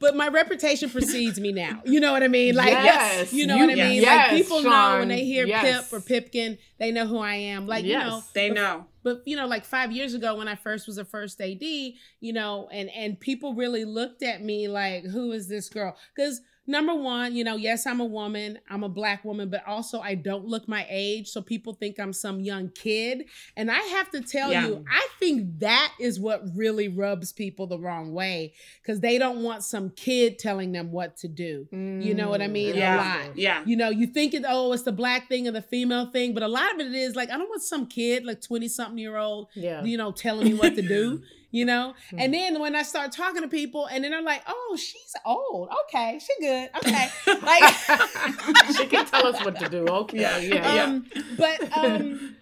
but 0.00 0.16
my 0.16 0.28
reputation 0.28 0.90
precedes 0.90 1.38
me 1.38 1.52
now 1.52 1.80
you 1.84 2.00
know 2.00 2.12
what 2.12 2.22
I 2.22 2.28
mean? 2.28 2.54
Like 2.54 2.70
yes. 2.70 3.32
you 3.32 3.46
know 3.46 3.56
you, 3.56 3.66
what 3.66 3.72
I 3.72 3.88
mean? 3.88 4.02
Yes, 4.02 4.32
like 4.32 4.42
people 4.42 4.62
Sean, 4.62 4.70
know 4.70 4.98
when 4.98 5.08
they 5.08 5.24
hear 5.24 5.46
yes. 5.46 5.88
Pip 5.88 5.92
or 5.92 6.02
Pipkin 6.02 6.58
they 6.78 6.90
know 6.90 7.06
who 7.06 7.18
I 7.18 7.34
am 7.34 7.66
like 7.66 7.84
yes, 7.84 8.02
you 8.02 8.10
know 8.10 8.22
they 8.34 8.50
know. 8.50 8.86
but 9.02 9.22
you 9.26 9.36
know 9.36 9.46
like 9.46 9.64
five 9.64 9.92
years 9.92 10.14
ago 10.14 10.36
when 10.36 10.48
I 10.48 10.56
first 10.56 10.86
was 10.86 10.98
a 10.98 11.04
first 11.04 11.40
AD 11.40 11.62
you 11.62 11.94
know 12.32 12.68
and 12.72 12.90
and 12.90 13.18
people 13.18 13.54
really 13.54 13.84
looked 13.84 14.22
at 14.22 14.42
me 14.42 14.66
like 14.68 15.04
who 15.04 15.32
is 15.32 15.48
this 15.48 15.68
girl? 15.68 15.96
Because 16.14 16.40
number 16.66 16.94
one, 16.94 17.34
you 17.34 17.44
know, 17.44 17.56
yes, 17.56 17.86
I'm 17.86 18.00
a 18.00 18.04
woman, 18.04 18.58
I'm 18.70 18.82
a 18.82 18.88
black 18.88 19.24
woman, 19.24 19.50
but 19.50 19.66
also 19.66 20.00
I 20.00 20.14
don't 20.14 20.46
look 20.46 20.66
my 20.68 20.86
age. 20.88 21.28
So 21.28 21.42
people 21.42 21.74
think 21.74 21.98
I'm 21.98 22.12
some 22.12 22.40
young 22.40 22.70
kid. 22.70 23.26
And 23.56 23.70
I 23.70 23.78
have 23.78 24.10
to 24.10 24.20
tell 24.20 24.50
yeah. 24.50 24.66
you, 24.66 24.84
I 24.90 25.06
think 25.18 25.60
that 25.60 25.92
is 26.00 26.18
what 26.18 26.42
really 26.54 26.88
rubs 26.88 27.32
people 27.32 27.66
the 27.66 27.78
wrong 27.78 28.12
way 28.12 28.54
because 28.82 29.00
they 29.00 29.18
don't 29.18 29.42
want 29.42 29.64
some 29.64 29.90
kid 29.90 30.38
telling 30.38 30.72
them 30.72 30.90
what 30.90 31.16
to 31.18 31.28
do. 31.28 31.68
Mm, 31.72 32.02
you 32.02 32.14
know 32.14 32.28
what 32.28 32.40
I 32.40 32.48
mean? 32.48 32.74
Yeah. 32.74 32.94
A 32.94 33.26
lot. 33.26 33.38
Yeah. 33.38 33.62
You 33.66 33.76
know, 33.76 33.90
you 33.90 34.06
think 34.06 34.34
it, 34.34 34.44
oh, 34.46 34.72
it's 34.72 34.82
the 34.82 34.92
black 34.92 35.28
thing 35.28 35.46
or 35.46 35.52
the 35.52 35.62
female 35.62 36.10
thing, 36.10 36.34
but 36.34 36.42
a 36.42 36.48
lot 36.48 36.72
of 36.74 36.80
it 36.80 36.94
is 36.94 37.14
like, 37.14 37.30
I 37.30 37.36
don't 37.36 37.48
want 37.48 37.62
some 37.62 37.86
kid, 37.86 38.24
like 38.24 38.40
20 38.40 38.68
something 38.68 38.98
year 38.98 39.16
old, 39.16 39.48
yeah. 39.54 39.82
you 39.84 39.96
know, 39.96 40.12
telling 40.12 40.46
me 40.46 40.54
what 40.54 40.74
to 40.74 40.82
do. 40.82 41.22
you 41.54 41.64
know? 41.64 41.94
Mm-hmm. 42.08 42.18
And 42.18 42.34
then 42.34 42.58
when 42.58 42.74
I 42.74 42.82
start 42.82 43.12
talking 43.12 43.42
to 43.42 43.48
people 43.48 43.86
and 43.86 44.02
then 44.02 44.10
they're 44.10 44.20
like, 44.20 44.42
oh, 44.48 44.76
she's 44.76 45.14
old. 45.24 45.68
Okay, 45.84 46.18
she 46.18 46.32
good. 46.40 46.68
Okay. 46.78 47.06
Like 47.42 47.74
she 48.76 48.86
can 48.86 49.06
tell 49.06 49.24
us 49.28 49.42
what 49.44 49.56
to 49.60 49.68
do. 49.68 49.86
Okay. 49.86 50.20
Yeah, 50.20 50.38
yeah, 50.38 50.82
um, 50.82 51.06
yeah. 51.14 51.22
But 51.38 51.78
um, 51.78 52.34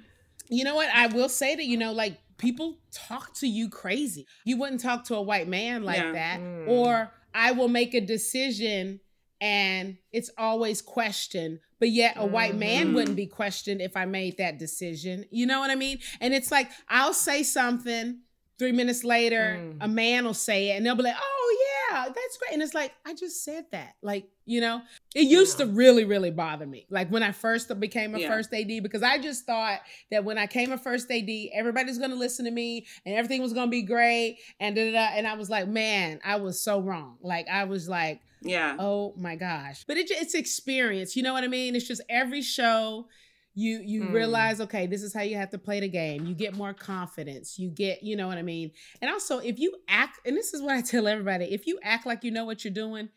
you 0.48 0.64
know 0.64 0.74
what? 0.74 0.88
I 0.94 1.08
will 1.08 1.28
say 1.28 1.54
that, 1.54 1.66
you 1.66 1.76
know, 1.76 1.92
like 1.92 2.18
people 2.38 2.78
talk 2.90 3.34
to 3.34 3.46
you 3.46 3.68
crazy. 3.68 4.26
You 4.46 4.56
wouldn't 4.56 4.80
talk 4.80 5.04
to 5.04 5.16
a 5.16 5.22
white 5.22 5.46
man 5.46 5.82
like 5.82 5.98
yeah. 5.98 6.12
that. 6.12 6.40
Mm. 6.40 6.68
Or 6.68 7.12
I 7.34 7.52
will 7.52 7.68
make 7.68 7.92
a 7.92 8.00
decision 8.00 9.00
and 9.42 9.98
it's 10.12 10.30
always 10.38 10.80
questioned 10.80 11.58
but 11.80 11.90
yet 11.90 12.14
a 12.16 12.24
white 12.24 12.54
man 12.54 12.86
mm-hmm. 12.86 12.94
wouldn't 12.94 13.16
be 13.16 13.26
questioned 13.26 13.80
if 13.80 13.96
i 13.96 14.04
made 14.04 14.38
that 14.38 14.56
decision 14.56 15.24
you 15.32 15.46
know 15.46 15.58
what 15.58 15.68
i 15.68 15.74
mean 15.74 15.98
and 16.20 16.32
it's 16.32 16.52
like 16.52 16.70
i'll 16.88 17.12
say 17.12 17.42
something 17.42 18.20
Three 18.58 18.72
minutes 18.72 19.02
later, 19.02 19.58
mm. 19.60 19.78
a 19.80 19.88
man 19.88 20.24
will 20.24 20.34
say 20.34 20.70
it 20.70 20.76
and 20.76 20.86
they'll 20.86 20.94
be 20.94 21.02
like, 21.02 21.16
oh, 21.18 21.56
yeah, 21.90 22.04
that's 22.06 22.36
great. 22.38 22.52
And 22.52 22.62
it's 22.62 22.74
like, 22.74 22.92
I 23.04 23.14
just 23.14 23.44
said 23.44 23.66
that. 23.72 23.94
Like, 24.02 24.28
you 24.44 24.60
know, 24.60 24.82
it 25.14 25.22
used 25.26 25.58
yeah. 25.58 25.66
to 25.66 25.72
really, 25.72 26.04
really 26.04 26.30
bother 26.30 26.66
me. 26.66 26.86
Like 26.90 27.08
when 27.10 27.22
I 27.22 27.32
first 27.32 27.78
became 27.80 28.14
a 28.14 28.18
yeah. 28.18 28.28
first 28.28 28.52
AD, 28.54 28.68
because 28.82 29.02
I 29.02 29.18
just 29.18 29.46
thought 29.46 29.80
that 30.10 30.24
when 30.24 30.38
I 30.38 30.46
came 30.46 30.72
a 30.72 30.78
first 30.78 31.10
AD, 31.10 31.28
everybody's 31.52 31.98
going 31.98 32.10
to 32.10 32.16
listen 32.16 32.44
to 32.44 32.50
me 32.50 32.86
and 33.04 33.14
everything 33.14 33.42
was 33.42 33.52
going 33.52 33.66
to 33.66 33.70
be 33.70 33.82
great. 33.82 34.38
And, 34.60 34.76
da, 34.76 34.90
da, 34.90 34.92
da. 34.92 35.16
and 35.16 35.26
I 35.26 35.34
was 35.34 35.50
like, 35.50 35.68
man, 35.68 36.20
I 36.24 36.36
was 36.36 36.60
so 36.60 36.80
wrong. 36.80 37.16
Like, 37.22 37.48
I 37.48 37.64
was 37.64 37.88
like, 37.88 38.20
yeah. 38.44 38.76
Oh 38.78 39.14
my 39.16 39.36
gosh. 39.36 39.84
But 39.86 39.96
it, 39.96 40.10
it's 40.10 40.34
experience. 40.34 41.16
You 41.16 41.22
know 41.22 41.32
what 41.32 41.44
I 41.44 41.48
mean? 41.48 41.76
It's 41.76 41.86
just 41.86 42.02
every 42.08 42.42
show 42.42 43.06
you 43.54 43.80
you 43.84 44.04
mm. 44.04 44.12
realize 44.12 44.60
okay 44.60 44.86
this 44.86 45.02
is 45.02 45.12
how 45.12 45.20
you 45.22 45.36
have 45.36 45.50
to 45.50 45.58
play 45.58 45.80
the 45.80 45.88
game. 45.88 46.26
You 46.26 46.34
get 46.34 46.56
more 46.56 46.72
confidence. 46.72 47.58
You 47.58 47.70
get 47.70 48.02
you 48.02 48.16
know 48.16 48.28
what 48.28 48.38
i 48.38 48.42
mean? 48.42 48.70
And 49.00 49.10
also 49.10 49.38
if 49.38 49.58
you 49.58 49.74
act 49.88 50.20
and 50.26 50.36
this 50.36 50.54
is 50.54 50.62
what 50.62 50.72
i 50.74 50.80
tell 50.92 51.06
everybody 51.08 51.46
if 51.46 51.66
you 51.66 51.78
act 51.82 52.06
like 52.06 52.24
you 52.24 52.30
know 52.30 52.44
what 52.44 52.64
you're 52.64 52.74
doing 52.74 53.08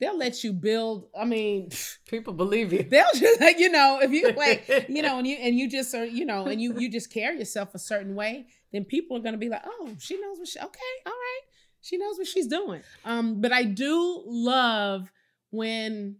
they'll 0.00 0.18
let 0.18 0.42
you 0.44 0.52
build 0.52 1.08
i 1.18 1.24
mean 1.24 1.68
people 2.08 2.32
believe 2.32 2.72
you. 2.72 2.82
they'll 2.82 3.04
just 3.14 3.40
like 3.40 3.58
you 3.58 3.70
know 3.70 4.00
if 4.02 4.10
you 4.10 4.32
like 4.32 4.86
you 4.88 5.02
know 5.02 5.18
and 5.18 5.26
you 5.26 5.36
and 5.36 5.56
you 5.56 5.68
just 5.68 5.94
are 5.94 6.04
you 6.04 6.24
know 6.24 6.46
and 6.46 6.60
you 6.60 6.78
you 6.78 6.90
just 6.90 7.12
carry 7.12 7.38
yourself 7.38 7.74
a 7.74 7.78
certain 7.78 8.14
way 8.14 8.46
then 8.72 8.84
people 8.84 9.16
are 9.16 9.20
going 9.20 9.32
to 9.32 9.38
be 9.38 9.48
like 9.48 9.62
oh 9.64 9.90
she 9.98 10.20
knows 10.20 10.38
what 10.38 10.48
she 10.48 10.58
okay 10.58 10.94
all 11.06 11.12
right. 11.12 11.40
She 11.80 11.98
knows 11.98 12.16
what 12.16 12.26
she's 12.26 12.46
doing. 12.46 12.82
Um 13.04 13.42
but 13.42 13.52
i 13.52 13.62
do 13.64 14.22
love 14.26 15.12
when 15.50 16.16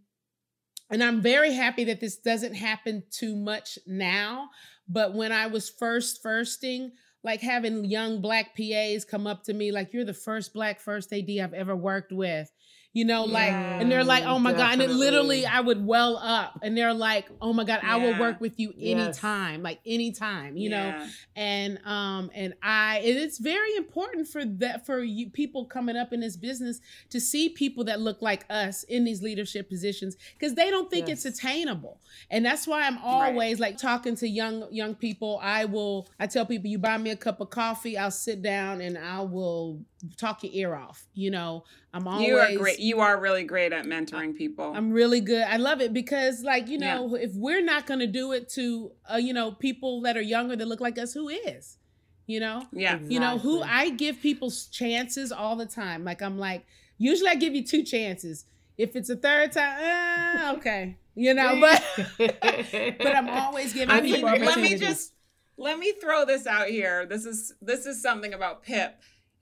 and 0.90 1.02
I'm 1.02 1.20
very 1.20 1.52
happy 1.52 1.84
that 1.84 2.00
this 2.00 2.16
doesn't 2.16 2.54
happen 2.54 3.02
too 3.10 3.36
much 3.36 3.78
now. 3.86 4.50
But 4.88 5.14
when 5.14 5.32
I 5.32 5.46
was 5.46 5.70
first 5.70 6.22
firsting, 6.22 6.92
like 7.22 7.40
having 7.40 7.84
young 7.86 8.20
black 8.20 8.54
PAs 8.56 9.04
come 9.04 9.26
up 9.26 9.44
to 9.44 9.54
me, 9.54 9.72
like, 9.72 9.92
you're 9.92 10.04
the 10.04 10.12
first 10.12 10.52
black 10.52 10.80
first 10.80 11.12
AD 11.12 11.30
I've 11.42 11.54
ever 11.54 11.74
worked 11.74 12.12
with. 12.12 12.50
You 12.94 13.04
know, 13.04 13.24
like, 13.24 13.50
and 13.50 13.90
they're 13.90 14.04
like, 14.04 14.22
oh 14.22 14.38
my 14.38 14.52
definitely. 14.52 14.76
God. 14.76 14.82
And 14.84 14.92
it 14.92 14.94
literally, 14.94 15.44
I 15.46 15.60
would 15.60 15.84
well 15.84 16.16
up 16.16 16.60
and 16.62 16.78
they're 16.78 16.94
like, 16.94 17.26
oh 17.42 17.52
my 17.52 17.64
God, 17.64 17.80
yeah. 17.82 17.94
I 17.94 17.96
will 17.96 18.16
work 18.20 18.40
with 18.40 18.60
you 18.60 18.72
anytime, 18.80 19.56
yes. 19.56 19.64
like 19.64 19.80
anytime, 19.84 20.56
you 20.56 20.70
yeah. 20.70 20.90
know? 20.90 21.06
And, 21.34 21.80
um, 21.84 22.30
and 22.32 22.54
I, 22.62 22.98
and 22.98 23.18
it's 23.18 23.38
very 23.38 23.74
important 23.74 24.28
for 24.28 24.44
that, 24.44 24.86
for 24.86 25.00
you 25.00 25.28
people 25.28 25.66
coming 25.66 25.96
up 25.96 26.12
in 26.12 26.20
this 26.20 26.36
business 26.36 26.80
to 27.10 27.20
see 27.20 27.48
people 27.48 27.82
that 27.84 28.00
look 28.00 28.22
like 28.22 28.46
us 28.48 28.84
in 28.84 29.02
these 29.02 29.20
leadership 29.22 29.68
positions 29.68 30.16
because 30.38 30.54
they 30.54 30.70
don't 30.70 30.88
think 30.88 31.08
yes. 31.08 31.26
it's 31.26 31.40
attainable. 31.40 32.00
And 32.30 32.46
that's 32.46 32.64
why 32.64 32.86
I'm 32.86 32.98
always 32.98 33.58
right. 33.58 33.72
like 33.72 33.78
talking 33.78 34.14
to 34.16 34.28
young, 34.28 34.68
young 34.70 34.94
people. 34.94 35.40
I 35.42 35.64
will, 35.64 36.08
I 36.20 36.28
tell 36.28 36.46
people, 36.46 36.70
you 36.70 36.78
buy 36.78 36.96
me 36.98 37.10
a 37.10 37.16
cup 37.16 37.40
of 37.40 37.50
coffee, 37.50 37.98
I'll 37.98 38.12
sit 38.12 38.40
down 38.40 38.80
and 38.80 38.96
I 38.96 39.20
will 39.22 39.82
talk 40.16 40.44
your 40.44 40.52
ear 40.52 40.76
off. 40.76 41.08
You 41.14 41.32
know, 41.32 41.64
I'm 41.92 42.06
always 42.06 42.78
You 42.84 43.00
are 43.00 43.16
great. 43.16 43.18
You 43.18 43.18
are 43.18 43.20
really 43.20 43.44
great 43.44 43.72
at 43.72 43.84
mentoring 43.86 44.36
people. 44.36 44.72
I'm 44.74 44.90
really 44.90 45.20
good. 45.20 45.42
I 45.42 45.56
love 45.56 45.80
it 45.80 45.92
because 45.92 46.42
like, 46.42 46.68
you 46.68 46.78
know, 46.78 47.16
yeah. 47.16 47.24
if 47.24 47.34
we're 47.34 47.62
not 47.62 47.86
going 47.86 48.00
to 48.00 48.06
do 48.06 48.32
it 48.32 48.48
to 48.50 48.92
uh, 49.12 49.16
you 49.16 49.32
know, 49.32 49.52
people 49.52 50.02
that 50.02 50.16
are 50.16 50.22
younger 50.22 50.56
that 50.56 50.66
look 50.66 50.80
like 50.80 50.98
us, 50.98 51.12
who 51.12 51.28
is? 51.28 51.78
You 52.26 52.40
know? 52.40 52.66
Yeah. 52.72 52.94
Exactly. 52.94 53.14
You 53.14 53.20
know, 53.20 53.38
who 53.38 53.62
I 53.62 53.90
give 53.90 54.20
people 54.20 54.52
chances 54.70 55.32
all 55.32 55.56
the 55.56 55.66
time. 55.66 56.04
Like 56.04 56.22
I'm 56.22 56.38
like, 56.38 56.64
usually 56.98 57.30
I 57.30 57.34
give 57.34 57.54
you 57.54 57.64
two 57.64 57.82
chances. 57.82 58.44
If 58.76 58.96
it's 58.96 59.08
a 59.08 59.16
third 59.16 59.52
time, 59.52 59.78
eh, 59.80 60.52
okay. 60.56 60.96
You 61.14 61.34
know, 61.34 61.60
but 61.60 61.82
but 62.18 63.16
I'm 63.16 63.28
always 63.28 63.72
giving 63.72 63.90
I 63.90 64.00
mean, 64.00 64.16
people 64.16 64.30
Let 64.30 64.58
me 64.58 64.76
just 64.76 65.12
let 65.56 65.78
me 65.78 65.92
throw 66.00 66.24
this 66.24 66.46
out 66.46 66.66
here. 66.66 67.06
This 67.06 67.24
is 67.24 67.54
this 67.62 67.86
is 67.86 68.02
something 68.02 68.34
about 68.34 68.62
Pip 68.62 68.96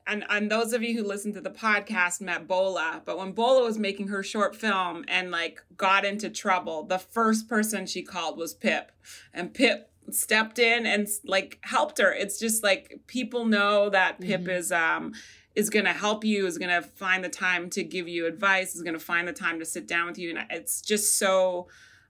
and 0.07 0.25
and 0.29 0.51
those 0.51 0.73
of 0.73 0.83
you 0.83 0.97
who 0.97 1.07
listen 1.07 1.33
to 1.35 1.41
the 1.41 1.51
podcast 1.51 2.21
met 2.21 2.49
Bola, 2.49 3.03
but 3.05 3.19
when 3.19 3.33
Bola 3.33 3.65
was 3.65 3.79
making 3.79 4.09
her 4.09 4.23
short 4.23 4.57
film 4.57 5.05
and 5.09 5.31
like 5.31 5.63
got 5.77 6.05
into 6.05 6.31
trouble, 6.31 6.85
the 6.85 6.99
first 6.99 7.49
person 7.49 7.87
she 7.87 8.03
called 8.03 8.37
was 8.37 8.55
Pip, 8.55 8.93
and 9.33 9.55
Pip 9.55 9.91
stepped 10.11 10.59
in 10.59 10.87
and 10.87 11.07
like 11.25 11.59
helped 11.63 11.99
her. 11.99 12.13
It's 12.13 12.39
just 12.39 12.63
like 12.63 13.01
people 13.07 13.45
know 13.45 13.91
that 13.91 14.21
Pip 14.21 14.43
mm-hmm. 14.43 14.51
is 14.51 14.73
um 14.73 15.13
is 15.55 15.71
going 15.71 15.85
to 15.85 15.93
help 15.93 16.25
you, 16.25 16.47
is 16.47 16.57
going 16.57 16.71
to 16.71 16.89
find 16.89 17.23
the 17.23 17.29
time 17.29 17.69
to 17.69 17.85
give 17.85 18.09
you 18.09 18.27
advice, 18.27 18.75
is 18.75 18.83
going 18.83 18.95
to 18.95 19.05
find 19.05 19.29
the 19.29 19.33
time 19.35 19.59
to 19.59 19.67
sit 19.67 19.87
down 19.87 20.07
with 20.07 20.19
you, 20.19 20.31
and 20.31 20.47
it's 20.51 20.81
just 20.81 21.19
so 21.19 21.69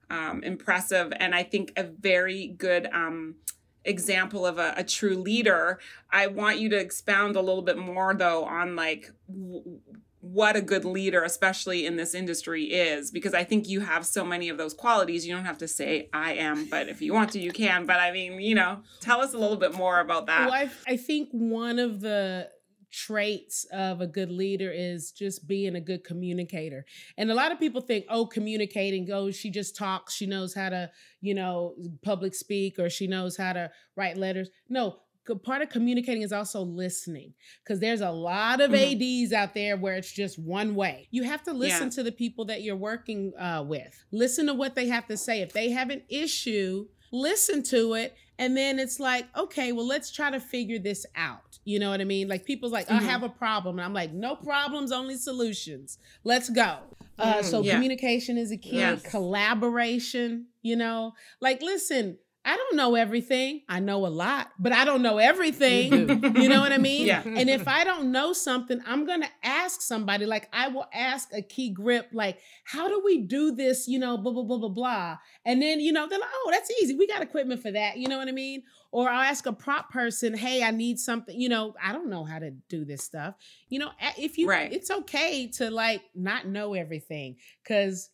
um, 0.09 0.43
impressive, 0.43 1.11
and 1.17 1.35
I 1.35 1.43
think 1.43 1.73
a 1.75 1.83
very 1.83 2.47
good 2.47 2.87
um 2.93 3.35
example 3.85 4.45
of 4.45 4.57
a, 4.57 4.73
a, 4.77 4.83
true 4.83 5.15
leader 5.15 5.79
i 6.11 6.27
want 6.27 6.59
you 6.59 6.69
to 6.69 6.77
expound 6.77 7.35
a 7.35 7.41
little 7.41 7.61
bit 7.61 7.77
more 7.77 8.13
though 8.13 8.43
on 8.45 8.75
like 8.75 9.11
w- 9.27 9.79
what 10.21 10.55
a 10.55 10.61
good 10.61 10.85
leader 10.85 11.23
especially 11.23 11.85
in 11.85 11.97
this 11.97 12.13
industry 12.13 12.65
is 12.65 13.11
because 13.11 13.33
i 13.33 13.43
think 13.43 13.67
you 13.67 13.81
have 13.81 14.05
so 14.05 14.23
many 14.23 14.47
of 14.47 14.57
those 14.57 14.73
qualities. 14.73 15.27
You 15.27 15.35
don't 15.35 15.43
have 15.43 15.57
to 15.57 15.67
say 15.67 16.09
i 16.13 16.33
am 16.33 16.65
but 16.69 16.87
if 16.87 17.01
you 17.01 17.13
want 17.13 17.31
to 17.31 17.39
you 17.39 17.51
can. 17.51 17.85
But 17.85 17.99
i 17.99 18.11
mean 18.11 18.39
you 18.39 18.55
know 18.55 18.83
tell 19.01 19.19
us 19.19 19.33
a 19.33 19.37
little 19.37 19.57
bit 19.57 19.73
more 19.73 19.99
about 19.99 20.27
that. 20.27 20.49
Well, 20.49 20.53
I, 20.53 20.69
I 20.87 20.95
think 20.95 21.29
one 21.31 21.77
of 21.77 21.99
the 21.99 22.49
traits 22.93 23.65
of 23.73 23.99
a 23.99 24.07
good 24.07 24.31
leader 24.31 24.71
is 24.71 25.11
just 25.11 25.47
being 25.47 25.75
a 25.75 25.81
good 25.81 26.03
communicator. 26.03 26.85
And 27.17 27.31
a 27.31 27.33
lot 27.33 27.51
of 27.51 27.59
people 27.59 27.81
think, 27.81 28.05
oh, 28.07 28.27
communicating, 28.27 29.09
oh, 29.11 29.31
she 29.31 29.49
just 29.49 29.75
talks, 29.75 30.13
she 30.13 30.27
knows 30.27 30.53
how 30.53 30.69
to, 30.69 30.91
you 31.19 31.33
know, 31.33 31.75
public 32.03 32.35
speak 32.35 32.77
or 32.77 32.89
she 32.89 33.07
knows 33.07 33.35
how 33.35 33.53
to 33.53 33.71
write 33.97 34.15
letters. 34.15 34.49
No, 34.69 34.99
part 35.43 35.61
of 35.61 35.69
communicating 35.69 36.21
is 36.21 36.33
also 36.33 36.61
listening 36.61 37.33
because 37.63 37.79
there's 37.79 38.01
a 38.01 38.11
lot 38.11 38.61
of 38.61 38.71
mm-hmm. 38.71 39.25
ADs 39.25 39.33
out 39.33 39.53
there 39.53 39.77
where 39.77 39.95
it's 39.95 40.11
just 40.11 40.37
one 40.37 40.75
way 40.75 41.07
you 41.11 41.23
have 41.23 41.41
to 41.43 41.53
listen 41.53 41.85
yeah. 41.85 41.91
to 41.91 42.03
the 42.03 42.11
people 42.11 42.43
that 42.43 42.61
you're 42.61 42.75
working 42.75 43.31
uh, 43.39 43.63
with 43.65 44.03
listen 44.11 44.47
to 44.47 44.53
what 44.53 44.75
they 44.75 44.87
have 44.87 45.07
to 45.07 45.15
say 45.15 45.41
if 45.41 45.53
they 45.53 45.69
have 45.69 45.89
an 45.89 46.01
issue 46.09 46.85
listen 47.13 47.63
to 47.63 47.93
it 47.93 48.17
and 48.37 48.57
then 48.57 48.79
it's 48.79 48.99
like 48.99 49.25
okay 49.37 49.71
well 49.71 49.87
let's 49.87 50.11
try 50.11 50.29
to 50.29 50.41
figure 50.41 50.77
this 50.77 51.05
out 51.15 51.52
you 51.65 51.79
know 51.79 51.89
what 51.89 52.01
i 52.01 52.03
mean 52.03 52.27
like 52.27 52.45
people's 52.45 52.71
like 52.71 52.87
mm-hmm. 52.87 53.05
i 53.05 53.09
have 53.09 53.23
a 53.23 53.29
problem 53.29 53.79
and 53.79 53.85
i'm 53.85 53.93
like 53.93 54.11
no 54.13 54.35
problems 54.35 54.91
only 54.91 55.15
solutions 55.15 55.97
let's 56.23 56.49
go 56.49 56.77
uh, 57.19 57.35
mm, 57.35 57.43
so 57.43 57.61
yeah. 57.61 57.73
communication 57.73 58.37
is 58.37 58.51
a 58.51 58.57
key 58.57 58.77
yes. 58.77 59.01
collaboration 59.09 60.47
you 60.61 60.75
know 60.75 61.13
like 61.39 61.61
listen 61.61 62.17
I 62.45 62.57
don't 62.57 62.75
know 62.75 62.95
everything. 62.95 63.61
I 63.69 63.79
know 63.79 64.05
a 64.05 64.07
lot, 64.07 64.49
but 64.59 64.73
I 64.73 64.83
don't 64.83 65.01
know 65.01 65.17
everything. 65.17 65.93
You, 65.93 66.41
you 66.41 66.49
know 66.49 66.59
what 66.59 66.71
I 66.71 66.77
mean? 66.77 66.93
Yeah. 67.03 67.23
And 67.25 67.49
if 67.49 67.67
I 67.67 67.83
don't 67.83 68.11
know 68.11 68.33
something, 68.33 68.79
I'm 68.85 69.05
going 69.05 69.21
to 69.21 69.29
ask 69.43 69.81
somebody. 69.81 70.25
Like 70.25 70.47
I 70.53 70.67
will 70.69 70.85
ask 70.93 71.29
a 71.33 71.41
key 71.41 71.69
grip, 71.69 72.09
like, 72.13 72.39
how 72.63 72.87
do 72.87 73.01
we 73.03 73.21
do 73.21 73.53
this? 73.53 73.87
You 73.87 73.99
know, 73.99 74.17
blah, 74.17 74.31
blah, 74.31 74.43
blah, 74.43 74.57
blah, 74.57 74.69
blah. 74.69 75.17
And 75.45 75.61
then, 75.61 75.79
you 75.79 75.91
know, 75.91 76.07
they're 76.07 76.19
like, 76.19 76.29
oh, 76.33 76.49
that's 76.51 76.71
easy. 76.81 76.95
We 76.95 77.07
got 77.07 77.21
equipment 77.21 77.61
for 77.61 77.71
that. 77.71 77.97
You 77.97 78.07
know 78.07 78.17
what 78.17 78.27
I 78.27 78.31
mean? 78.31 78.63
Or 78.91 79.09
I'll 79.09 79.21
ask 79.21 79.45
a 79.45 79.53
prop 79.53 79.91
person, 79.91 80.33
hey, 80.33 80.63
I 80.63 80.71
need 80.71 80.99
something. 80.99 81.39
You 81.39 81.49
know, 81.49 81.75
I 81.83 81.91
don't 81.91 82.09
know 82.09 82.23
how 82.23 82.39
to 82.39 82.51
do 82.69 82.85
this 82.85 83.03
stuff. 83.03 83.35
You 83.69 83.79
know, 83.79 83.89
if 84.17 84.37
you, 84.37 84.47
right. 84.47 84.71
it's 84.71 84.91
okay 84.91 85.47
to 85.57 85.71
like 85.71 86.03
not 86.15 86.47
know 86.47 86.73
everything. 86.73 87.37
Cause 87.67 88.09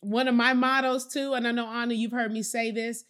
one 0.00 0.28
of 0.28 0.34
my 0.34 0.54
mottos 0.54 1.06
too, 1.06 1.34
and 1.34 1.46
I 1.46 1.52
know 1.52 1.66
Anna, 1.66 1.94
you've 1.94 2.12
heard 2.12 2.32
me 2.32 2.42
say 2.42 2.70
this 2.70 3.04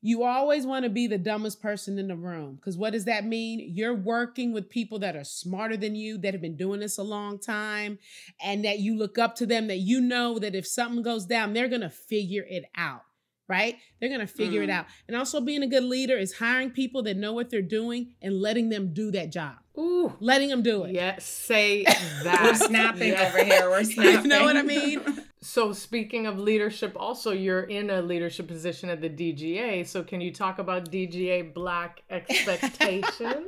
you 0.00 0.22
always 0.22 0.64
want 0.64 0.84
to 0.84 0.88
be 0.88 1.06
the 1.06 1.18
dumbest 1.18 1.60
person 1.60 1.98
in 1.98 2.08
the 2.08 2.16
room. 2.16 2.54
Because 2.54 2.76
what 2.76 2.92
does 2.92 3.04
that 3.06 3.24
mean? 3.24 3.60
You're 3.74 3.94
working 3.94 4.52
with 4.52 4.70
people 4.70 5.00
that 5.00 5.16
are 5.16 5.24
smarter 5.24 5.76
than 5.76 5.94
you, 5.96 6.18
that 6.18 6.34
have 6.34 6.40
been 6.40 6.56
doing 6.56 6.80
this 6.80 6.98
a 6.98 7.02
long 7.02 7.38
time, 7.38 7.98
and 8.42 8.64
that 8.64 8.78
you 8.78 8.96
look 8.96 9.18
up 9.18 9.34
to 9.36 9.46
them, 9.46 9.66
that 9.66 9.78
you 9.78 10.00
know 10.00 10.38
that 10.38 10.54
if 10.54 10.66
something 10.66 11.02
goes 11.02 11.26
down, 11.26 11.52
they're 11.52 11.68
going 11.68 11.80
to 11.80 11.90
figure 11.90 12.46
it 12.48 12.64
out, 12.76 13.02
right? 13.48 13.76
They're 13.98 14.08
going 14.08 14.20
to 14.20 14.26
figure 14.26 14.60
mm. 14.60 14.64
it 14.64 14.70
out. 14.70 14.86
And 15.08 15.16
also, 15.16 15.40
being 15.40 15.64
a 15.64 15.68
good 15.68 15.84
leader 15.84 16.16
is 16.16 16.34
hiring 16.34 16.70
people 16.70 17.02
that 17.02 17.16
know 17.16 17.32
what 17.32 17.50
they're 17.50 17.60
doing 17.60 18.12
and 18.22 18.40
letting 18.40 18.68
them 18.68 18.94
do 18.94 19.10
that 19.10 19.32
job. 19.32 19.56
Ooh. 19.76 20.12
Letting 20.20 20.48
them 20.48 20.62
do 20.62 20.84
it. 20.84 20.94
Yes, 20.94 21.24
say 21.24 21.84
that. 22.22 22.42
We're 22.44 22.54
snapping 22.54 23.12
yeah. 23.12 23.28
over 23.28 23.44
here. 23.44 23.68
We're 23.68 23.84
snapping. 23.84 24.22
you 24.22 24.28
know 24.28 24.44
what 24.44 24.56
I 24.56 24.62
mean? 24.62 25.00
So 25.40 25.72
speaking 25.72 26.26
of 26.26 26.38
leadership, 26.38 26.96
also 26.98 27.30
you're 27.30 27.62
in 27.62 27.90
a 27.90 28.02
leadership 28.02 28.48
position 28.48 28.90
at 28.90 29.00
the 29.00 29.08
DGA. 29.08 29.86
So 29.86 30.02
can 30.02 30.20
you 30.20 30.32
talk 30.32 30.58
about 30.58 30.90
DGA 30.90 31.54
Black 31.54 32.02
Expectation? 32.10 33.46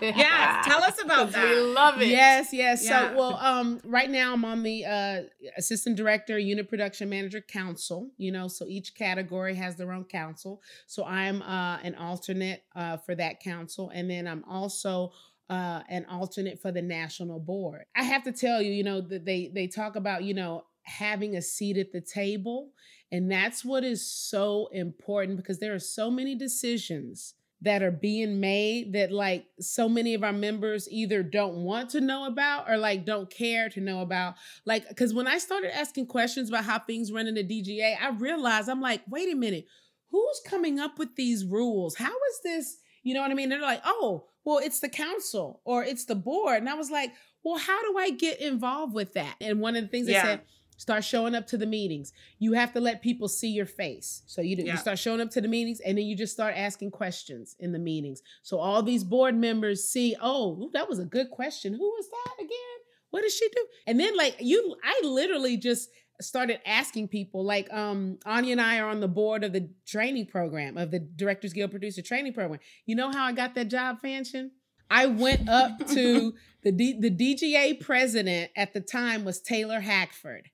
yes, 0.00 0.66
tell 0.66 0.82
us 0.82 1.02
about 1.02 1.32
that. 1.32 1.44
We 1.44 1.60
love 1.60 2.00
it. 2.00 2.08
Yes, 2.08 2.52
yes. 2.52 2.84
Yeah. 2.84 3.10
So 3.10 3.16
well, 3.16 3.36
um, 3.36 3.80
right 3.84 4.10
now 4.10 4.32
I'm 4.32 4.44
on 4.44 4.62
the 4.62 4.84
uh, 4.86 5.22
assistant 5.58 5.96
director, 5.96 6.38
unit 6.38 6.68
production 6.70 7.08
manager 7.10 7.42
council. 7.42 8.10
You 8.16 8.32
know, 8.32 8.48
so 8.48 8.66
each 8.66 8.94
category 8.94 9.54
has 9.56 9.76
their 9.76 9.92
own 9.92 10.04
council. 10.04 10.62
So 10.86 11.04
I'm 11.04 11.42
uh, 11.42 11.78
an 11.82 11.96
alternate 11.96 12.62
uh, 12.74 12.96
for 12.96 13.14
that 13.14 13.40
council, 13.40 13.90
and 13.94 14.10
then 14.10 14.26
I'm 14.26 14.42
also 14.44 15.12
uh, 15.50 15.82
an 15.88 16.06
alternate 16.06 16.60
for 16.60 16.72
the 16.72 16.82
national 16.82 17.38
board. 17.40 17.84
I 17.94 18.02
have 18.04 18.24
to 18.24 18.32
tell 18.32 18.62
you, 18.62 18.72
you 18.72 18.84
know, 18.84 19.00
that 19.02 19.24
they 19.24 19.50
they 19.54 19.66
talk 19.66 19.96
about, 19.96 20.24
you 20.24 20.34
know, 20.34 20.64
having 20.86 21.36
a 21.36 21.42
seat 21.42 21.76
at 21.76 21.92
the 21.92 22.00
table. 22.00 22.70
And 23.12 23.30
that's 23.30 23.64
what 23.64 23.84
is 23.84 24.04
so 24.04 24.68
important 24.72 25.36
because 25.36 25.58
there 25.58 25.74
are 25.74 25.80
so 25.80 26.10
many 26.10 26.34
decisions 26.34 27.34
that 27.62 27.82
are 27.82 27.90
being 27.90 28.38
made 28.38 28.92
that 28.92 29.10
like 29.10 29.46
so 29.60 29.88
many 29.88 30.14
of 30.14 30.22
our 30.22 30.32
members 30.32 30.88
either 30.90 31.22
don't 31.22 31.56
want 31.56 31.90
to 31.90 32.00
know 32.00 32.26
about 32.26 32.68
or 32.68 32.76
like 32.76 33.06
don't 33.06 33.30
care 33.30 33.68
to 33.70 33.80
know 33.80 34.02
about 34.02 34.34
like 34.66 34.86
because 34.88 35.14
when 35.14 35.26
i 35.26 35.38
started 35.38 35.74
asking 35.74 36.06
questions 36.06 36.50
about 36.50 36.64
how 36.64 36.78
things 36.78 37.10
run 37.10 37.26
in 37.26 37.34
the 37.34 37.42
dga 37.42 37.96
i 38.00 38.10
realized 38.10 38.68
i'm 38.68 38.82
like 38.82 39.00
wait 39.08 39.32
a 39.32 39.36
minute 39.36 39.66
who's 40.10 40.40
coming 40.46 40.78
up 40.78 40.98
with 40.98 41.16
these 41.16 41.46
rules 41.46 41.94
how 41.96 42.12
is 42.12 42.40
this 42.44 42.76
you 43.02 43.14
know 43.14 43.22
what 43.22 43.30
i 43.30 43.34
mean 43.34 43.48
they're 43.48 43.60
like 43.60 43.80
oh 43.86 44.26
well 44.44 44.58
it's 44.58 44.80
the 44.80 44.88
council 44.88 45.62
or 45.64 45.82
it's 45.82 46.04
the 46.04 46.14
board 46.14 46.58
and 46.58 46.68
i 46.68 46.74
was 46.74 46.90
like 46.90 47.10
well 47.42 47.58
how 47.58 47.80
do 47.90 47.96
i 47.98 48.10
get 48.10 48.38
involved 48.38 48.92
with 48.92 49.14
that 49.14 49.34
and 49.40 49.60
one 49.60 49.76
of 49.76 49.82
the 49.82 49.88
things 49.88 50.08
yeah. 50.08 50.22
they 50.22 50.28
said 50.28 50.40
Start 50.76 51.04
showing 51.04 51.34
up 51.34 51.46
to 51.48 51.56
the 51.56 51.66
meetings. 51.66 52.12
You 52.38 52.52
have 52.52 52.72
to 52.74 52.80
let 52.80 53.02
people 53.02 53.28
see 53.28 53.48
your 53.48 53.66
face. 53.66 54.22
So 54.26 54.40
you, 54.42 54.56
yeah. 54.56 54.72
you 54.72 54.78
start 54.78 54.98
showing 54.98 55.20
up 55.20 55.30
to 55.30 55.40
the 55.40 55.48
meetings 55.48 55.80
and 55.80 55.96
then 55.96 56.04
you 56.04 56.16
just 56.16 56.32
start 56.32 56.54
asking 56.56 56.90
questions 56.90 57.56
in 57.58 57.72
the 57.72 57.78
meetings. 57.78 58.22
So 58.42 58.58
all 58.58 58.82
these 58.82 59.04
board 59.04 59.36
members 59.36 59.84
see, 59.84 60.16
oh, 60.20 60.70
that 60.72 60.88
was 60.88 60.98
a 60.98 61.04
good 61.04 61.30
question. 61.30 61.72
Who 61.72 61.78
was 61.78 62.08
that 62.08 62.44
again? 62.44 62.76
What 63.10 63.22
does 63.22 63.34
she 63.34 63.48
do? 63.48 63.66
And 63.86 63.98
then 63.98 64.16
like 64.16 64.36
you, 64.40 64.76
I 64.84 65.00
literally 65.04 65.56
just 65.56 65.88
started 66.20 66.58
asking 66.66 67.08
people 67.08 67.44
like 67.44 67.70
um 67.72 68.18
Anya 68.24 68.52
and 68.52 68.60
I 68.60 68.78
are 68.78 68.88
on 68.88 69.00
the 69.00 69.08
board 69.08 69.44
of 69.44 69.52
the 69.52 69.68
training 69.86 70.26
program 70.26 70.76
of 70.76 70.90
the 70.90 70.98
Directors 70.98 71.52
Guild 71.52 71.70
producer 71.70 72.02
training 72.02 72.32
program. 72.32 72.60
You 72.86 72.96
know 72.96 73.10
how 73.10 73.24
I 73.24 73.32
got 73.32 73.54
that 73.54 73.68
job, 73.68 73.98
Fanchon? 74.02 74.50
I 74.90 75.06
went 75.06 75.48
up 75.48 75.86
to 75.88 76.34
the 76.62 76.72
D, 76.72 76.98
the 76.98 77.10
DGA 77.10 77.80
president 77.80 78.50
at 78.56 78.72
the 78.72 78.80
time 78.80 79.24
was 79.24 79.40
Taylor 79.40 79.80
Hackford. 79.80 80.50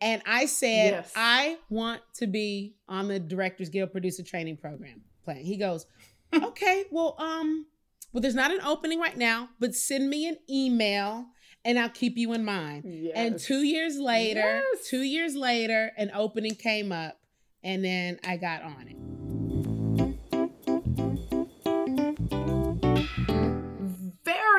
And 0.00 0.22
I 0.26 0.46
said, 0.46 0.90
yes. 0.90 1.12
I 1.16 1.58
want 1.70 2.02
to 2.16 2.26
be 2.26 2.76
on 2.88 3.08
the 3.08 3.18
Directors 3.18 3.68
Guild 3.68 3.92
Producer 3.92 4.22
Training 4.22 4.56
Program 4.56 5.02
plan. 5.24 5.38
He 5.38 5.56
goes, 5.56 5.86
okay, 6.34 6.84
well, 6.90 7.16
um, 7.18 7.66
well, 8.12 8.20
there's 8.20 8.34
not 8.34 8.50
an 8.50 8.60
opening 8.64 9.00
right 9.00 9.16
now, 9.16 9.48
but 9.58 9.74
send 9.74 10.08
me 10.10 10.28
an 10.28 10.36
email 10.48 11.26
and 11.64 11.78
I'll 11.78 11.88
keep 11.88 12.18
you 12.18 12.32
in 12.32 12.44
mind. 12.44 12.84
Yes. 12.86 13.12
And 13.16 13.38
two 13.38 13.62
years 13.62 13.98
later, 13.98 14.40
yes. 14.40 14.88
two 14.88 15.00
years 15.00 15.34
later, 15.34 15.92
an 15.96 16.10
opening 16.14 16.54
came 16.54 16.92
up, 16.92 17.18
and 17.62 17.84
then 17.84 18.18
I 18.26 18.36
got 18.36 18.62
on 18.62 18.86
it. 18.88 19.23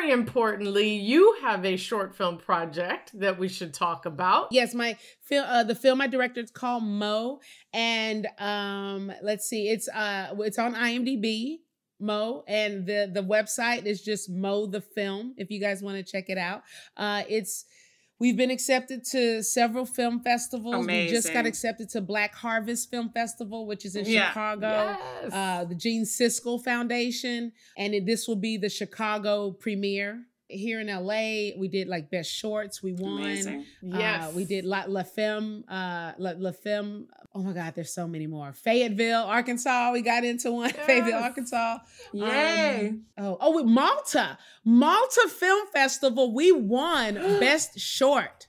Very 0.06 0.20
importantly, 0.20 0.94
you 0.94 1.36
have 1.42 1.66
a 1.66 1.76
short 1.76 2.16
film 2.16 2.38
project 2.38 3.20
that 3.20 3.40
we 3.40 3.48
should 3.48 3.74
talk 3.74 4.06
about. 4.06 4.50
Yes, 4.52 4.76
my 4.76 4.96
film, 5.24 5.48
uh, 5.50 5.64
the 5.64 5.74
film 5.74 6.00
I 6.00 6.06
directed 6.06 6.46
is 6.46 6.52
called 6.52 6.84
Mo, 6.84 7.40
and 7.74 8.28
um, 8.38 9.12
let's 9.24 9.48
see, 9.48 9.68
it's 9.68 9.90
uh, 9.90 10.36
it's 10.42 10.60
on 10.60 10.76
IMDb. 10.76 11.58
Mo 12.00 12.44
and 12.48 12.86
the 12.86 13.10
the 13.12 13.24
website 13.24 13.88
is 13.88 14.04
just 14.04 14.30
Mo 14.30 14.68
the 14.68 14.82
Film. 14.82 15.34
If 15.38 15.50
you 15.50 15.60
guys 15.60 15.82
want 15.82 15.98
to 15.98 16.04
check 16.04 16.26
it 16.30 16.38
out, 16.38 16.62
uh, 16.98 17.24
it's 17.28 17.66
We've 18.18 18.38
been 18.38 18.52
accepted 18.52 19.04
to 19.12 19.44
several 19.44 19.86
film 19.86 20.22
festivals. 20.22 20.76
Amazing. 20.76 21.08
We 21.08 21.12
just 21.12 21.34
got 21.34 21.46
accepted 21.46 21.90
to 21.90 22.02
Black 22.02 22.34
Harvest 22.34 22.90
Film 22.90 23.10
Festival, 23.10 23.68
which 23.68 23.86
is 23.86 23.96
in 23.96 24.06
yeah. 24.06 24.30
Chicago. 24.30 24.98
Yes. 25.24 25.34
Uh, 25.34 25.66
the 25.66 25.76
Gene 25.76 26.06
Siskel 26.06 26.64
Foundation, 26.64 27.52
and 27.78 27.94
it, 27.94 28.06
this 28.06 28.28
will 28.28 28.38
be 28.38 28.58
the 28.58 28.70
Chicago 28.70 29.52
premiere 29.52 30.26
here 30.48 30.80
in 30.80 30.88
LA, 30.88 31.58
we 31.60 31.68
did 31.68 31.88
like 31.88 32.10
best 32.10 32.32
shorts. 32.32 32.84
We 32.84 32.94
won. 32.94 33.22
Amazing. 33.22 33.66
Uh, 33.84 33.98
yes. 33.98 34.34
we 34.34 34.46
did 34.46 34.66
La, 34.66 34.84
La 34.88 35.04
Femme, 35.04 35.64
uh, 35.68 36.14
La, 36.18 36.34
La 36.38 36.52
Femme. 36.52 37.08
Oh 37.34 37.42
my 37.42 37.54
God, 37.54 37.74
there's 37.76 37.94
so 37.94 38.08
many 38.08 38.28
more. 38.28 38.54
Fayetteville, 38.54 39.24
Arkansas. 39.24 39.92
We 39.92 40.02
got 40.02 40.24
into 40.24 40.52
one. 40.52 40.66
Yes. 40.76 40.86
Fayetteville, 40.86 41.20
Arkansas. 41.20 41.78
Yay. 42.14 42.90
Um, 42.90 43.06
oh, 43.18 43.38
oh, 43.40 43.56
with 43.56 43.66
Malta, 43.66 44.38
Malta 44.64 45.30
Film 45.30 45.68
Festival. 45.74 46.34
We 46.34 46.52
won 46.52 47.16
best 47.40 47.80
short. 47.80 48.48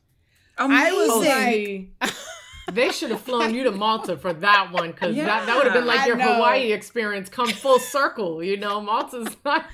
Amazing. 0.58 0.86
I 0.86 0.92
was 0.92 1.26
like. 1.26 2.12
they 2.72 2.90
should 2.90 3.10
have 3.10 3.20
flown 3.20 3.54
you 3.54 3.64
to 3.64 3.70
Malta 3.70 4.16
for 4.16 4.32
that 4.32 4.70
one 4.72 4.90
because 4.90 5.14
yeah, 5.14 5.24
that, 5.24 5.46
that 5.46 5.56
would 5.56 5.64
have 5.64 5.74
been 5.74 5.86
like 5.86 6.00
I 6.00 6.06
your 6.06 6.16
know. 6.16 6.34
Hawaii 6.34 6.72
experience 6.72 7.28
come 7.28 7.48
full 7.48 7.78
circle. 7.78 8.42
You 8.42 8.56
know, 8.56 8.80
Malta's 8.80 9.36
not, 9.44 9.66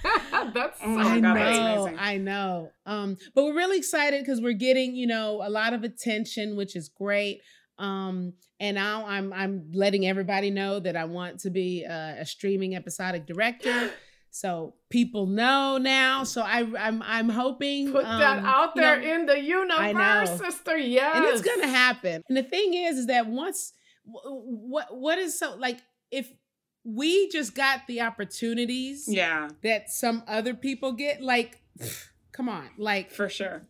that's 0.54 0.78
oh 0.84 0.98
I 0.98 1.20
know, 1.20 1.94
I 1.98 2.18
know. 2.18 2.70
Um, 2.86 3.16
but 3.34 3.44
we're 3.44 3.56
really 3.56 3.78
excited 3.78 4.22
because 4.22 4.40
we're 4.40 4.52
getting 4.52 4.94
you 4.94 5.06
know 5.06 5.40
a 5.42 5.50
lot 5.50 5.72
of 5.72 5.84
attention, 5.84 6.56
which 6.56 6.76
is 6.76 6.88
great. 6.88 7.40
Um, 7.78 8.34
and 8.60 8.74
now 8.74 9.06
I'm 9.06 9.32
I'm 9.32 9.70
letting 9.72 10.06
everybody 10.06 10.50
know 10.50 10.78
that 10.80 10.96
I 10.96 11.04
want 11.06 11.40
to 11.40 11.50
be 11.50 11.84
a, 11.84 12.18
a 12.20 12.26
streaming 12.26 12.74
episodic 12.74 13.26
director. 13.26 13.90
So 14.34 14.76
people 14.88 15.26
know 15.26 15.76
now. 15.76 16.24
So 16.24 16.40
I, 16.40 16.66
I'm 16.78 17.02
I'm 17.02 17.28
hoping 17.28 17.92
put 17.92 18.06
um, 18.06 18.18
that 18.18 18.42
out 18.42 18.74
there 18.74 18.98
you 18.98 19.08
know, 19.08 19.14
in 19.14 19.26
the 19.26 19.38
universe, 19.38 20.38
sister. 20.38 20.76
Yes, 20.76 21.16
and 21.16 21.24
it's 21.26 21.42
gonna 21.42 21.68
happen. 21.68 22.22
And 22.28 22.36
the 22.38 22.42
thing 22.42 22.72
is, 22.72 22.96
is 22.96 23.06
that 23.08 23.26
once 23.26 23.74
what 24.04 24.86
what 24.96 25.18
is 25.18 25.38
so 25.38 25.54
like 25.56 25.80
if 26.10 26.32
we 26.82 27.28
just 27.28 27.54
got 27.54 27.86
the 27.86 28.00
opportunities, 28.00 29.04
yeah, 29.06 29.50
that 29.62 29.90
some 29.90 30.22
other 30.26 30.54
people 30.54 30.92
get, 30.92 31.20
like, 31.20 31.60
come 32.32 32.48
on, 32.48 32.70
like 32.78 33.10
for 33.10 33.28
sure. 33.28 33.62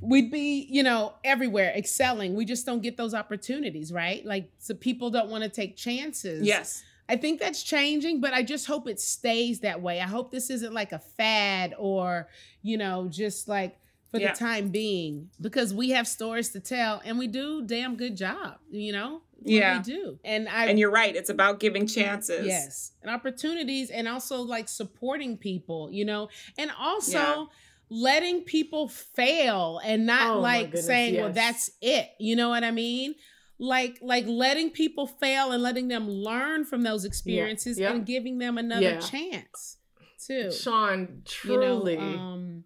We'd 0.00 0.30
be, 0.30 0.66
you 0.70 0.84
know, 0.84 1.14
everywhere 1.24 1.74
excelling. 1.76 2.34
We 2.34 2.44
just 2.44 2.64
don't 2.64 2.82
get 2.82 2.96
those 2.96 3.14
opportunities, 3.14 3.92
right? 3.92 4.24
Like, 4.24 4.48
so 4.58 4.72
people 4.72 5.10
don't 5.10 5.28
want 5.28 5.42
to 5.42 5.50
take 5.50 5.76
chances. 5.76 6.46
Yes 6.46 6.82
I 7.08 7.16
think 7.16 7.40
that's 7.40 7.62
changing, 7.62 8.20
but 8.20 8.34
I 8.34 8.42
just 8.42 8.66
hope 8.66 8.86
it 8.86 9.00
stays 9.00 9.60
that 9.60 9.80
way. 9.80 10.00
I 10.00 10.06
hope 10.06 10.30
this 10.30 10.50
isn't 10.50 10.74
like 10.74 10.92
a 10.92 10.98
fad 10.98 11.74
or, 11.78 12.28
you 12.62 12.76
know, 12.76 13.08
just 13.08 13.48
like 13.48 13.78
for 14.10 14.20
yeah. 14.20 14.32
the 14.32 14.38
time 14.38 14.68
being 14.68 15.30
because 15.40 15.72
we 15.72 15.90
have 15.90 16.06
stories 16.06 16.50
to 16.50 16.60
tell 16.60 17.00
and 17.04 17.18
we 17.18 17.26
do 17.26 17.62
damn 17.62 17.96
good 17.96 18.16
job, 18.16 18.58
you 18.70 18.92
know? 18.92 19.22
yeah 19.44 19.78
we 19.78 19.82
do 19.82 20.18
and 20.24 20.48
i 20.48 20.66
and 20.66 20.78
you're 20.78 20.90
right 20.90 21.14
it's 21.14 21.30
about 21.30 21.60
giving 21.60 21.86
chances 21.86 22.46
yes 22.46 22.92
and 23.02 23.10
opportunities 23.10 23.90
and 23.90 24.08
also 24.08 24.42
like 24.42 24.68
supporting 24.68 25.36
people 25.36 25.88
you 25.92 26.04
know 26.04 26.28
and 26.56 26.70
also 26.78 27.18
yeah. 27.18 27.44
letting 27.88 28.42
people 28.42 28.88
fail 28.88 29.80
and 29.84 30.06
not 30.06 30.36
oh, 30.36 30.40
like 30.40 30.76
saying 30.76 31.14
yes. 31.14 31.22
well 31.22 31.32
that's 31.32 31.70
it 31.80 32.10
you 32.18 32.34
know 32.34 32.48
what 32.48 32.64
i 32.64 32.70
mean 32.70 33.14
like 33.58 33.98
like 34.00 34.24
letting 34.26 34.70
people 34.70 35.06
fail 35.06 35.52
and 35.52 35.62
letting 35.62 35.88
them 35.88 36.08
learn 36.08 36.64
from 36.64 36.82
those 36.82 37.04
experiences 37.04 37.78
yeah. 37.78 37.92
and 37.92 38.06
giving 38.06 38.38
them 38.38 38.58
another 38.58 38.82
yeah. 38.82 39.00
chance 39.00 39.78
too. 40.28 40.52
Sean, 40.52 41.22
truly. 41.24 41.94
You 41.94 41.98
know, 41.98 42.18
um, 42.18 42.64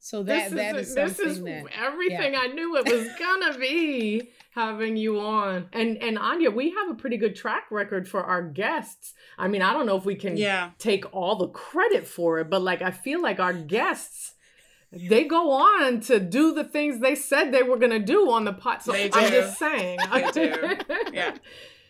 so 0.00 0.22
that 0.24 0.50
this 0.50 0.58
that 0.58 0.76
is, 0.76 0.88
is 0.88 0.94
this 0.94 1.18
is 1.18 1.42
that, 1.44 1.64
everything 1.74 2.34
yeah. 2.34 2.40
I 2.40 2.46
knew 2.48 2.76
it 2.76 2.84
was 2.84 3.08
gonna 3.18 3.58
be 3.58 4.30
having 4.50 4.96
you 4.96 5.18
on. 5.20 5.68
And 5.72 5.96
and 5.98 6.18
Anya, 6.18 6.50
we 6.50 6.70
have 6.70 6.90
a 6.90 6.94
pretty 6.94 7.16
good 7.16 7.34
track 7.34 7.64
record 7.70 8.06
for 8.06 8.22
our 8.22 8.42
guests. 8.42 9.14
I 9.38 9.48
mean, 9.48 9.62
I 9.62 9.72
don't 9.72 9.86
know 9.86 9.96
if 9.96 10.04
we 10.04 10.14
can 10.14 10.36
yeah. 10.36 10.70
take 10.78 11.04
all 11.14 11.36
the 11.36 11.48
credit 11.48 12.06
for 12.06 12.38
it, 12.40 12.50
but 12.50 12.60
like 12.60 12.82
I 12.82 12.90
feel 12.90 13.22
like 13.22 13.40
our 13.40 13.54
guests 13.54 14.33
they 14.96 15.24
go 15.24 15.50
on 15.52 16.00
to 16.00 16.20
do 16.20 16.52
the 16.52 16.64
things 16.64 17.00
they 17.00 17.14
said 17.14 17.52
they 17.52 17.62
were 17.62 17.76
going 17.76 17.92
to 17.92 17.98
do 17.98 18.30
on 18.30 18.44
the 18.44 18.52
pot. 18.52 18.82
So 18.82 18.94
I'm 18.94 19.10
just 19.10 19.58
saying. 19.58 19.98
they 20.12 20.30
do. 20.30 20.76
Yeah, 21.12 21.36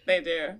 they 0.06 0.20
do. 0.20 0.54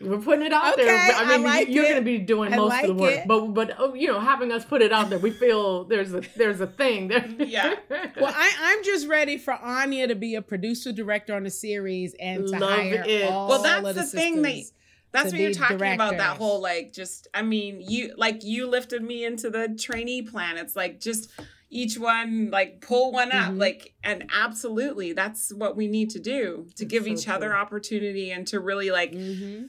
We're 0.00 0.18
putting 0.18 0.46
it 0.46 0.52
out 0.52 0.74
okay, 0.74 0.84
there. 0.84 0.96
I 0.98 1.24
mean, 1.36 1.46
I 1.46 1.58
like 1.58 1.68
you're 1.68 1.84
going 1.84 1.96
to 1.96 2.02
be 2.02 2.16
doing 2.18 2.54
I 2.54 2.56
most 2.56 2.70
like 2.70 2.84
of 2.84 2.96
the 2.96 3.02
work, 3.02 3.12
it. 3.12 3.28
but 3.28 3.48
but 3.48 3.74
oh, 3.78 3.92
you 3.92 4.06
know, 4.06 4.18
having 4.18 4.50
us 4.50 4.64
put 4.64 4.80
it 4.80 4.92
out 4.92 5.10
there, 5.10 5.18
we 5.18 5.30
feel 5.30 5.84
there's 5.84 6.14
a 6.14 6.22
there's 6.36 6.60
a 6.60 6.66
thing 6.66 7.08
there. 7.08 7.28
Yeah. 7.38 7.74
well, 7.90 8.32
I, 8.34 8.54
I'm 8.60 8.84
just 8.84 9.08
ready 9.08 9.36
for 9.36 9.52
Anya 9.52 10.06
to 10.08 10.14
be 10.14 10.36
a 10.36 10.42
producer 10.42 10.92
director 10.92 11.34
on 11.34 11.44
the 11.44 11.50
series 11.50 12.14
and 12.18 12.46
to 12.46 12.58
Love 12.58 12.70
hire 12.70 13.04
it. 13.06 13.30
all 13.30 13.48
Well, 13.48 13.62
that's 13.62 13.86
the, 13.86 13.92
the 13.92 14.06
thing 14.06 14.42
that 14.42 14.64
that's 15.12 15.32
what 15.32 15.40
you're 15.40 15.52
talking 15.52 15.78
directors. 15.78 15.96
about. 15.96 16.16
That 16.16 16.36
whole 16.36 16.62
like, 16.62 16.92
just 16.92 17.28
I 17.34 17.42
mean, 17.42 17.82
you 17.86 18.14
like 18.16 18.42
you 18.42 18.68
lifted 18.68 19.02
me 19.02 19.24
into 19.24 19.50
the 19.50 19.68
trainee 19.78 20.22
plan. 20.22 20.56
It's 20.56 20.76
like 20.76 21.00
just 21.00 21.30
each 21.70 21.98
one 21.98 22.50
like 22.50 22.80
pull 22.80 23.12
one 23.12 23.30
up 23.30 23.50
mm-hmm. 23.50 23.58
like 23.58 23.94
and 24.02 24.28
absolutely 24.36 25.12
that's 25.12 25.52
what 25.54 25.76
we 25.76 25.86
need 25.86 26.10
to 26.10 26.18
do 26.18 26.66
to 26.74 26.84
that's 26.84 26.84
give 26.84 27.04
so 27.04 27.10
each 27.10 27.26
cool. 27.26 27.34
other 27.34 27.56
opportunity 27.56 28.30
and 28.30 28.46
to 28.46 28.58
really 28.60 28.90
like 28.90 29.12
mm-hmm 29.12 29.66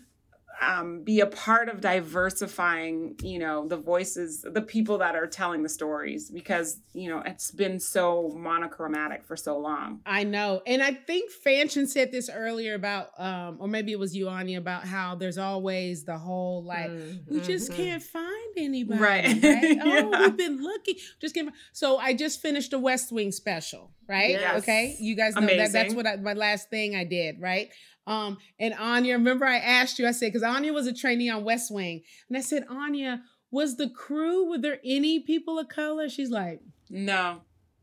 um, 0.61 1.03
be 1.03 1.19
a 1.19 1.25
part 1.25 1.69
of 1.69 1.81
diversifying, 1.81 3.15
you 3.23 3.39
know, 3.39 3.67
the 3.67 3.77
voices, 3.77 4.45
the 4.47 4.61
people 4.61 4.99
that 4.99 5.15
are 5.15 5.25
telling 5.25 5.63
the 5.63 5.69
stories, 5.69 6.29
because 6.29 6.79
you 6.93 7.09
know 7.09 7.23
it's 7.25 7.51
been 7.51 7.79
so 7.79 8.31
monochromatic 8.35 9.25
for 9.25 9.35
so 9.35 9.57
long. 9.57 10.01
I 10.05 10.23
know, 10.23 10.61
and 10.67 10.83
I 10.83 10.93
think 10.93 11.31
Fanchon 11.45 11.87
said 11.87 12.11
this 12.11 12.29
earlier 12.31 12.75
about, 12.75 13.09
um, 13.17 13.57
or 13.59 13.67
maybe 13.67 13.91
it 13.91 13.99
was 13.99 14.15
you, 14.15 14.29
Anya, 14.29 14.59
about 14.59 14.85
how 14.85 15.15
there's 15.15 15.39
always 15.39 16.03
the 16.03 16.17
whole 16.17 16.63
like 16.63 16.91
mm-hmm. 16.91 17.33
we 17.33 17.41
just 17.41 17.71
mm-hmm. 17.71 17.81
can't 17.81 18.03
find 18.03 18.53
anybody, 18.57 18.99
right? 18.99 19.43
right? 19.43 19.77
Oh, 19.81 19.87
yeah. 19.87 20.21
we've 20.21 20.37
been 20.37 20.61
looking, 20.61 20.95
just 21.19 21.33
can't. 21.33 21.51
So 21.73 21.97
I 21.97 22.13
just 22.13 22.41
finished 22.41 22.71
a 22.73 22.79
West 22.79 23.11
Wing 23.11 23.31
special, 23.31 23.91
right? 24.07 24.31
Yes. 24.31 24.61
Okay, 24.61 24.95
you 24.99 25.15
guys 25.15 25.35
know 25.35 25.41
Amazing. 25.41 25.57
that. 25.57 25.71
That's 25.71 25.93
what 25.95 26.05
I, 26.05 26.17
my 26.17 26.33
last 26.33 26.69
thing 26.69 26.95
I 26.95 27.03
did, 27.03 27.41
right? 27.41 27.69
Um, 28.07 28.37
and 28.59 28.73
Anya, 28.73 29.13
remember 29.13 29.45
I 29.45 29.57
asked 29.57 29.99
you, 29.99 30.07
I 30.07 30.11
said, 30.11 30.27
because 30.33 30.43
Anya 30.43 30.73
was 30.73 30.87
a 30.87 30.93
trainee 30.93 31.29
on 31.29 31.43
West 31.43 31.71
Wing. 31.71 32.01
And 32.29 32.37
I 32.37 32.41
said, 32.41 32.65
Anya, 32.69 33.21
was 33.51 33.77
the 33.77 33.89
crew, 33.89 34.49
were 34.49 34.57
there 34.57 34.79
any 34.83 35.19
people 35.19 35.59
of 35.59 35.67
color? 35.67 36.09
She's 36.09 36.31
like, 36.31 36.61
No, 36.89 37.41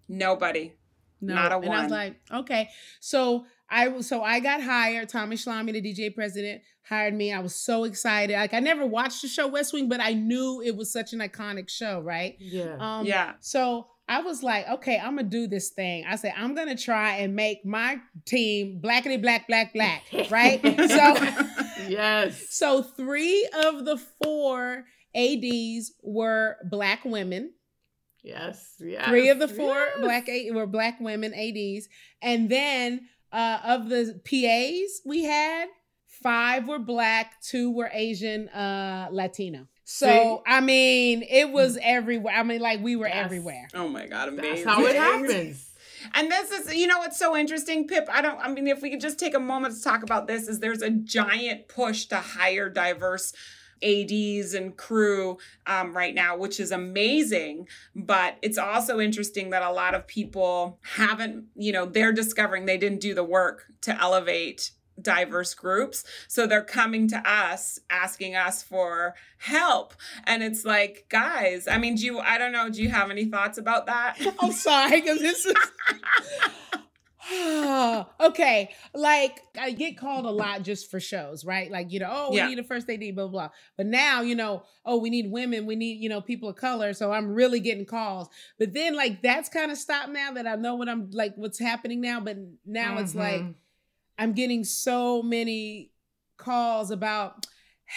nobody. 0.08 0.74
No. 1.20 1.34
Not 1.34 1.52
a 1.52 1.58
one. 1.58 1.66
And 1.66 1.74
I 1.74 1.82
was 1.82 1.90
like, 1.90 2.20
okay. 2.32 2.68
So 3.00 3.46
I 3.68 4.00
so 4.00 4.22
I 4.22 4.40
got 4.40 4.62
hired. 4.62 5.08
Tommy 5.08 5.36
Schlamme, 5.36 5.72
the 5.72 5.82
DGA 5.82 6.14
president, 6.14 6.62
hired 6.88 7.14
me. 7.14 7.32
I 7.32 7.40
was 7.40 7.54
so 7.54 7.84
excited. 7.84 8.34
Like 8.34 8.54
I 8.54 8.60
never 8.60 8.86
watched 8.86 9.22
the 9.22 9.28
show 9.28 9.46
West 9.46 9.72
Wing, 9.72 9.88
but 9.88 10.00
I 10.00 10.12
knew 10.12 10.62
it 10.64 10.76
was 10.76 10.92
such 10.92 11.12
an 11.12 11.20
iconic 11.20 11.68
show, 11.68 12.00
right? 12.00 12.36
Yeah. 12.38 12.76
Um, 12.78 13.06
yeah. 13.06 13.34
So 13.40 13.88
I 14.08 14.22
was 14.22 14.42
like, 14.42 14.66
okay, 14.68 14.98
I'm 14.98 15.16
gonna 15.16 15.28
do 15.28 15.46
this 15.46 15.68
thing. 15.68 16.04
I 16.08 16.16
said, 16.16 16.32
I'm 16.36 16.54
gonna 16.54 16.76
try 16.76 17.16
and 17.16 17.36
make 17.36 17.64
my 17.64 17.98
team 18.24 18.80
blackity 18.82 19.20
black, 19.20 19.46
black, 19.46 19.74
black, 19.74 20.04
right? 20.30 20.60
so 20.62 21.86
yes. 21.88 22.46
So 22.50 22.82
three 22.82 23.48
of 23.64 23.84
the 23.84 23.98
four 24.22 24.84
ADs 25.14 25.92
were 26.02 26.56
black 26.64 27.04
women. 27.04 27.52
Yes, 28.22 28.74
yes. 28.80 29.08
Three 29.08 29.28
of 29.28 29.38
the 29.38 29.48
four 29.48 29.74
yes. 29.74 29.98
black 30.00 30.28
A- 30.28 30.50
were 30.52 30.66
black 30.66 31.00
women 31.00 31.32
ADs, 31.34 31.88
and 32.22 32.50
then 32.50 33.08
uh, 33.30 33.58
of 33.64 33.88
the 33.88 34.20
PAs 34.24 35.02
we 35.04 35.24
had, 35.24 35.68
five 36.06 36.66
were 36.66 36.78
black, 36.78 37.40
two 37.42 37.70
were 37.70 37.90
Asian, 37.92 38.48
uh, 38.48 39.08
Latino. 39.10 39.68
So 39.90 40.06
See? 40.06 40.52
I 40.52 40.60
mean, 40.60 41.24
it 41.26 41.50
was 41.50 41.78
everywhere. 41.80 42.34
I 42.34 42.42
mean, 42.42 42.60
like 42.60 42.82
we 42.82 42.94
were 42.94 43.06
That's, 43.06 43.24
everywhere. 43.24 43.68
Oh 43.72 43.88
my 43.88 44.06
god, 44.06 44.28
amazing! 44.28 44.66
That's 44.66 44.76
how 44.76 44.84
it 44.84 44.94
happens. 44.94 45.70
And 46.12 46.30
this 46.30 46.50
is, 46.50 46.74
you 46.74 46.86
know, 46.86 46.98
what's 46.98 47.18
so 47.18 47.34
interesting, 47.34 47.88
Pip. 47.88 48.06
I 48.12 48.20
don't. 48.20 48.38
I 48.38 48.50
mean, 48.50 48.68
if 48.68 48.82
we 48.82 48.90
could 48.90 49.00
just 49.00 49.18
take 49.18 49.34
a 49.34 49.40
moment 49.40 49.74
to 49.74 49.82
talk 49.82 50.02
about 50.02 50.26
this, 50.26 50.46
is 50.46 50.60
there's 50.60 50.82
a 50.82 50.90
giant 50.90 51.68
push 51.68 52.04
to 52.06 52.16
hire 52.16 52.68
diverse 52.68 53.32
ADs 53.82 54.52
and 54.52 54.76
crew 54.76 55.38
um, 55.66 55.96
right 55.96 56.12
now 56.12 56.36
which 56.36 56.58
is 56.58 56.72
amazing 56.72 57.68
but 57.94 58.36
it's 58.42 58.58
also 58.58 58.98
interesting 58.98 59.50
that 59.50 59.62
a 59.62 59.70
lot 59.70 59.94
of 59.94 60.04
people 60.08 60.80
haven't 60.82 61.44
you 61.54 61.70
know 61.70 61.86
they're 61.86 62.12
discovering 62.12 62.66
they 62.66 62.76
didn't 62.76 63.00
do 63.00 63.14
the 63.14 63.22
work 63.22 63.66
to 63.82 63.96
elevate 64.00 64.72
diverse 65.00 65.54
groups. 65.54 66.04
So 66.26 66.46
they're 66.46 66.62
coming 66.62 67.08
to 67.08 67.18
us 67.28 67.78
asking 67.90 68.36
us 68.36 68.62
for 68.62 69.14
help. 69.38 69.94
And 70.24 70.42
it's 70.42 70.64
like, 70.64 71.06
guys, 71.08 71.68
I 71.68 71.78
mean, 71.78 71.96
do 71.96 72.04
you, 72.04 72.18
I 72.18 72.38
don't 72.38 72.52
know, 72.52 72.68
do 72.68 72.82
you 72.82 72.88
have 72.88 73.10
any 73.10 73.26
thoughts 73.26 73.58
about 73.58 73.86
that? 73.86 74.18
I'm 74.40 74.52
sorry, 74.52 75.00
because 75.00 75.20
this 75.20 75.46
is. 75.46 75.54
okay, 78.20 78.70
like 78.94 79.42
I 79.58 79.72
get 79.72 79.98
called 79.98 80.24
a 80.24 80.30
lot 80.30 80.62
just 80.62 80.90
for 80.90 80.98
shows, 80.98 81.44
right? 81.44 81.70
Like, 81.70 81.92
you 81.92 82.00
know, 82.00 82.08
oh, 82.10 82.30
we 82.30 82.38
yeah. 82.38 82.48
need 82.48 82.58
a 82.58 82.64
first 82.64 82.88
AD, 82.88 83.00
blah, 83.00 83.26
blah. 83.26 83.28
blah. 83.28 83.48
But 83.76 83.86
now, 83.86 84.22
you 84.22 84.34
know, 84.34 84.62
oh, 84.84 84.98
we 84.98 85.10
need 85.10 85.30
women, 85.30 85.66
we 85.66 85.76
need, 85.76 86.00
you 86.00 86.08
know, 86.08 86.22
people 86.22 86.48
of 86.48 86.56
color. 86.56 86.94
So 86.94 87.12
I'm 87.12 87.34
really 87.34 87.60
getting 87.60 87.84
calls. 87.84 88.28
But 88.58 88.72
then, 88.72 88.96
like, 88.96 89.20
that's 89.20 89.50
kind 89.50 89.70
of 89.70 89.76
stopped 89.76 90.08
now 90.08 90.32
that 90.32 90.46
I 90.46 90.54
know 90.54 90.76
what 90.76 90.88
I'm 90.88 91.10
like, 91.10 91.34
what's 91.36 91.58
happening 91.58 92.00
now. 92.00 92.20
But 92.20 92.38
now 92.64 92.92
mm-hmm. 92.92 93.04
it's 93.04 93.14
like, 93.14 93.40
mm-hmm. 93.40 93.52
I'm 94.18 94.32
getting 94.32 94.64
so 94.64 95.22
many 95.22 95.92
calls 96.36 96.90
about, 96.90 97.46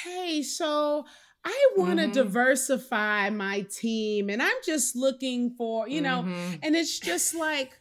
hey, 0.03 0.43
so 0.43 1.05
I 1.43 1.69
want 1.75 1.99
to 1.99 2.05
mm-hmm. 2.05 2.13
diversify 2.13 3.29
my 3.31 3.61
team 3.61 4.29
and 4.29 4.41
I'm 4.41 4.57
just 4.63 4.95
looking 4.95 5.55
for, 5.57 5.87
you 5.89 6.01
know, 6.01 6.23
mm-hmm. 6.23 6.55
and 6.61 6.75
it's 6.75 6.99
just 6.99 7.33
like, 7.33 7.71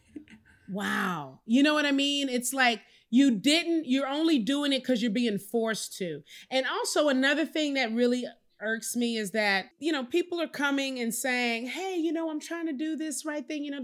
wow. 0.69 1.39
You 1.45 1.61
know 1.61 1.73
what 1.73 1.85
I 1.85 1.91
mean? 1.91 2.29
It's 2.29 2.53
like, 2.53 2.81
you 3.11 3.31
didn't, 3.31 3.85
you're 3.87 4.07
only 4.07 4.39
doing 4.39 4.71
it 4.71 4.81
because 4.81 5.01
you're 5.01 5.11
being 5.11 5.37
forced 5.37 5.97
to. 5.97 6.21
And 6.49 6.65
also, 6.65 7.09
another 7.09 7.45
thing 7.45 7.73
that 7.73 7.93
really 7.93 8.25
irks 8.61 8.95
me 8.95 9.17
is 9.17 9.31
that 9.31 9.65
you 9.79 9.91
know 9.91 10.03
people 10.03 10.39
are 10.39 10.47
coming 10.47 10.99
and 10.99 11.13
saying 11.13 11.67
hey 11.67 11.95
you 11.95 12.11
know 12.11 12.29
i'm 12.29 12.39
trying 12.39 12.65
to 12.65 12.73
do 12.73 12.95
this 12.95 13.25
right 13.25 13.47
thing 13.47 13.63
you 13.63 13.71
know 13.71 13.81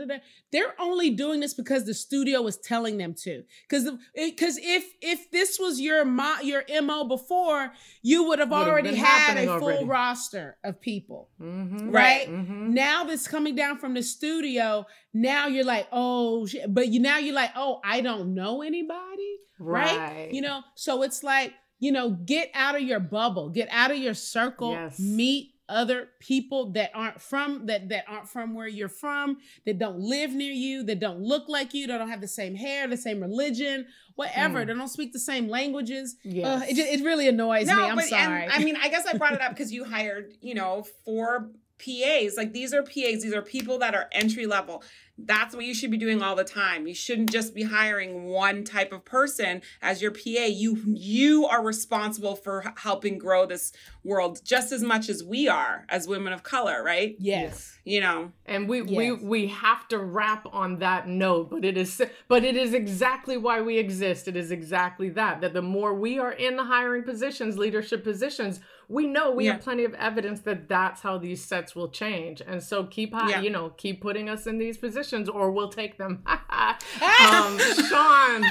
they're 0.51 0.73
only 0.79 1.09
doing 1.09 1.39
this 1.39 1.53
because 1.53 1.85
the 1.85 1.93
studio 1.93 2.45
is 2.47 2.57
telling 2.57 2.97
them 2.97 3.13
to 3.13 3.43
because 3.67 3.89
because 4.15 4.57
if 4.61 4.85
if 5.01 5.29
this 5.31 5.57
was 5.59 5.79
your 5.79 6.05
mo, 6.05 6.35
your 6.41 6.63
mo 6.81 7.03
before 7.03 7.71
you 8.01 8.27
would 8.27 8.39
have 8.39 8.53
already 8.53 8.95
had 8.95 9.37
a 9.37 9.45
full 9.45 9.63
already. 9.63 9.85
roster 9.85 10.57
of 10.63 10.79
people 10.79 11.29
mm-hmm. 11.41 11.91
right 11.91 12.27
mm-hmm. 12.29 12.73
now 12.73 13.03
that's 13.03 13.27
coming 13.27 13.55
down 13.55 13.77
from 13.77 13.93
the 13.93 14.03
studio 14.03 14.85
now 15.13 15.47
you're 15.47 15.65
like 15.65 15.87
oh 15.91 16.47
but 16.69 16.89
you 16.89 16.99
now 16.99 17.17
you're 17.17 17.35
like 17.35 17.51
oh 17.55 17.79
i 17.83 18.01
don't 18.01 18.33
know 18.33 18.61
anybody 18.61 19.37
right, 19.59 19.97
right? 19.97 20.33
you 20.33 20.41
know 20.41 20.61
so 20.75 21.03
it's 21.03 21.23
like 21.23 21.53
you 21.79 21.91
know, 21.91 22.11
get 22.11 22.49
out 22.53 22.75
of 22.75 22.81
your 22.81 22.99
bubble, 22.99 23.49
get 23.49 23.67
out 23.71 23.91
of 23.91 23.97
your 23.97 24.13
circle, 24.13 24.71
yes. 24.71 24.99
meet 24.99 25.53
other 25.69 26.07
people 26.19 26.71
that 26.71 26.89
aren't 26.93 27.21
from 27.21 27.65
that 27.65 27.89
that 27.89 28.05
aren't 28.07 28.29
from 28.29 28.53
where 28.53 28.67
you're 28.67 28.87
from, 28.87 29.37
that 29.65 29.77
don't 29.77 29.99
live 29.99 30.33
near 30.33 30.51
you, 30.51 30.83
that 30.83 30.99
don't 30.99 31.19
look 31.19 31.49
like 31.49 31.73
you, 31.73 31.87
that 31.87 31.97
don't 31.97 32.09
have 32.09 32.21
the 32.21 32.27
same 32.27 32.55
hair, 32.55 32.87
the 32.87 32.95
same 32.95 33.21
religion, 33.21 33.85
whatever. 34.15 34.63
Mm. 34.63 34.67
They 34.67 34.73
don't 34.73 34.87
speak 34.87 35.11
the 35.11 35.19
same 35.19 35.49
languages. 35.49 36.15
Yeah, 36.23 36.63
it, 36.63 36.77
it 36.77 37.03
really 37.03 37.27
annoys 37.27 37.67
no, 37.67 37.75
me. 37.75 37.83
I'm 37.83 37.95
but, 37.95 38.05
sorry. 38.05 38.43
And, 38.43 38.51
I 38.53 38.59
mean, 38.59 38.77
I 38.81 38.87
guess 38.87 39.05
I 39.05 39.17
brought 39.17 39.33
it 39.33 39.41
up 39.41 39.51
because 39.51 39.71
you 39.71 39.83
hired, 39.83 40.33
you 40.41 40.55
know, 40.55 40.85
four 41.03 41.49
PAs. 41.79 42.37
Like 42.37 42.53
these 42.53 42.73
are 42.73 42.81
PAs. 42.81 43.21
These 43.21 43.33
are 43.33 43.41
people 43.41 43.77
that 43.79 43.93
are 43.93 44.07
entry 44.11 44.45
level. 44.45 44.83
That's 45.19 45.55
what 45.55 45.65
you 45.65 45.73
should 45.73 45.89
be 45.89 45.97
doing 45.97 46.21
all 46.21 46.35
the 46.35 46.43
time. 46.43 46.85
You 46.87 46.93
shouldn't 46.93 47.31
just 47.31 47.55
be 47.55 47.63
hiring 47.63 48.25
one 48.25 48.63
type 48.63 48.93
of 48.93 49.03
person 49.03 49.63
as 49.81 49.99
your 50.01 50.11
PA. 50.11 50.45
You 50.45 50.77
you 50.85 51.45
are 51.47 51.63
responsible 51.63 52.35
for 52.35 52.73
helping 52.77 53.17
grow 53.17 53.45
this 53.45 53.73
world 54.03 54.41
just 54.43 54.71
as 54.71 54.83
much 54.83 55.09
as 55.09 55.23
we 55.23 55.47
are 55.47 55.85
as 55.89 56.07
women 56.07 56.33
of 56.33 56.43
color, 56.43 56.83
right? 56.83 57.15
Yes. 57.19 57.79
You 57.83 58.01
know. 58.01 58.31
And 58.45 58.69
we 58.69 58.83
yes. 58.83 58.89
we 58.89 59.11
we 59.13 59.47
have 59.47 59.87
to 59.87 59.97
wrap 59.97 60.47
on 60.51 60.79
that 60.79 61.07
note, 61.07 61.49
but 61.49 61.65
it 61.65 61.77
is 61.77 62.01
but 62.27 62.43
it 62.43 62.55
is 62.55 62.73
exactly 62.73 63.37
why 63.37 63.61
we 63.61 63.77
exist. 63.77 64.27
It 64.27 64.35
is 64.35 64.51
exactly 64.51 65.09
that 65.09 65.41
that 65.41 65.53
the 65.53 65.61
more 65.63 65.93
we 65.95 66.19
are 66.19 66.31
in 66.31 66.57
the 66.57 66.65
hiring 66.65 67.03
positions, 67.03 67.57
leadership 67.57 68.03
positions, 68.03 68.59
we 68.89 69.05
know 69.05 69.31
we 69.31 69.45
yeah. 69.45 69.53
have 69.53 69.61
plenty 69.61 69.83
of 69.83 69.93
evidence 69.95 70.41
that 70.41 70.69
that's 70.69 71.01
how 71.01 71.17
these 71.17 71.43
sets 71.43 71.75
will 71.75 71.89
change 71.89 72.41
and 72.45 72.61
so 72.63 72.85
keep 72.85 73.11
yeah. 73.11 73.41
you 73.41 73.49
know 73.49 73.69
keep 73.71 74.01
putting 74.01 74.29
us 74.29 74.47
in 74.47 74.57
these 74.57 74.77
positions 74.77 75.27
or 75.27 75.51
we'll 75.51 75.69
take 75.69 75.97
them 75.97 76.23
um, 76.27 77.59
sean 77.89 78.41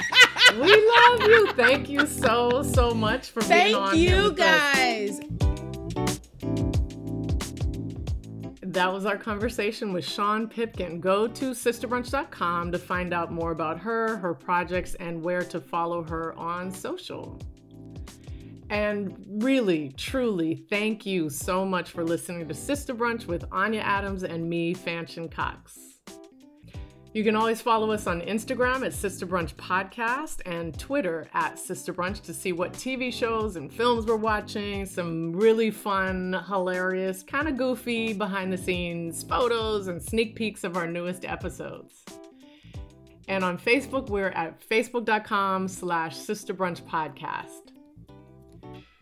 we 0.59 0.89
love 0.95 1.21
you 1.21 1.51
thank 1.53 1.89
you 1.89 2.05
so 2.05 2.61
so 2.61 2.91
much 2.91 3.31
for 3.31 3.41
thank 3.41 3.65
being 3.65 3.75
on 3.75 3.91
Thank 3.91 4.09
you 4.09 4.31
guys 4.33 5.19
that 8.61 8.93
was 8.93 9.07
our 9.07 9.17
conversation 9.17 9.91
with 9.91 10.05
Sean 10.05 10.47
Pipkin. 10.47 10.99
Go 10.99 11.27
to 11.27 11.51
sisterbrunch.com 11.51 12.71
to 12.71 12.77
find 12.77 13.11
out 13.11 13.31
more 13.31 13.51
about 13.51 13.79
her, 13.79 14.17
her 14.17 14.35
projects, 14.35 14.93
and 14.95 15.19
where 15.23 15.41
to 15.41 15.59
follow 15.59 16.03
her 16.03 16.37
on 16.37 16.69
social. 16.69 17.39
And 18.69 19.25
really, 19.41 19.93
truly, 19.95 20.65
thank 20.69 21.05
you 21.05 21.29
so 21.29 21.65
much 21.65 21.91
for 21.91 22.03
listening 22.03 22.47
to 22.47 22.53
Sister 22.53 22.93
Brunch 22.93 23.25
with 23.25 23.45
Anya 23.51 23.81
Adams 23.81 24.23
and 24.23 24.49
me, 24.49 24.75
Fanchon 24.75 25.31
Cox. 25.31 25.79
You 27.13 27.23
can 27.23 27.35
always 27.35 27.61
follow 27.61 27.91
us 27.91 28.05
on 28.05 28.21
Instagram 28.21 28.85
at 28.85 28.93
Sister 28.93 29.25
Brunch 29.25 29.55
Podcast 29.55 30.41
and 30.45 30.77
Twitter 30.77 31.27
at 31.33 31.57
Sister 31.57 31.93
Brunch 31.93 32.21
to 32.23 32.33
see 32.33 32.51
what 32.51 32.73
TV 32.73 33.11
shows 33.11 33.55
and 33.55 33.73
films 33.73 34.05
we're 34.05 34.17
watching, 34.17 34.85
some 34.85 35.31
really 35.31 35.71
fun, 35.71 36.39
hilarious, 36.47 37.23
kind 37.23 37.47
of 37.47 37.57
goofy 37.57 38.13
behind 38.13 38.53
the 38.53 38.57
scenes 38.57 39.23
photos 39.23 39.87
and 39.87 39.99
sneak 39.99 40.35
peeks 40.35 40.63
of 40.63 40.77
our 40.77 40.85
newest 40.85 41.25
episodes. 41.25 42.03
And 43.27 43.43
on 43.43 43.57
Facebook, 43.57 44.09
we're 44.09 44.29
at 44.29 44.61
facebook.com 44.69 45.69
slash 45.69 46.15
Sister 46.15 46.53
Brunch 46.53 46.81
Podcast. 46.83 47.66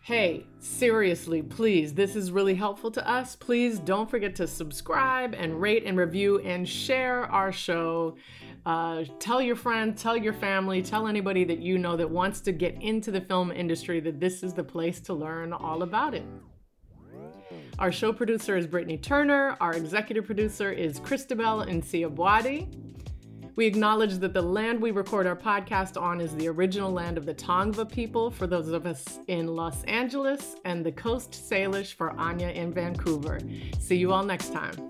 Hey, 0.06 0.46
seriously, 0.60 1.42
please, 1.42 1.92
this 1.92 2.14
is 2.14 2.30
really 2.30 2.54
helpful 2.54 2.92
to 2.92 3.04
us. 3.10 3.34
Please 3.34 3.80
don't 3.80 4.08
forget 4.08 4.36
to 4.36 4.46
subscribe 4.46 5.34
and 5.34 5.60
rate 5.60 5.82
and 5.84 5.98
review 5.98 6.38
and 6.42 6.68
share 6.68 7.24
our 7.24 7.50
show. 7.50 8.16
Uh, 8.64 9.02
tell 9.18 9.42
your 9.42 9.56
friends, 9.56 10.00
tell 10.00 10.16
your 10.16 10.32
family, 10.32 10.80
tell 10.80 11.08
anybody 11.08 11.42
that 11.42 11.58
you 11.58 11.76
know 11.76 11.96
that 11.96 12.08
wants 12.08 12.40
to 12.42 12.52
get 12.52 12.80
into 12.80 13.10
the 13.10 13.20
film 13.20 13.50
industry 13.50 13.98
that 13.98 14.20
this 14.20 14.44
is 14.44 14.54
the 14.54 14.62
place 14.62 15.00
to 15.00 15.12
learn 15.12 15.52
all 15.52 15.82
about 15.82 16.14
it. 16.14 16.24
Our 17.80 17.90
show 17.90 18.12
producer 18.12 18.56
is 18.56 18.68
Brittany 18.68 18.98
Turner. 18.98 19.56
Our 19.60 19.72
executive 19.72 20.24
producer 20.24 20.70
is 20.70 21.00
Christabel 21.00 21.66
Boadi. 21.66 22.95
We 23.56 23.64
acknowledge 23.64 24.18
that 24.18 24.34
the 24.34 24.42
land 24.42 24.82
we 24.82 24.90
record 24.90 25.26
our 25.26 25.34
podcast 25.34 25.98
on 26.00 26.20
is 26.20 26.36
the 26.36 26.46
original 26.46 26.92
land 26.92 27.16
of 27.16 27.24
the 27.24 27.34
Tongva 27.34 27.90
people 27.90 28.30
for 28.30 28.46
those 28.46 28.68
of 28.68 28.84
us 28.84 29.18
in 29.28 29.46
Los 29.46 29.82
Angeles 29.84 30.56
and 30.66 30.84
the 30.84 30.92
Coast 30.92 31.30
Salish 31.32 31.94
for 31.94 32.10
Anya 32.18 32.48
in 32.48 32.70
Vancouver. 32.70 33.40
See 33.80 33.96
you 33.96 34.12
all 34.12 34.24
next 34.24 34.52
time. 34.52 34.88